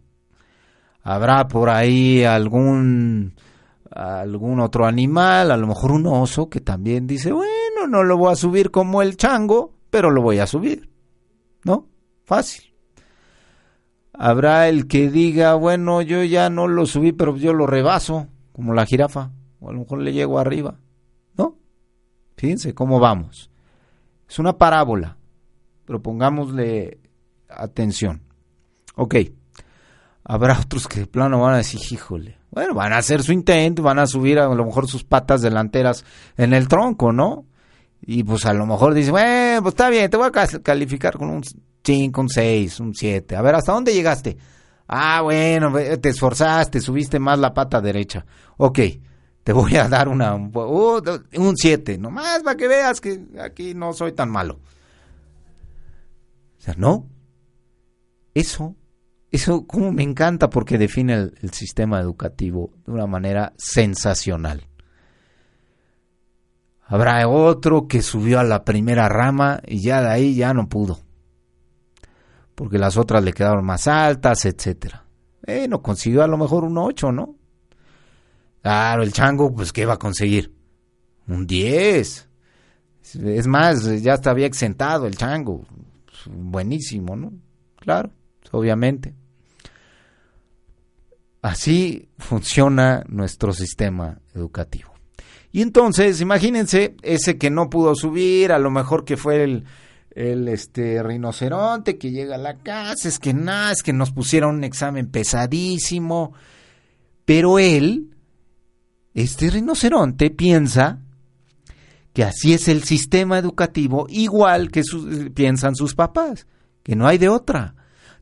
Habrá 1.02 1.48
por 1.48 1.70
ahí 1.70 2.24
algún 2.24 3.34
algún 3.90 4.60
otro 4.60 4.86
animal, 4.86 5.50
a 5.50 5.56
lo 5.56 5.66
mejor 5.66 5.92
un 5.92 6.06
oso 6.06 6.48
que 6.48 6.60
también 6.60 7.06
dice, 7.06 7.32
bueno, 7.32 7.86
no 7.88 8.04
lo 8.04 8.16
voy 8.16 8.32
a 8.32 8.36
subir 8.36 8.70
como 8.70 9.02
el 9.02 9.16
chango, 9.16 9.74
pero 9.90 10.10
lo 10.10 10.22
voy 10.22 10.38
a 10.38 10.46
subir. 10.46 10.88
¿No? 11.64 11.88
Fácil. 12.24 12.72
Habrá 14.12 14.68
el 14.68 14.86
que 14.86 15.10
diga, 15.10 15.54
bueno, 15.54 16.02
yo 16.02 16.22
ya 16.22 16.50
no 16.50 16.68
lo 16.68 16.86
subí, 16.86 17.12
pero 17.12 17.36
yo 17.36 17.52
lo 17.52 17.66
rebaso, 17.66 18.28
como 18.52 18.74
la 18.74 18.86
jirafa, 18.86 19.32
o 19.60 19.70
a 19.70 19.72
lo 19.72 19.80
mejor 19.80 20.00
le 20.00 20.12
llego 20.12 20.38
arriba. 20.38 20.78
Fíjense 22.40 22.72
cómo 22.72 22.98
vamos. 22.98 23.50
Es 24.26 24.38
una 24.38 24.56
parábola, 24.56 25.18
pero 25.84 26.00
pongámosle 26.00 26.96
atención. 27.50 28.22
Ok, 28.94 29.16
habrá 30.24 30.58
otros 30.64 30.88
que 30.88 31.00
de 31.00 31.06
plano 31.06 31.42
van 31.42 31.52
a 31.52 31.58
decir, 31.58 31.78
híjole, 31.90 32.38
bueno, 32.50 32.72
van 32.72 32.94
a 32.94 32.96
hacer 32.96 33.22
su 33.22 33.32
intento, 33.32 33.82
van 33.82 33.98
a 33.98 34.06
subir 34.06 34.38
a 34.38 34.46
lo 34.46 34.64
mejor 34.64 34.88
sus 34.88 35.04
patas 35.04 35.42
delanteras 35.42 36.02
en 36.38 36.54
el 36.54 36.66
tronco, 36.66 37.12
¿no? 37.12 37.44
Y 38.00 38.24
pues 38.24 38.46
a 38.46 38.54
lo 38.54 38.64
mejor 38.64 38.94
dice, 38.94 39.10
bueno, 39.10 39.60
pues 39.60 39.74
está 39.74 39.90
bien, 39.90 40.08
te 40.08 40.16
voy 40.16 40.30
a 40.32 40.62
calificar 40.62 41.18
con 41.18 41.28
un 41.28 41.42
5, 41.84 42.20
un 42.22 42.28
6, 42.30 42.80
un 42.80 42.94
7. 42.94 43.36
A 43.36 43.42
ver, 43.42 43.54
¿hasta 43.54 43.72
dónde 43.72 43.92
llegaste? 43.92 44.38
Ah, 44.88 45.20
bueno, 45.20 45.74
te 46.00 46.08
esforzaste, 46.08 46.80
subiste 46.80 47.18
más 47.18 47.38
la 47.38 47.52
pata 47.52 47.82
derecha. 47.82 48.24
Ok, 48.56 48.78
te 49.42 49.52
voy 49.52 49.76
a 49.76 49.88
dar 49.88 50.08
una, 50.08 50.34
un 50.34 51.56
7, 51.56 51.98
nomás 51.98 52.42
para 52.42 52.56
que 52.56 52.68
veas 52.68 53.00
que 53.00 53.20
aquí 53.40 53.74
no 53.74 53.92
soy 53.92 54.12
tan 54.12 54.30
malo. 54.30 54.60
O 56.58 56.62
sea, 56.62 56.74
no. 56.76 57.08
Eso, 58.34 58.76
eso 59.30 59.66
como 59.66 59.92
me 59.92 60.02
encanta 60.02 60.50
porque 60.50 60.76
define 60.76 61.14
el, 61.14 61.52
sistema 61.52 62.00
educativo 62.00 62.70
de 62.84 62.92
una 62.92 63.06
manera 63.06 63.54
sensacional. 63.56 64.66
Habrá 66.82 67.26
otro 67.28 67.86
que 67.86 68.02
subió 68.02 68.40
a 68.40 68.44
la 68.44 68.64
primera 68.64 69.08
rama 69.08 69.60
y 69.66 69.80
ya 69.80 70.02
de 70.02 70.10
ahí 70.10 70.34
ya 70.34 70.52
no 70.52 70.68
pudo. 70.68 70.98
Porque 72.54 72.78
las 72.78 72.96
otras 72.98 73.24
le 73.24 73.32
quedaron 73.32 73.64
más 73.64 73.86
altas, 73.86 74.44
etcétera. 74.44 75.06
Eh, 75.46 75.66
no 75.66 75.80
consiguió 75.80 76.22
a 76.22 76.26
lo 76.26 76.36
mejor 76.36 76.64
un 76.64 76.76
8, 76.76 77.12
¿no? 77.12 77.39
Claro, 78.62 79.02
el 79.02 79.12
chango, 79.12 79.54
pues, 79.54 79.72
¿qué 79.72 79.86
va 79.86 79.94
a 79.94 79.98
conseguir? 79.98 80.52
Un 81.26 81.46
10. 81.46 82.28
Es 83.24 83.46
más, 83.46 84.02
ya 84.02 84.14
estaba 84.14 84.40
exentado 84.40 85.06
el 85.06 85.16
chango. 85.16 85.64
Buenísimo, 86.26 87.16
¿no? 87.16 87.32
Claro, 87.76 88.10
obviamente. 88.52 89.14
Así 91.42 92.08
funciona 92.18 93.02
nuestro 93.08 93.52
sistema 93.52 94.18
educativo. 94.34 94.92
Y 95.52 95.62
entonces, 95.62 96.20
imagínense, 96.20 96.94
ese 97.02 97.38
que 97.38 97.50
no 97.50 97.70
pudo 97.70 97.94
subir, 97.94 98.52
a 98.52 98.58
lo 98.58 98.70
mejor 98.70 99.04
que 99.04 99.16
fue 99.16 99.42
el, 99.42 99.64
el 100.10 100.48
este 100.48 101.02
rinoceronte 101.02 101.96
que 101.96 102.10
llega 102.10 102.34
a 102.34 102.38
la 102.38 102.58
casa, 102.58 103.08
es 103.08 103.18
que 103.18 103.32
nada, 103.32 103.72
es 103.72 103.82
que 103.82 103.94
nos 103.94 104.12
pusieron 104.12 104.56
un 104.56 104.64
examen 104.64 105.10
pesadísimo, 105.10 106.34
pero 107.24 107.58
él 107.58 108.10
este 109.14 109.50
rinoceronte 109.50 110.30
piensa 110.30 111.00
que 112.12 112.24
así 112.24 112.52
es 112.52 112.68
el 112.68 112.84
sistema 112.84 113.38
educativo, 113.38 114.06
igual 114.08 114.70
que 114.70 114.82
piensan 115.34 115.74
sus 115.74 115.94
papás, 115.94 116.46
que 116.82 116.96
no 116.96 117.06
hay 117.06 117.18
de 117.18 117.28
otra. 117.28 117.74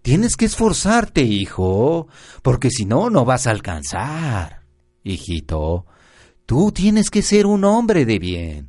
Tienes 0.02 0.36
que 0.36 0.44
esforzarte, 0.44 1.22
hijo, 1.22 2.08
porque 2.42 2.70
si 2.70 2.84
no, 2.84 3.10
no 3.10 3.24
vas 3.24 3.46
a 3.46 3.50
alcanzar. 3.50 4.62
Hijito, 5.02 5.86
tú 6.46 6.72
tienes 6.72 7.10
que 7.10 7.22
ser 7.22 7.46
un 7.46 7.64
hombre 7.64 8.04
de 8.04 8.18
bien. 8.18 8.68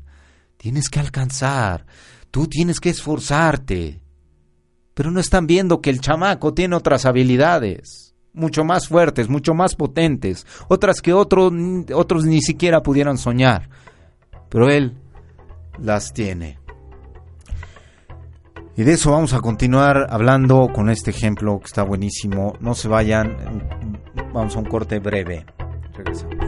Tienes 0.58 0.90
que 0.90 1.00
alcanzar. 1.00 1.86
Tú 2.32 2.48
tienes 2.48 2.80
que 2.80 2.90
esforzarte. 2.90 4.02
Pero 4.94 5.12
no 5.12 5.20
están 5.20 5.48
viendo 5.48 5.82
que 5.82 5.90
el 5.90 6.02
chamaco 6.02 6.54
tiene 6.54 6.76
otras 6.76 7.06
habilidades 7.06 8.09
mucho 8.34 8.64
más 8.64 8.88
fuertes, 8.88 9.30
mucho 9.30 9.54
más 9.54 9.76
potentes, 9.76 10.46
otras 10.68 11.02
que 11.02 11.14
otros 11.14 11.52
ni 12.26 12.42
siquiera 12.42 12.82
pudieran 12.82 13.18
soñar. 13.18 13.70
Pero 14.50 14.70
Él 14.70 14.96
las 15.78 16.14
tiene. 16.14 16.58
Y 18.76 18.84
de 18.84 18.94
eso 18.94 19.12
vamos 19.12 19.34
a 19.34 19.42
continuar 19.42 20.08
hablando 20.10 20.70
con 20.74 20.90
este 20.90 21.12
ejemplo 21.12 21.60
que 21.60 21.66
está 21.66 21.84
buenísimo. 21.84 22.54
No 22.62 22.74
se 22.74 22.88
vayan, 22.88 23.36
vamos 24.34 24.56
a 24.56 24.60
un 24.60 24.66
corte 24.66 25.00
breve. 25.00 25.46
Regresamos. 25.94 26.39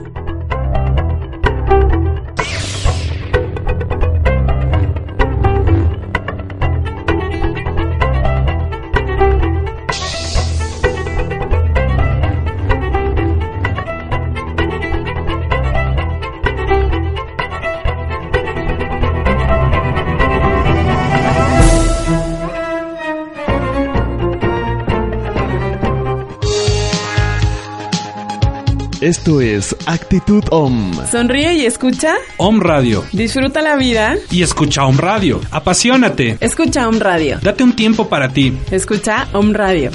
Esto 29.11 29.41
es 29.41 29.75
Actitud 29.87 30.45
Om. 30.51 30.93
Sonríe 31.05 31.53
y 31.55 31.65
escucha. 31.65 32.13
Om 32.37 32.61
Radio. 32.61 33.03
Disfruta 33.11 33.61
la 33.61 33.75
vida. 33.75 34.15
Y 34.31 34.41
escucha 34.41 34.85
Om 34.85 34.97
Radio. 34.97 35.41
Apasionate. 35.51 36.37
Escucha 36.39 36.87
Om 36.87 36.97
Radio. 36.97 37.37
Date 37.43 37.61
un 37.61 37.75
tiempo 37.75 38.07
para 38.07 38.31
ti. 38.31 38.53
Escucha 38.71 39.27
Om 39.33 39.51
Radio. 39.51 39.91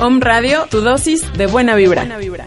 Om 0.00 0.20
Radio, 0.20 0.66
tu 0.68 0.80
dosis 0.80 1.32
de 1.34 1.46
buena 1.46 1.76
vibra. 1.76 2.02
Buena 2.02 2.18
vibra. 2.18 2.46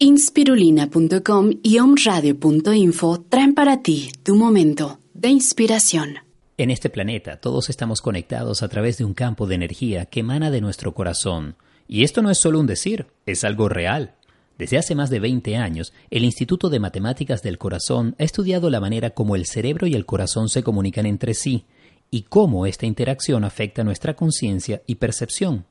Inspirulina.com 0.00 1.52
y 1.62 1.78
omradio.info 1.78 3.24
traen 3.30 3.54
para 3.54 3.80
ti 3.80 4.12
tu 4.22 4.36
momento 4.36 4.98
de 5.14 5.30
inspiración. 5.30 6.18
En 6.58 6.70
este 6.70 6.90
planeta 6.90 7.38
todos 7.38 7.70
estamos 7.70 8.02
conectados 8.02 8.62
a 8.62 8.68
través 8.68 8.98
de 8.98 9.06
un 9.06 9.14
campo 9.14 9.46
de 9.46 9.54
energía 9.54 10.04
que 10.04 10.20
emana 10.20 10.50
de 10.50 10.60
nuestro 10.60 10.92
corazón. 10.92 11.56
Y 11.88 12.04
esto 12.04 12.20
no 12.20 12.30
es 12.30 12.36
solo 12.36 12.60
un 12.60 12.66
decir, 12.66 13.06
es 13.24 13.44
algo 13.44 13.70
real. 13.70 14.16
Desde 14.56 14.78
hace 14.78 14.94
más 14.94 15.10
de 15.10 15.18
20 15.18 15.56
años, 15.56 15.92
el 16.10 16.24
Instituto 16.24 16.68
de 16.68 16.78
Matemáticas 16.78 17.42
del 17.42 17.58
Corazón 17.58 18.14
ha 18.20 18.22
estudiado 18.22 18.70
la 18.70 18.78
manera 18.78 19.10
como 19.10 19.34
el 19.34 19.46
cerebro 19.46 19.88
y 19.88 19.94
el 19.94 20.06
corazón 20.06 20.48
se 20.48 20.62
comunican 20.62 21.06
entre 21.06 21.34
sí 21.34 21.64
y 22.10 22.22
cómo 22.22 22.64
esta 22.66 22.86
interacción 22.86 23.42
afecta 23.42 23.82
nuestra 23.82 24.14
conciencia 24.14 24.82
y 24.86 24.94
percepción. 24.96 25.64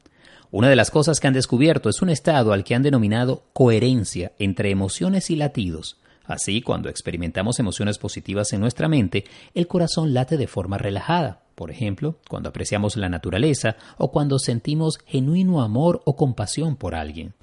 Una 0.52 0.68
de 0.68 0.76
las 0.76 0.92
cosas 0.92 1.22
que 1.22 1.28
han 1.28 1.34
descubierto 1.34 1.88
es 1.88 2.02
un 2.02 2.10
estado 2.10 2.52
al 2.52 2.66
que 2.66 2.76
han 2.76 2.84
denominado 2.84 3.44
coherencia 3.54 4.34
entre 4.38 4.70
emociones 4.70 5.30
y 5.30 5.38
latidos. 5.38 5.98
Así, 6.26 6.62
cuando 6.62 6.90
experimentamos 6.90 7.60
emociones 7.60 7.98
positivas 7.98 8.52
en 8.52 8.60
nuestra 8.60 8.90
mente, 8.90 9.24
el 9.54 9.68
corazón 9.68 10.14
late 10.14 10.36
de 10.36 10.48
forma 10.48 10.78
relajada. 10.78 11.42
Por 11.56 11.72
ejemplo, 11.72 12.18
cuando 12.30 12.50
apreciamos 12.50 12.98
la 12.98 13.08
naturaleza 13.08 13.78
o 13.98 14.12
cuando 14.12 14.40
sentimos 14.40 15.00
genuino 15.06 15.62
amor 15.62 16.02
o 16.06 16.18
compasión 16.18 16.76
por 16.76 16.96
alguien. 16.96 17.34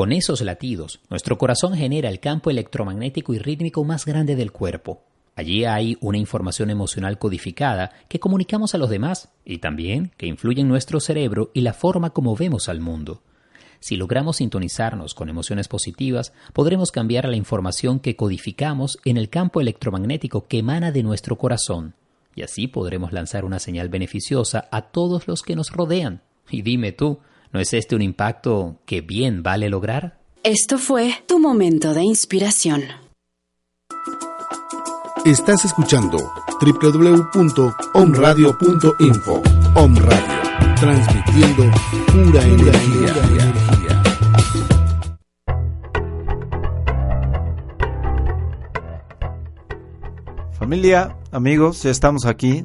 Con 0.00 0.12
esos 0.12 0.40
latidos, 0.40 1.00
nuestro 1.10 1.36
corazón 1.36 1.74
genera 1.74 2.08
el 2.08 2.20
campo 2.20 2.48
electromagnético 2.48 3.34
y 3.34 3.38
rítmico 3.38 3.84
más 3.84 4.06
grande 4.06 4.34
del 4.34 4.50
cuerpo. 4.50 5.02
Allí 5.36 5.66
hay 5.66 5.98
una 6.00 6.16
información 6.16 6.70
emocional 6.70 7.18
codificada 7.18 7.92
que 8.08 8.18
comunicamos 8.18 8.74
a 8.74 8.78
los 8.78 8.88
demás 8.88 9.28
y 9.44 9.58
también 9.58 10.10
que 10.16 10.26
influye 10.26 10.62
en 10.62 10.68
nuestro 10.68 11.00
cerebro 11.00 11.50
y 11.52 11.60
la 11.60 11.74
forma 11.74 12.14
como 12.14 12.34
vemos 12.34 12.70
al 12.70 12.80
mundo. 12.80 13.20
Si 13.78 13.96
logramos 13.96 14.38
sintonizarnos 14.38 15.12
con 15.12 15.28
emociones 15.28 15.68
positivas, 15.68 16.32
podremos 16.54 16.92
cambiar 16.92 17.28
la 17.28 17.36
información 17.36 18.00
que 18.00 18.16
codificamos 18.16 18.98
en 19.04 19.18
el 19.18 19.28
campo 19.28 19.60
electromagnético 19.60 20.46
que 20.46 20.60
emana 20.60 20.92
de 20.92 21.02
nuestro 21.02 21.36
corazón, 21.36 21.92
y 22.34 22.40
así 22.40 22.68
podremos 22.68 23.12
lanzar 23.12 23.44
una 23.44 23.58
señal 23.58 23.90
beneficiosa 23.90 24.66
a 24.70 24.80
todos 24.80 25.28
los 25.28 25.42
que 25.42 25.56
nos 25.56 25.70
rodean. 25.70 26.22
Y 26.50 26.62
dime 26.62 26.92
tú, 26.92 27.18
¿no 27.52 27.60
es 27.60 27.72
este 27.74 27.94
un 27.94 28.02
impacto 28.02 28.80
que 28.86 29.00
bien 29.00 29.42
vale 29.42 29.68
lograr? 29.68 30.18
Esto 30.42 30.78
fue 30.78 31.12
tu 31.26 31.38
momento 31.38 31.92
de 31.92 32.02
inspiración. 32.02 32.82
Estás 35.24 35.66
escuchando 35.66 36.16
www.omradio.info. 36.60 39.42
Om 39.74 39.96
Radio, 39.96 40.74
transmitiendo 40.76 41.64
pura 42.06 42.42
energía. 42.42 43.14
Familia, 50.52 51.16
amigos, 51.32 51.82
ya 51.82 51.90
estamos 51.90 52.26
aquí 52.26 52.62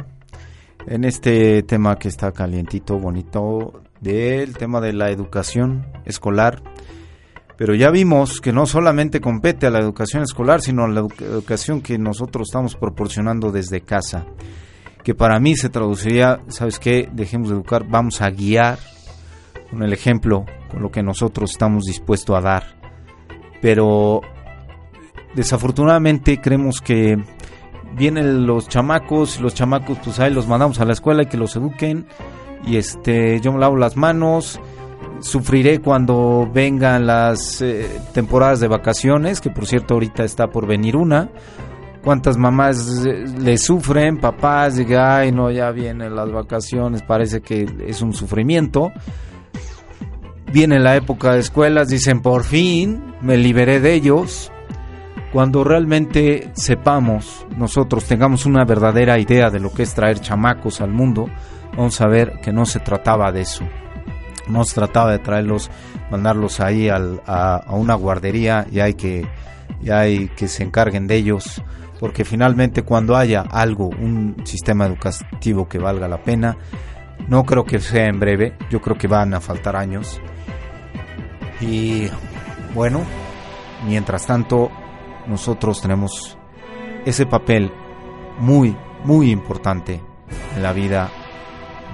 en 0.88 1.04
este 1.04 1.64
tema 1.64 1.98
que 1.98 2.08
está 2.08 2.32
calientito, 2.32 3.00
bonito, 3.00 3.82
del 4.06 4.56
tema 4.56 4.80
de 4.80 4.94
la 4.94 5.10
educación 5.10 5.88
escolar. 6.06 6.62
Pero 7.58 7.74
ya 7.74 7.90
vimos 7.90 8.40
que 8.40 8.54
no 8.54 8.66
solamente 8.66 9.20
compete 9.20 9.66
a 9.66 9.72
la 9.72 9.80
educación 9.80 10.24
escolar, 10.24 10.62
sino 10.62 10.84
a 10.84 10.88
la 10.88 11.00
educación 11.00 11.82
que 11.82 11.98
nosotros 11.98 12.50
estamos 12.50 12.76
proporcionando 12.76 13.52
desde 13.52 13.82
casa. 13.82 14.26
Que 15.04 15.16
para 15.16 15.40
mí 15.40 15.56
se 15.56 15.70
traduciría, 15.70 16.42
¿sabes 16.48 16.80
qué? 16.80 17.10
Dejemos 17.12 17.50
de 17.50 17.56
educar, 17.56 17.86
vamos 17.88 18.22
a 18.22 18.30
guiar 18.30 18.78
con 19.72 19.84
el 19.84 19.94
ejemplo, 19.94 20.46
con 20.70 20.82
lo 20.82 20.92
que 20.92 21.02
nosotros 21.02 21.52
estamos 21.52 21.86
dispuestos 21.86 22.38
a 22.38 22.42
dar. 22.42 22.64
Pero 23.62 24.22
desafortunadamente 25.36 26.40
creemos 26.42 26.82
que 26.82 27.18
vienen 27.98 28.46
los 28.46 28.68
chamacos 28.68 29.40
los 29.40 29.54
chamacos 29.54 30.00
pues 30.04 30.20
ahí 30.20 30.34
los 30.34 30.48
mandamos 30.48 30.80
a 30.80 30.86
la 30.86 30.94
escuela 30.94 31.24
y 31.24 31.26
que 31.28 31.38
los 31.38 31.56
eduquen 31.56 32.06
y 32.66 32.78
este 32.78 33.40
yo 33.42 33.52
me 33.52 33.60
lavo 33.60 33.76
las 33.76 33.96
manos 33.96 34.60
sufriré 35.20 35.80
cuando 35.80 36.50
vengan 36.52 37.08
las 37.08 37.62
eh, 37.62 37.88
temporadas 38.14 38.60
de 38.60 38.68
vacaciones 38.68 39.42
que 39.42 39.50
por 39.50 39.66
cierto 39.66 39.96
ahorita 39.96 40.24
está 40.24 40.48
por 40.48 40.68
venir 40.68 40.96
una. 40.96 41.30
Cuántas 42.04 42.38
mamás 42.38 43.06
eh, 43.06 43.26
le 43.40 43.58
sufren 43.58 44.18
papás 44.18 44.76
digan 44.76 45.22
ay 45.22 45.32
no 45.32 45.50
ya 45.50 45.72
vienen 45.72 46.16
las 46.16 46.32
vacaciones 46.32 47.02
parece 47.02 47.42
que 47.42 47.66
es 47.88 48.02
un 48.02 48.14
sufrimiento 48.14 48.92
viene 50.52 50.80
la 50.80 50.96
época 50.96 51.34
de 51.34 51.40
escuelas 51.40 51.90
dicen 51.90 52.22
por 52.22 52.44
fin 52.44 53.16
me 53.22 53.38
liberé 53.38 53.80
de 53.80 53.94
ellos 53.94 54.52
cuando 55.36 55.66
realmente 55.66 56.50
sepamos, 56.54 57.46
nosotros 57.58 58.06
tengamos 58.06 58.46
una 58.46 58.64
verdadera 58.64 59.20
idea 59.20 59.50
de 59.50 59.60
lo 59.60 59.70
que 59.70 59.84
es 59.84 59.94
traer 59.94 60.22
chamacos 60.22 60.80
al 60.80 60.92
mundo, 60.92 61.26
vamos 61.76 62.00
a 62.02 62.08
ver 62.08 62.40
que 62.42 62.52
no 62.52 62.66
se 62.66 62.80
trataba 62.80 63.32
de 63.32 63.42
eso. 63.42 63.66
No 64.48 64.64
se 64.64 64.76
trataba 64.76 65.12
de 65.12 65.20
traerlos, 65.20 65.72
mandarlos 66.12 66.60
ahí 66.60 66.90
a, 66.90 67.62
una 67.70 67.96
guardería 67.96 68.68
y 68.72 68.80
hay 68.80 68.94
que, 68.94 69.28
y 69.82 69.90
hay 69.90 70.28
que 70.30 70.48
se 70.48 70.64
encarguen 70.64 71.08
de 71.08 71.16
ellos, 71.16 71.62
porque 72.00 72.24
finalmente 72.24 72.84
cuando 72.84 73.16
haya 73.16 73.42
algo, 73.42 73.88
un 73.88 74.36
sistema 74.44 74.86
educativo 74.86 75.68
que 75.68 75.80
valga 75.80 76.08
la 76.08 76.22
pena, 76.22 76.58
no 77.28 77.44
creo 77.44 77.66
que 77.66 77.80
sea 77.80 78.06
en 78.06 78.20
breve, 78.20 78.56
yo 78.70 78.82
creo 78.82 78.98
que 78.98 79.08
van 79.08 79.34
a 79.34 79.42
faltar 79.42 79.76
años. 79.76 80.22
Y 81.60 82.08
bueno, 82.76 83.02
mientras 83.88 84.28
tanto, 84.28 84.70
nosotros 85.28 85.82
tenemos 85.82 86.38
ese 87.06 87.26
papel 87.26 87.72
muy, 88.38 88.76
muy 89.06 89.32
importante 89.32 90.02
en 90.56 90.62
la 90.62 90.74
vida 90.74 91.10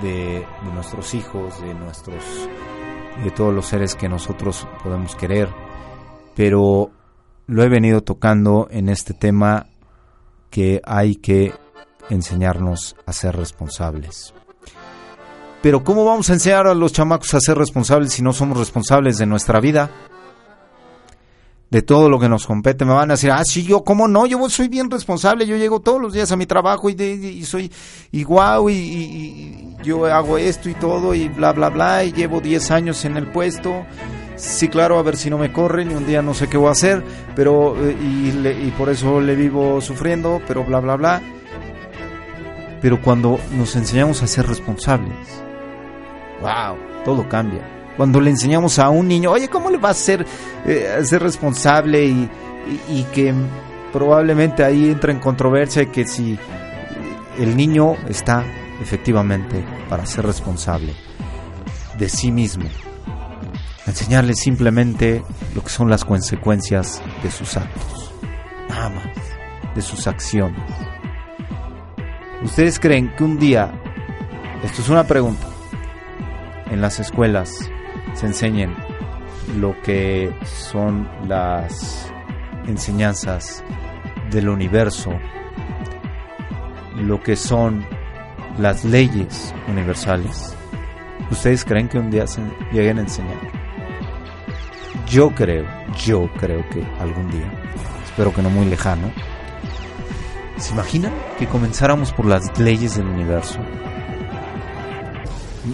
de, 0.01 0.45
nuestros 0.73 1.13
hijos, 1.13 1.61
de 1.61 1.73
nuestros, 1.73 2.23
de 3.23 3.31
todos 3.31 3.53
los 3.53 3.65
seres 3.65 3.95
que 3.95 4.09
nosotros 4.09 4.67
podemos 4.83 5.15
querer. 5.15 5.49
Pero 6.35 6.91
lo 7.47 7.63
he 7.63 7.69
venido 7.69 8.01
tocando 8.01 8.67
en 8.71 8.89
este 8.89 9.13
tema 9.13 9.67
que 10.49 10.81
hay 10.85 11.15
que 11.15 11.53
enseñarnos 12.09 12.95
a 13.05 13.13
ser 13.13 13.35
responsables. 13.35 14.33
Pero 15.61 15.83
¿cómo 15.83 16.05
vamos 16.05 16.29
a 16.29 16.33
enseñar 16.33 16.67
a 16.67 16.73
los 16.73 16.91
chamacos 16.91 17.33
a 17.33 17.39
ser 17.39 17.57
responsables 17.57 18.13
si 18.13 18.23
no 18.23 18.33
somos 18.33 18.57
responsables 18.57 19.17
de 19.17 19.27
nuestra 19.27 19.59
vida? 19.59 19.91
De 21.71 21.81
todo 21.81 22.09
lo 22.09 22.19
que 22.19 22.29
nos 22.29 22.45
compete. 22.45 22.85
Me 22.85 22.93
van 22.93 23.09
a 23.09 23.13
decir, 23.13 23.31
ah, 23.31 23.43
sí, 23.45 23.63
yo, 23.63 23.83
¿cómo 23.83 24.07
no? 24.07 24.27
Yo 24.27 24.47
soy 24.49 24.67
bien 24.67 24.91
responsable, 24.91 25.47
yo 25.47 25.55
llego 25.55 25.79
todos 25.79 26.01
los 26.01 26.13
días 26.13 26.31
a 26.31 26.35
mi 26.35 26.45
trabajo 26.45 26.89
y, 26.89 27.01
y 27.01 27.43
soy 27.45 27.71
y 28.11 28.23
guau, 28.23 28.69
y, 28.69 29.75
yo 29.81 30.05
hago 30.05 30.37
esto 30.37 30.69
y 30.69 30.73
todo, 30.75 31.15
y 31.15 31.29
bla, 31.29 31.53
bla, 31.53 31.69
bla, 31.69 32.03
y 32.03 32.11
llevo 32.11 32.41
10 32.41 32.71
años 32.71 33.03
en 33.05 33.17
el 33.17 33.27
puesto. 33.27 33.85
Sí, 34.35 34.67
claro, 34.67 34.99
a 34.99 35.03
ver 35.03 35.15
si 35.15 35.29
no 35.29 35.37
me 35.37 35.53
corren 35.53 35.91
y 35.91 35.95
un 35.95 36.05
día 36.05 36.21
no 36.21 36.33
sé 36.33 36.47
qué 36.47 36.57
voy 36.57 36.67
a 36.67 36.71
hacer, 36.71 37.03
pero, 37.35 37.75
eh, 37.77 37.95
y, 37.99 38.47
y 38.67 38.73
por 38.77 38.89
eso 38.89 39.21
le 39.21 39.35
vivo 39.35 39.79
sufriendo, 39.81 40.41
pero 40.47 40.65
bla, 40.65 40.79
bla, 40.81 40.97
bla. 40.97 41.21
Pero 42.81 43.01
cuando 43.01 43.39
nos 43.55 43.75
enseñamos 43.75 44.21
a 44.23 44.27
ser 44.27 44.47
responsables, 44.47 45.15
wow, 46.41 46.75
todo 47.05 47.29
cambia 47.29 47.80
cuando 48.01 48.19
le 48.19 48.31
enseñamos 48.31 48.79
a 48.79 48.89
un 48.89 49.07
niño, 49.07 49.29
oye, 49.29 49.47
¿cómo 49.47 49.69
le 49.69 49.77
va 49.77 49.91
a 49.91 49.93
ser, 49.93 50.25
eh, 50.65 51.01
ser 51.03 51.21
responsable 51.21 52.03
y, 52.03 53.03
que 53.13 53.31
probablemente 53.93 54.63
ahí 54.63 54.89
entra 54.89 55.11
en 55.11 55.19
controversia 55.19 55.85
que 55.91 56.07
si 56.07 56.35
el 57.37 57.55
niño 57.55 57.93
está 58.09 58.43
efectivamente 58.81 59.63
para 59.87 60.07
ser 60.07 60.25
responsable 60.25 60.95
de 61.99 62.09
sí 62.09 62.31
mismo, 62.31 62.63
enseñarle 63.85 64.33
simplemente 64.33 65.23
lo 65.53 65.63
que 65.63 65.69
son 65.69 65.87
las 65.87 66.03
consecuencias 66.03 67.03
de 67.21 67.29
sus 67.29 67.55
actos, 67.55 68.11
nada 68.67 68.89
más, 68.89 69.75
de 69.75 69.81
sus 69.83 70.07
acciones. 70.07 70.59
¿Ustedes 72.43 72.79
creen 72.79 73.13
que 73.15 73.23
un 73.23 73.37
día, 73.37 73.71
esto 74.63 74.81
es 74.81 74.89
una 74.89 75.03
pregunta, 75.03 75.45
en 76.71 76.81
las 76.81 76.99
escuelas 76.99 77.69
se 78.13 78.25
enseñen 78.27 78.73
lo 79.57 79.79
que 79.81 80.33
son 80.43 81.09
las 81.27 82.11
enseñanzas 82.67 83.63
del 84.29 84.49
universo, 84.49 85.11
lo 86.95 87.21
que 87.21 87.35
son 87.35 87.85
las 88.57 88.85
leyes 88.85 89.53
universales. 89.67 90.55
¿Ustedes 91.29 91.63
creen 91.65 91.87
que 91.87 91.99
un 91.99 92.11
día 92.11 92.27
se 92.27 92.41
lleguen 92.71 92.99
a 92.99 93.01
enseñar? 93.01 93.39
Yo 95.07 95.29
creo, 95.31 95.65
yo 96.05 96.29
creo 96.39 96.67
que 96.69 96.83
algún 96.99 97.29
día, 97.31 97.51
espero 98.05 98.33
que 98.33 98.41
no 98.41 98.49
muy 98.49 98.65
lejano, 98.65 99.11
¿se 100.57 100.73
imaginan 100.73 101.13
que 101.37 101.47
comenzáramos 101.47 102.13
por 102.13 102.25
las 102.25 102.57
leyes 102.59 102.95
del 102.95 103.07
universo? 103.07 103.59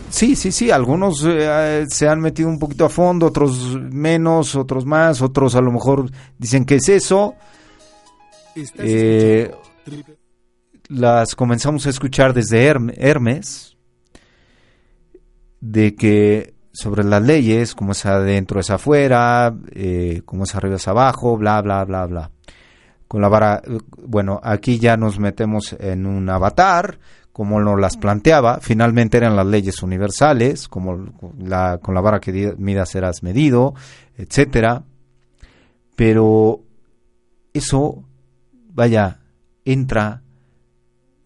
Sí, 0.09 0.35
sí, 0.35 0.51
sí, 0.51 0.69
algunos 0.69 1.23
eh, 1.25 1.85
se 1.89 2.07
han 2.07 2.19
metido 2.19 2.49
un 2.49 2.59
poquito 2.59 2.85
a 2.85 2.89
fondo, 2.89 3.27
otros 3.27 3.77
menos, 3.79 4.55
otros 4.55 4.85
más, 4.85 5.21
otros 5.21 5.55
a 5.55 5.61
lo 5.61 5.71
mejor 5.71 6.09
dicen 6.37 6.65
que 6.65 6.75
es 6.75 6.89
eso. 6.89 7.35
Eh, 8.79 9.51
las 10.89 11.35
comenzamos 11.35 11.85
a 11.85 11.89
escuchar 11.89 12.33
desde 12.33 12.65
Hermes, 12.65 13.77
de 15.61 15.95
que 15.95 16.53
sobre 16.71 17.03
las 17.03 17.23
leyes, 17.23 17.73
como 17.73 17.93
es 17.93 18.05
adentro 18.05 18.59
es 18.59 18.69
afuera, 18.69 19.55
eh, 19.71 20.21
como 20.25 20.43
es 20.43 20.53
arriba 20.53 20.75
es 20.75 20.87
abajo, 20.87 21.37
bla, 21.37 21.61
bla, 21.61 21.83
bla, 21.85 22.05
bla. 22.05 22.31
Con 23.07 23.21
la 23.21 23.29
vara, 23.29 23.61
bueno, 23.97 24.39
aquí 24.43 24.79
ya 24.79 24.97
nos 24.97 25.17
metemos 25.17 25.75
en 25.79 26.05
un 26.05 26.29
avatar, 26.29 26.99
como 27.37 27.61
nos 27.61 27.79
las 27.79 27.97
planteaba, 27.97 28.57
finalmente 28.61 29.15
eran 29.15 29.35
las 29.35 29.45
leyes 29.45 29.83
universales, 29.83 30.67
como 30.67 31.13
la, 31.37 31.77
con 31.77 31.93
la 31.93 32.01
vara 32.01 32.19
que 32.19 32.55
midas 32.57 32.89
serás 32.89 33.21
medido, 33.21 33.75
etcétera. 34.17 34.83
Pero 35.95 36.63
eso, 37.53 38.03
vaya, 38.73 39.19
entra, 39.65 40.23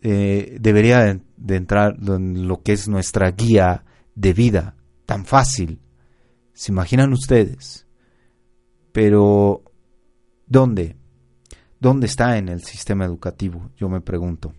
eh, 0.02 0.58
debería 0.60 1.18
de 1.38 1.56
entrar 1.56 1.96
en 2.06 2.46
lo 2.46 2.62
que 2.62 2.74
es 2.74 2.90
nuestra 2.90 3.32
guía 3.32 3.86
de 4.14 4.34
vida, 4.34 4.76
tan 5.06 5.24
fácil. 5.24 5.80
¿Se 6.52 6.74
imaginan 6.74 7.14
ustedes? 7.14 7.88
Pero, 8.92 9.64
¿dónde? 10.46 10.98
¿Dónde 11.80 12.08
está 12.08 12.38
en 12.38 12.50
el 12.50 12.64
sistema 12.64 13.06
educativo? 13.06 13.70
Yo 13.78 13.88
me 13.88 14.02
pregunto. 14.02 14.52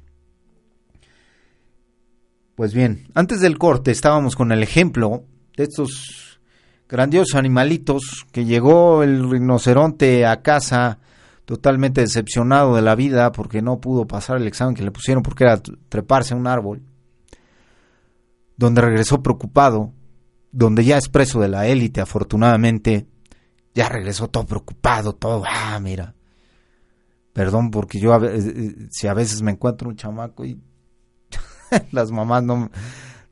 Pues 2.55 2.75
bien, 2.75 3.09
antes 3.15 3.41
del 3.41 3.57
corte 3.57 3.91
estábamos 3.91 4.37
con 4.37 4.53
el 4.53 4.63
ejemplo 4.63 5.25
de 5.57 5.65
estos 5.65 6.41
grandiosos 6.87 7.35
animalitos 7.35 8.27
que 8.31 8.45
llegó 8.45 9.03
el 9.03 9.31
rinoceronte 9.31 10.27
a 10.27 10.43
casa 10.43 10.99
totalmente 11.47 12.03
decepcionado 12.03 12.77
de 12.77 12.83
la 12.83 12.95
vida 12.95 13.33
porque 13.33 13.63
no 13.63 13.81
pudo 13.81 14.07
pasar 14.07 14.37
el 14.37 14.47
examen 14.47 14.75
que 14.75 14.83
le 14.83 14.91
pusieron 14.91 15.23
porque 15.23 15.45
era 15.45 15.63
treparse 15.89 16.35
a 16.35 16.37
un 16.37 16.47
árbol, 16.47 16.83
donde 18.59 18.83
regresó 18.83 19.23
preocupado, 19.23 19.95
donde 20.51 20.85
ya 20.85 20.99
es 20.99 21.09
preso 21.09 21.41
de 21.41 21.49
la 21.49 21.67
élite 21.67 22.03
afortunadamente, 22.03 23.07
ya 23.75 23.89
regresó 23.89 24.29
todo 24.29 24.45
preocupado, 24.45 25.15
todo, 25.15 25.43
ah, 25.49 25.81
mira, 25.81 26.15
perdón 27.33 27.71
porque 27.71 27.99
yo 27.99 28.15
si 28.91 29.07
a 29.07 29.15
veces 29.15 29.41
me 29.41 29.53
encuentro 29.53 29.89
un 29.89 29.97
chamaco 29.97 30.45
y 30.45 30.61
las 31.93 32.11
mamás 32.11 32.43
no, 32.43 32.71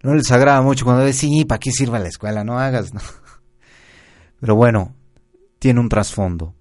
no 0.02 0.14
les 0.14 0.30
agrada 0.30 0.62
mucho 0.62 0.84
cuando 0.84 1.04
dicen, 1.04 1.30
sí, 1.30 1.44
¿para 1.44 1.58
qué 1.58 1.72
sirve 1.72 1.98
la 1.98 2.08
escuela? 2.08 2.44
No 2.44 2.58
hagas, 2.58 2.94
no. 2.94 3.00
Pero 4.40 4.56
bueno, 4.56 4.94
tiene 5.58 5.80
un 5.80 5.88
trasfondo. 5.88 6.54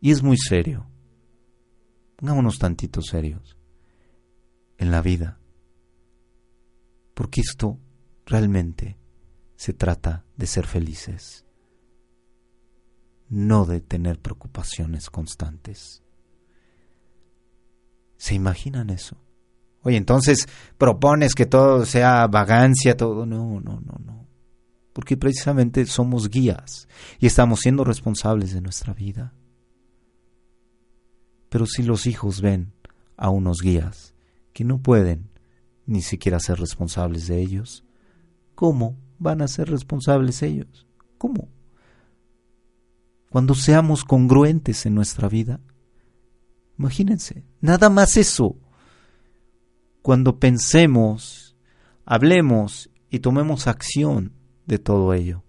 Y 0.00 0.12
es 0.12 0.22
muy 0.22 0.36
serio. 0.36 0.86
Pongámonos 2.16 2.58
tantitos 2.58 3.06
serios 3.06 3.56
en 4.78 4.90
la 4.90 5.02
vida. 5.02 5.38
Porque 7.14 7.40
esto 7.40 7.78
realmente 8.24 8.98
se 9.56 9.74
trata 9.74 10.24
de 10.36 10.46
ser 10.46 10.66
felices, 10.66 11.44
no 13.28 13.66
de 13.66 13.80
tener 13.80 14.18
preocupaciones 14.20 15.10
constantes. 15.10 16.02
¿Se 18.16 18.34
imaginan 18.34 18.90
eso? 18.90 19.20
Oye, 19.82 19.96
entonces 19.96 20.46
propones 20.76 21.34
que 21.34 21.46
todo 21.46 21.86
sea 21.86 22.26
vagancia, 22.26 22.96
todo. 22.96 23.24
No, 23.26 23.60
no, 23.60 23.80
no, 23.80 23.98
no. 24.04 24.26
Porque 24.92 25.16
precisamente 25.16 25.86
somos 25.86 26.28
guías 26.28 26.88
y 27.18 27.26
estamos 27.26 27.60
siendo 27.60 27.84
responsables 27.84 28.52
de 28.52 28.60
nuestra 28.60 28.92
vida. 28.92 29.34
Pero 31.48 31.66
si 31.66 31.82
los 31.82 32.06
hijos 32.06 32.40
ven 32.40 32.72
a 33.16 33.30
unos 33.30 33.60
guías 33.62 34.14
que 34.52 34.64
no 34.64 34.78
pueden 34.78 35.30
ni 35.86 36.02
siquiera 36.02 36.38
ser 36.40 36.60
responsables 36.60 37.26
de 37.26 37.40
ellos, 37.40 37.84
¿cómo 38.54 38.96
van 39.18 39.42
a 39.42 39.48
ser 39.48 39.70
responsables 39.70 40.42
ellos? 40.42 40.86
¿Cómo? 41.18 41.48
Cuando 43.30 43.54
seamos 43.54 44.04
congruentes 44.04 44.86
en 44.86 44.94
nuestra 44.94 45.28
vida. 45.28 45.60
Imagínense, 46.78 47.44
nada 47.60 47.90
más 47.90 48.16
eso 48.16 48.56
cuando 50.02 50.38
pensemos, 50.38 51.56
hablemos 52.04 52.90
y 53.10 53.20
tomemos 53.20 53.66
acción 53.66 54.32
de 54.66 54.78
todo 54.78 55.12
ello. 55.14 55.42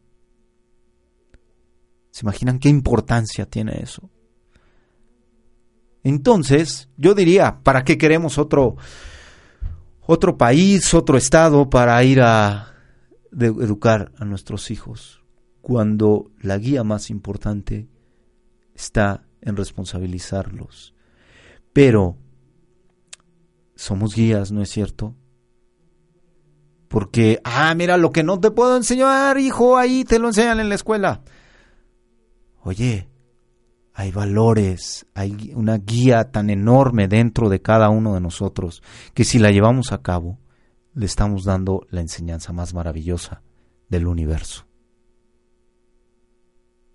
¿Se 2.12 2.26
imaginan 2.26 2.60
qué 2.60 2.70
importancia 2.70 3.45
tiene 3.45 3.80
eso? 3.82 4.10
Entonces, 6.04 6.89
yo 6.97 7.14
diría, 7.14 7.60
¿para 7.64 7.84
qué 7.84 7.97
queremos 7.97 8.38
otro 8.38 8.76
otro 10.02 10.38
país, 10.38 10.93
otro 10.93 11.16
estado 11.16 11.70
para 11.70 12.04
ir 12.04 12.22
a 12.22 12.76
educar 13.32 14.12
a 14.18 14.26
nuestros 14.26 14.72
hijos 14.72 15.24
cuando 15.62 16.32
la 16.41 16.58
guía 16.58 16.84
más 16.84 17.10
importante 17.10 17.88
está 18.74 19.24
en 19.41 19.56
responsabilizarlos? 19.56 20.95
Pero 21.72 22.18
somos 23.82 24.15
guías, 24.15 24.51
¿no 24.51 24.61
es 24.61 24.69
cierto? 24.69 25.15
Porque, 26.88 27.39
ah, 27.43 27.73
mira, 27.75 27.97
lo 27.97 28.11
que 28.11 28.23
no 28.23 28.39
te 28.39 28.51
puedo 28.51 28.77
enseñar, 28.77 29.39
hijo, 29.39 29.77
ahí 29.77 30.03
te 30.03 30.19
lo 30.19 30.27
enseñan 30.27 30.59
en 30.59 30.69
la 30.69 30.75
escuela. 30.75 31.21
Oye, 32.63 33.09
hay 33.93 34.11
valores, 34.11 35.07
hay 35.15 35.51
una 35.55 35.77
guía 35.77 36.32
tan 36.32 36.51
enorme 36.51 37.07
dentro 37.07 37.49
de 37.49 37.61
cada 37.61 37.89
uno 37.89 38.13
de 38.13 38.21
nosotros 38.21 38.84
que 39.15 39.23
si 39.23 39.39
la 39.39 39.49
llevamos 39.49 39.91
a 39.91 40.03
cabo, 40.03 40.38
le 40.93 41.07
estamos 41.07 41.43
dando 41.43 41.88
la 41.89 42.01
enseñanza 42.01 42.53
más 42.53 42.75
maravillosa 42.75 43.41
del 43.89 44.05
universo. 44.05 44.67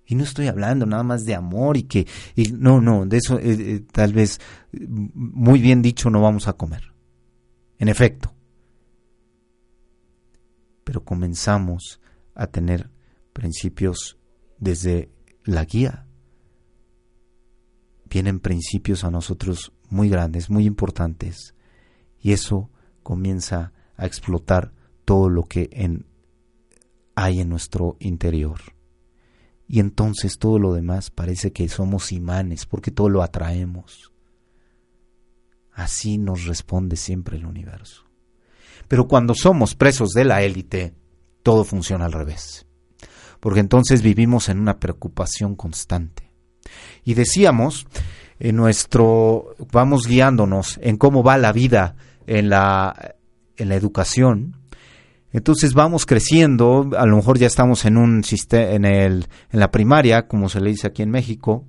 Y 0.07 0.15
no 0.15 0.23
estoy 0.23 0.47
hablando 0.47 0.87
nada 0.87 1.03
más 1.03 1.25
de 1.25 1.35
amor 1.35 1.77
y 1.77 1.83
que, 1.83 2.07
no, 2.53 2.81
no, 2.81 3.07
de 3.07 3.17
eso 3.17 3.39
eh, 3.39 3.57
eh, 3.59 3.85
tal 3.93 4.13
vez 4.13 4.41
muy 4.73 5.61
bien 5.61 5.83
dicho 5.83 6.11
no 6.11 6.23
vamos 6.23 6.47
a 6.47 6.53
comer. 6.53 6.93
En 7.79 7.89
efecto. 7.89 8.33
Pero 10.85 11.05
comenzamos 11.05 12.01
a 12.35 12.47
tener 12.47 12.89
principios 13.33 14.17
desde 14.59 15.11
la 15.45 15.65
guía. 15.65 16.07
Vienen 18.09 18.39
principios 18.39 19.03
a 19.03 19.11
nosotros 19.11 19.73
muy 19.91 20.09
grandes, 20.09 20.49
muy 20.49 20.67
importantes. 20.67 21.55
Y 22.21 22.33
eso 22.33 22.71
comienza 23.03 23.73
a 23.97 24.07
explotar 24.07 24.73
todo 25.05 25.29
lo 25.29 25.43
que 25.43 25.69
hay 27.17 27.41
en 27.41 27.49
nuestro 27.49 27.97
interior 27.99 28.76
y 29.69 29.81
entonces 29.81 30.39
todo 30.39 30.59
lo 30.59 30.75
demás 30.75 31.11
parece 31.11 31.53
que 31.53 31.69
somos 31.69 32.13
imanes 32.13 32.67
porque 32.67 32.91
todo 32.91 33.09
lo 33.09 33.23
atraemos. 33.23 34.13
Así 35.73 36.19
nos 36.19 36.45
responde 36.45 36.97
siempre 36.97 37.37
el 37.37 37.47
universo. 37.47 38.05
Pero 38.89 39.09
cuando 39.09 39.35
somos 39.35 39.75
presos 39.75 40.11
de 40.11 40.25
la 40.25 40.43
élite, 40.43 40.95
todo 41.43 41.65
funciona 41.65 42.07
al 42.07 42.13
revés. 42.13 42.67
Porque 43.41 43.61
entonces 43.61 44.03
vivimos 44.03 44.49
en 44.49 44.59
una 44.59 44.79
preocupación 44.79 45.57
constante. 45.57 46.31
Y 47.05 47.15
decíamos, 47.15 47.87
en 48.39 48.57
nuestro, 48.57 49.55
vamos 49.73 50.07
guiándonos 50.07 50.79
en 50.83 50.97
cómo 50.97 51.23
va 51.23 51.37
la 51.39 51.53
vida 51.53 51.97
en 52.27 52.49
la, 52.49 53.17
en 53.57 53.69
la 53.69 53.75
educación, 53.75 54.57
entonces 55.33 55.75
vamos 55.75 56.07
creciendo, 56.07 56.91
a 56.97 57.07
lo 57.07 57.17
mejor 57.17 57.39
ya 57.39 57.47
estamos 57.47 57.85
en 57.85 57.97
un 57.97 58.23
en 58.53 58.85
el 58.85 59.27
en 59.51 59.61
la 59.61 59.71
primaria, 59.71 60.27
como 60.29 60.49
se 60.49 60.61
le 60.61 60.71
dice 60.71 60.87
aquí 60.87 61.03
en 61.03 61.11
México, 61.11 61.65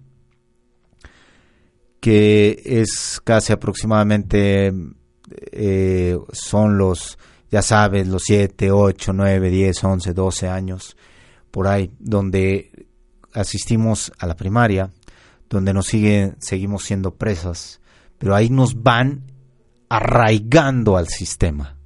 que 2.00 2.62
es 2.64 3.20
casi 3.24 3.54
aproximadamente 3.54 4.74
eh, 5.52 6.18
son 6.32 6.78
los 6.78 7.18
ya 7.50 7.62
sabes, 7.62 8.08
los 8.08 8.24
7, 8.26 8.72
8, 8.72 9.14
9, 9.14 9.50
10, 9.50 9.84
11, 9.84 10.14
12 10.14 10.48
años 10.50 10.98
por 11.50 11.68
ahí 11.68 11.92
donde 11.98 12.88
asistimos 13.34 14.12
a 14.20 14.28
la 14.28 14.36
primaria, 14.36 14.92
donde 15.50 15.74
nos 15.74 15.88
sigue 15.88 16.36
seguimos 16.40 16.84
siendo 16.84 17.16
presas, 17.16 17.82
pero 18.18 18.36
ahí 18.36 18.50
nos 18.50 18.84
van 18.84 19.24
arraigando 19.90 20.98
al 20.98 21.08
sistema 21.08 21.77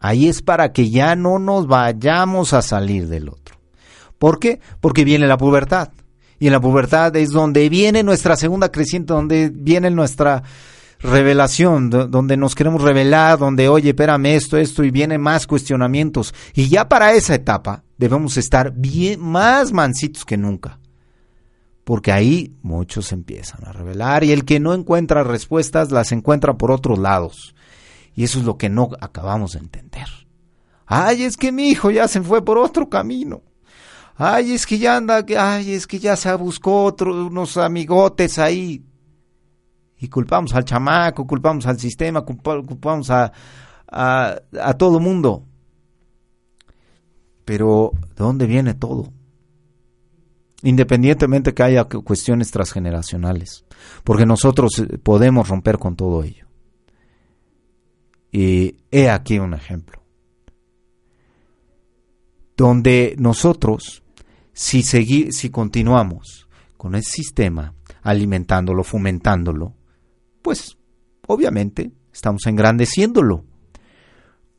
Ahí 0.00 0.28
es 0.28 0.40
para 0.40 0.72
que 0.72 0.90
ya 0.90 1.14
no 1.14 1.38
nos 1.38 1.66
vayamos 1.66 2.54
a 2.54 2.62
salir 2.62 3.06
del 3.06 3.28
otro. 3.28 3.56
¿Por 4.18 4.38
qué? 4.38 4.60
Porque 4.80 5.04
viene 5.04 5.26
la 5.26 5.36
pubertad. 5.36 5.90
Y 6.38 6.46
en 6.46 6.52
la 6.54 6.60
pubertad 6.60 7.14
es 7.16 7.30
donde 7.30 7.68
viene 7.68 8.02
nuestra 8.02 8.34
segunda 8.34 8.72
creciente, 8.72 9.12
donde 9.12 9.50
viene 9.52 9.90
nuestra 9.90 10.42
revelación, 11.00 11.90
donde 11.90 12.36
nos 12.36 12.54
queremos 12.54 12.82
revelar, 12.82 13.38
donde, 13.38 13.68
oye, 13.68 13.90
espérame 13.90 14.34
esto, 14.34 14.56
esto, 14.56 14.84
y 14.84 14.90
vienen 14.90 15.20
más 15.20 15.46
cuestionamientos. 15.46 16.34
Y 16.54 16.68
ya 16.68 16.88
para 16.88 17.12
esa 17.12 17.34
etapa 17.34 17.84
debemos 17.98 18.38
estar 18.38 18.72
bien, 18.74 19.20
más 19.20 19.72
mansitos 19.72 20.24
que 20.24 20.38
nunca. 20.38 20.78
Porque 21.84 22.12
ahí 22.12 22.54
muchos 22.62 23.12
empiezan 23.12 23.66
a 23.66 23.72
revelar 23.72 24.24
y 24.24 24.32
el 24.32 24.44
que 24.44 24.60
no 24.60 24.74
encuentra 24.74 25.24
respuestas 25.24 25.90
las 25.90 26.12
encuentra 26.12 26.54
por 26.54 26.70
otros 26.70 26.98
lados. 26.98 27.54
Y 28.20 28.24
eso 28.24 28.38
es 28.38 28.44
lo 28.44 28.58
que 28.58 28.68
no 28.68 28.90
acabamos 29.00 29.52
de 29.52 29.60
entender. 29.60 30.06
Ay, 30.84 31.22
es 31.22 31.38
que 31.38 31.52
mi 31.52 31.70
hijo 31.70 31.90
ya 31.90 32.06
se 32.06 32.20
fue 32.20 32.44
por 32.44 32.58
otro 32.58 32.90
camino. 32.90 33.40
Ay, 34.14 34.52
es 34.52 34.66
que 34.66 34.78
ya 34.78 34.98
anda, 34.98 35.24
ay, 35.38 35.72
es 35.72 35.86
que 35.86 35.98
ya 35.98 36.16
se 36.16 36.34
buscó 36.34 36.84
otro, 36.84 37.28
unos 37.28 37.56
amigotes 37.56 38.38
ahí. 38.38 38.84
Y 39.96 40.08
culpamos 40.08 40.54
al 40.54 40.66
chamaco, 40.66 41.26
culpamos 41.26 41.64
al 41.64 41.80
sistema, 41.80 42.20
culpamos 42.20 43.08
a, 43.08 43.32
a, 43.90 44.74
todo 44.76 45.00
mundo. 45.00 45.46
Pero, 47.46 47.92
¿de 47.94 48.22
dónde 48.22 48.44
viene 48.44 48.74
todo? 48.74 49.14
Independientemente 50.62 51.54
que 51.54 51.62
haya 51.62 51.84
cuestiones 51.84 52.50
transgeneracionales. 52.50 53.64
Porque 54.04 54.26
nosotros 54.26 54.78
eh, 54.78 54.98
podemos 54.98 55.48
romper 55.48 55.78
con 55.78 55.96
todo 55.96 56.22
ello. 56.22 56.49
Y 58.32 58.76
he 58.90 59.10
aquí 59.10 59.38
un 59.38 59.54
ejemplo. 59.54 60.02
Donde 62.56 63.14
nosotros, 63.18 64.02
si, 64.52 64.82
seguir, 64.82 65.32
si 65.32 65.50
continuamos 65.50 66.48
con 66.76 66.94
el 66.94 67.02
sistema, 67.02 67.74
alimentándolo, 68.02 68.84
fomentándolo, 68.84 69.74
pues 70.42 70.76
obviamente 71.26 71.92
estamos 72.12 72.46
engrandeciéndolo. 72.46 73.44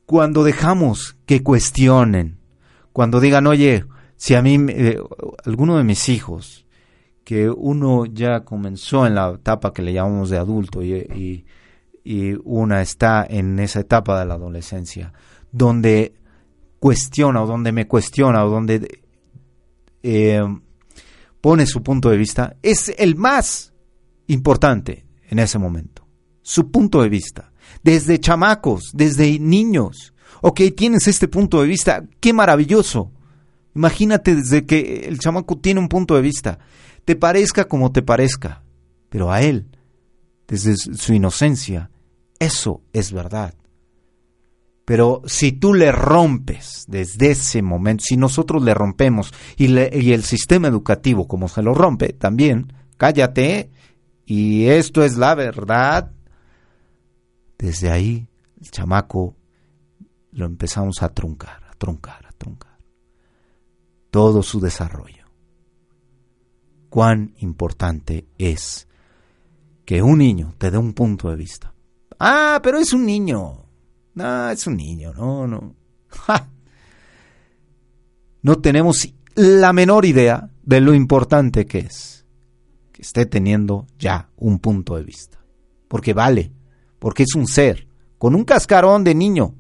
Cuando 0.05 0.43
dejamos 0.43 1.17
que 1.26 1.43
cuestionen, 1.43 2.39
cuando 2.91 3.19
digan, 3.19 3.47
oye, 3.47 3.86
si 4.17 4.36
a 4.36 4.41
mí, 4.41 4.57
eh, 4.69 4.99
alguno 5.45 5.78
de 5.78 5.84
mis 5.84 6.09
hijos, 6.09 6.65
que 7.24 7.49
uno 7.49 8.05
ya 8.05 8.41
comenzó 8.41 9.07
en 9.07 9.15
la 9.15 9.32
etapa 9.32 9.74
que 9.74 9.82
le 9.82 9.93
llamamos 9.93 10.30
de 10.30 10.38
adulto 10.38 10.84
y, 10.84 10.93
y, 10.93 11.45
una 12.43 12.82
está 12.82 13.26
en 13.30 13.60
esa 13.60 13.82
etapa 13.82 14.20
de 14.20 14.26
la 14.26 14.36
adolescencia, 14.36 15.14
donde 15.52 16.14
cuestiona 16.80 17.43
o 17.43 17.47
donde 17.47 17.72
me 17.72 17.88
cuestiona 17.88 18.43
o 18.43 18.49
donde 18.49 19.02
eh, 20.04 20.43
pone 21.41 21.66
su 21.66 21.84
punto 21.84 22.10
de 22.10 22.18
vista, 22.18 22.56
es 22.64 22.93
el 22.97 23.16
más 23.16 23.74
importante 24.28 25.06
en 25.30 25.39
ese 25.39 25.60
momento. 25.60 26.08
Su 26.41 26.72
punto 26.72 27.02
de 27.02 27.10
vista. 27.10 27.52
Desde 27.84 28.20
chamacos, 28.20 28.91
desde 28.93 29.39
niños. 29.39 30.14
Ok, 30.41 30.62
tienes 30.76 31.08
este 31.08 31.28
punto 31.28 31.62
de 31.62 31.68
vista, 31.68 32.04
qué 32.20 32.34
maravilloso. 32.34 33.12
Imagínate 33.76 34.36
desde 34.36 34.66
que 34.66 35.06
el 35.08 35.20
chamaco 35.20 35.58
tiene 35.58 35.80
un 35.80 35.88
punto 35.88 36.16
de 36.16 36.22
vista 36.22 36.60
te 37.06 37.16
parezca 37.16 37.66
como 37.66 37.91
te 37.91 38.02
parezca, 38.02 38.64
pero 39.10 39.32
a 39.32 39.41
él, 39.41 39.68
desde 40.47 40.76
su 40.76 41.14
inocencia, 41.14 41.90
eso 42.41 42.81
es 42.91 43.13
verdad. 43.13 43.53
Pero 44.83 45.21
si 45.25 45.51
tú 45.51 45.73
le 45.73 45.91
rompes 45.91 46.85
desde 46.87 47.31
ese 47.31 47.61
momento, 47.61 48.03
si 48.03 48.17
nosotros 48.17 48.63
le 48.63 48.73
rompemos 48.73 49.31
y, 49.55 49.77
el 49.77 50.23
sistema 50.23 50.67
educativo 50.67 51.27
como 51.27 51.47
se 51.47 51.61
lo 51.61 51.73
rompe 51.73 52.13
también, 52.13 52.73
cállate 52.97 53.69
y 54.25 54.65
esto 54.65 55.03
es 55.03 55.17
la 55.17 55.35
verdad, 55.35 56.11
desde 57.57 57.91
ahí 57.91 58.27
el 58.59 58.71
chamaco 58.71 59.35
lo 60.31 60.47
empezamos 60.47 61.03
a 61.03 61.09
truncar, 61.09 61.63
a 61.69 61.75
truncar, 61.75 62.25
a 62.25 62.31
truncar. 62.31 62.77
Todo 64.09 64.41
su 64.41 64.59
desarrollo 64.59 65.21
cuán 66.89 67.35
importante 67.37 68.27
es 68.37 68.87
que 69.85 70.01
un 70.01 70.17
niño 70.17 70.53
te 70.57 70.71
dé 70.71 70.77
un 70.77 70.93
punto 70.93 71.29
de 71.29 71.37
vista. 71.37 71.73
Ah, 72.24 72.59
pero 72.61 72.78
es 72.78 72.93
un 72.93 73.03
niño. 73.03 73.65
No, 74.13 74.49
es 74.51 74.67
un 74.67 74.78
niño, 74.78 75.11
no, 75.13 75.47
no. 75.47 75.76
No 78.43 78.57
tenemos 78.57 79.07
la 79.36 79.72
menor 79.72 80.03
idea 80.03 80.49
de 80.63 80.82
lo 80.82 80.95
importante 80.95 81.67
que 81.67 81.78
es 81.80 82.26
que 82.91 83.03
esté 83.03 83.28
teniendo 83.28 83.86
ya 83.99 84.30
un 84.38 84.57
punto 84.57 84.97
de 84.97 85.03
vista. 85.03 85.39
Porque 85.88 86.13
vale, 86.13 86.51
porque 86.97 87.22
es 87.22 87.36
un 87.36 87.47
ser, 87.47 87.88
con 88.17 88.34
un 88.34 88.43
cascarón 88.43 89.03
de 89.03 89.13
niño. 89.13 89.53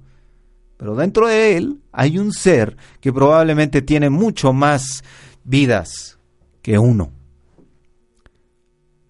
Pero 0.77 0.95
dentro 0.95 1.27
de 1.27 1.57
él 1.57 1.79
hay 1.91 2.17
un 2.17 2.33
ser 2.33 2.75
que 2.99 3.13
probablemente 3.13 3.83
tiene 3.83 4.09
mucho 4.09 4.51
más 4.51 5.03
vidas 5.43 6.17
que 6.63 6.79
uno. 6.79 7.11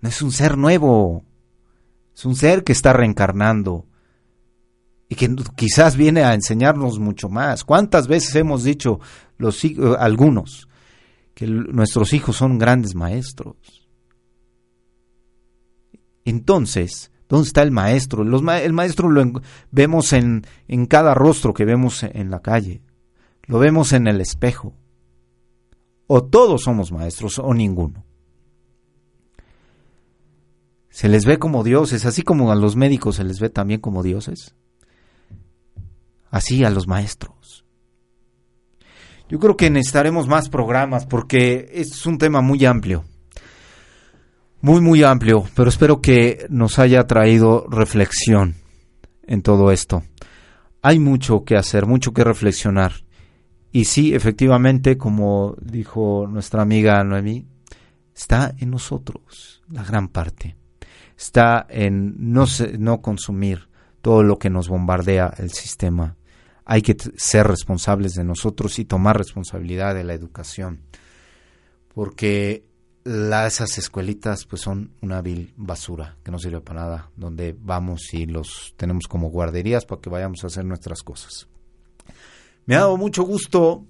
No 0.01 0.09
es 0.09 0.21
un 0.21 0.33
ser 0.33 0.57
nuevo, 0.57 1.23
es 2.21 2.25
un 2.25 2.35
ser 2.35 2.63
que 2.63 2.71
está 2.71 2.93
reencarnando 2.93 3.87
y 5.09 5.15
que 5.15 5.35
quizás 5.55 5.97
viene 5.97 6.21
a 6.23 6.35
enseñarnos 6.35 6.99
mucho 6.99 7.29
más. 7.29 7.63
¿Cuántas 7.63 8.07
veces 8.07 8.35
hemos 8.35 8.63
dicho 8.63 8.99
los 9.39 9.65
eh, 9.65 9.75
algunos 9.97 10.67
que 11.33 11.47
nuestros 11.47 12.13
hijos 12.13 12.35
son 12.35 12.59
grandes 12.59 12.93
maestros? 12.93 13.55
Entonces, 16.23 17.11
¿dónde 17.27 17.47
está 17.47 17.63
el 17.63 17.71
maestro? 17.71 18.21
el 18.21 18.73
maestro 18.73 19.09
lo 19.09 19.41
vemos 19.71 20.13
en, 20.13 20.45
en 20.67 20.85
cada 20.85 21.15
rostro 21.15 21.55
que 21.55 21.65
vemos 21.65 22.03
en 22.03 22.29
la 22.29 22.43
calle, 22.43 22.83
lo 23.47 23.57
vemos 23.57 23.93
en 23.93 24.05
el 24.05 24.21
espejo. 24.21 24.75
O 26.05 26.23
todos 26.23 26.61
somos 26.61 26.91
maestros 26.91 27.39
o 27.39 27.51
ninguno. 27.51 28.05
Se 30.91 31.07
les 31.07 31.25
ve 31.25 31.39
como 31.39 31.63
dioses, 31.63 32.05
así 32.05 32.21
como 32.21 32.51
a 32.51 32.55
los 32.55 32.75
médicos 32.75 33.15
se 33.15 33.23
les 33.23 33.39
ve 33.39 33.49
también 33.49 33.79
como 33.79 34.03
dioses. 34.03 34.53
Así 36.29 36.65
a 36.65 36.69
los 36.69 36.85
maestros. 36.85 37.65
Yo 39.29 39.39
creo 39.39 39.55
que 39.55 39.69
necesitaremos 39.69 40.27
más 40.27 40.49
programas 40.49 41.05
porque 41.05 41.69
es 41.73 42.05
un 42.05 42.17
tema 42.17 42.41
muy 42.41 42.65
amplio. 42.65 43.05
Muy, 44.59 44.81
muy 44.81 45.01
amplio, 45.03 45.45
pero 45.55 45.69
espero 45.69 46.01
que 46.01 46.45
nos 46.49 46.77
haya 46.77 47.07
traído 47.07 47.65
reflexión 47.69 48.55
en 49.23 49.41
todo 49.41 49.71
esto. 49.71 50.03
Hay 50.81 50.99
mucho 50.99 51.45
que 51.45 51.55
hacer, 51.55 51.85
mucho 51.85 52.11
que 52.11 52.25
reflexionar. 52.25 52.91
Y 53.71 53.85
sí, 53.85 54.13
efectivamente, 54.13 54.97
como 54.97 55.55
dijo 55.61 56.27
nuestra 56.27 56.61
amiga 56.61 57.01
Noemí, 57.05 57.47
está 58.13 58.53
en 58.59 58.71
nosotros 58.71 59.63
la 59.69 59.83
gran 59.83 60.09
parte 60.09 60.57
está 61.21 61.67
en 61.69 62.15
no, 62.33 62.45
no 62.79 63.01
consumir 63.01 63.69
todo 64.01 64.23
lo 64.23 64.39
que 64.39 64.49
nos 64.49 64.67
bombardea 64.67 65.31
el 65.37 65.51
sistema. 65.51 66.17
Hay 66.65 66.81
que 66.81 66.97
ser 67.15 67.47
responsables 67.47 68.15
de 68.15 68.23
nosotros 68.23 68.79
y 68.79 68.85
tomar 68.85 69.17
responsabilidad 69.17 69.93
de 69.93 70.03
la 70.03 70.15
educación, 70.15 70.81
porque 71.93 72.65
esas 73.05 73.77
escuelitas 73.77 74.45
pues 74.45 74.63
son 74.63 74.93
una 75.01 75.21
vil 75.21 75.53
basura 75.57 76.17
que 76.23 76.31
no 76.31 76.39
sirve 76.39 76.61
para 76.61 76.81
nada, 76.81 77.11
donde 77.15 77.55
vamos 77.59 78.13
y 78.13 78.25
los 78.25 78.73
tenemos 78.75 79.07
como 79.07 79.29
guarderías 79.29 79.85
para 79.85 80.01
que 80.01 80.09
vayamos 80.09 80.43
a 80.43 80.47
hacer 80.47 80.65
nuestras 80.65 81.03
cosas. 81.03 81.47
Me 82.65 82.75
ha 82.75 82.79
dado 82.79 82.97
mucho 82.97 83.23
gusto 83.23 83.85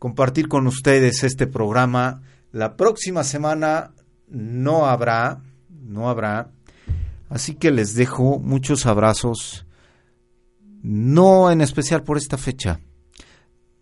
compartir 0.00 0.48
con 0.48 0.66
ustedes 0.66 1.22
este 1.22 1.46
programa. 1.46 2.22
La 2.50 2.76
próxima 2.76 3.22
semana 3.22 3.92
no 4.28 4.86
habrá 4.86 5.42
no 5.80 6.08
habrá. 6.08 6.50
Así 7.28 7.54
que 7.54 7.70
les 7.70 7.94
dejo 7.94 8.38
muchos 8.38 8.86
abrazos, 8.86 9.66
no 10.82 11.50
en 11.50 11.60
especial 11.60 12.02
por 12.02 12.16
esta 12.16 12.38
fecha, 12.38 12.80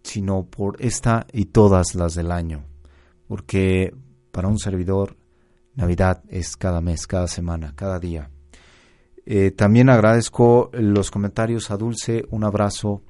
sino 0.02 0.46
por 0.46 0.76
esta 0.80 1.26
y 1.32 1.46
todas 1.46 1.94
las 1.94 2.14
del 2.14 2.32
año, 2.32 2.64
porque 3.28 3.94
para 4.32 4.48
un 4.48 4.58
servidor 4.58 5.16
Navidad 5.74 6.22
es 6.28 6.56
cada 6.56 6.80
mes, 6.80 7.06
cada 7.06 7.28
semana, 7.28 7.74
cada 7.76 8.00
día. 8.00 8.30
Eh, 9.26 9.50
también 9.50 9.90
agradezco 9.90 10.70
los 10.72 11.10
comentarios 11.10 11.70
a 11.70 11.76
Dulce, 11.76 12.24
un 12.30 12.44
abrazo 12.44 13.02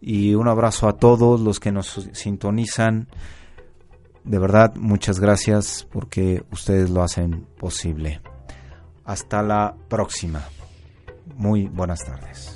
y 0.00 0.34
un 0.34 0.48
abrazo 0.48 0.88
a 0.88 0.96
todos 0.98 1.40
los 1.40 1.60
que 1.60 1.72
nos 1.72 2.10
sintonizan 2.12 3.08
de 4.24 4.38
verdad, 4.38 4.74
muchas 4.76 5.20
gracias 5.20 5.86
porque 5.92 6.42
ustedes 6.50 6.90
lo 6.90 7.02
hacen 7.02 7.46
posible. 7.58 8.20
Hasta 9.04 9.42
la 9.42 9.74
próxima. 9.88 10.42
Muy 11.36 11.68
buenas 11.68 12.00
tardes. 12.04 12.53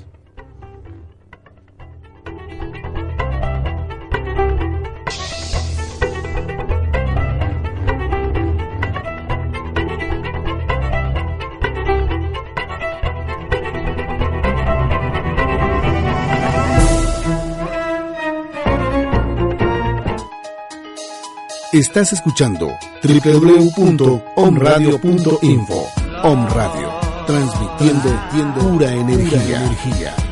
Estás 21.79 22.13
escuchando 22.13 22.77
www.omradio.info. 23.05 25.89
Om 26.25 26.47
Radio, 26.49 26.91
transmitiendo 27.25 28.21
pura 28.59 28.93
energía. 28.93 30.28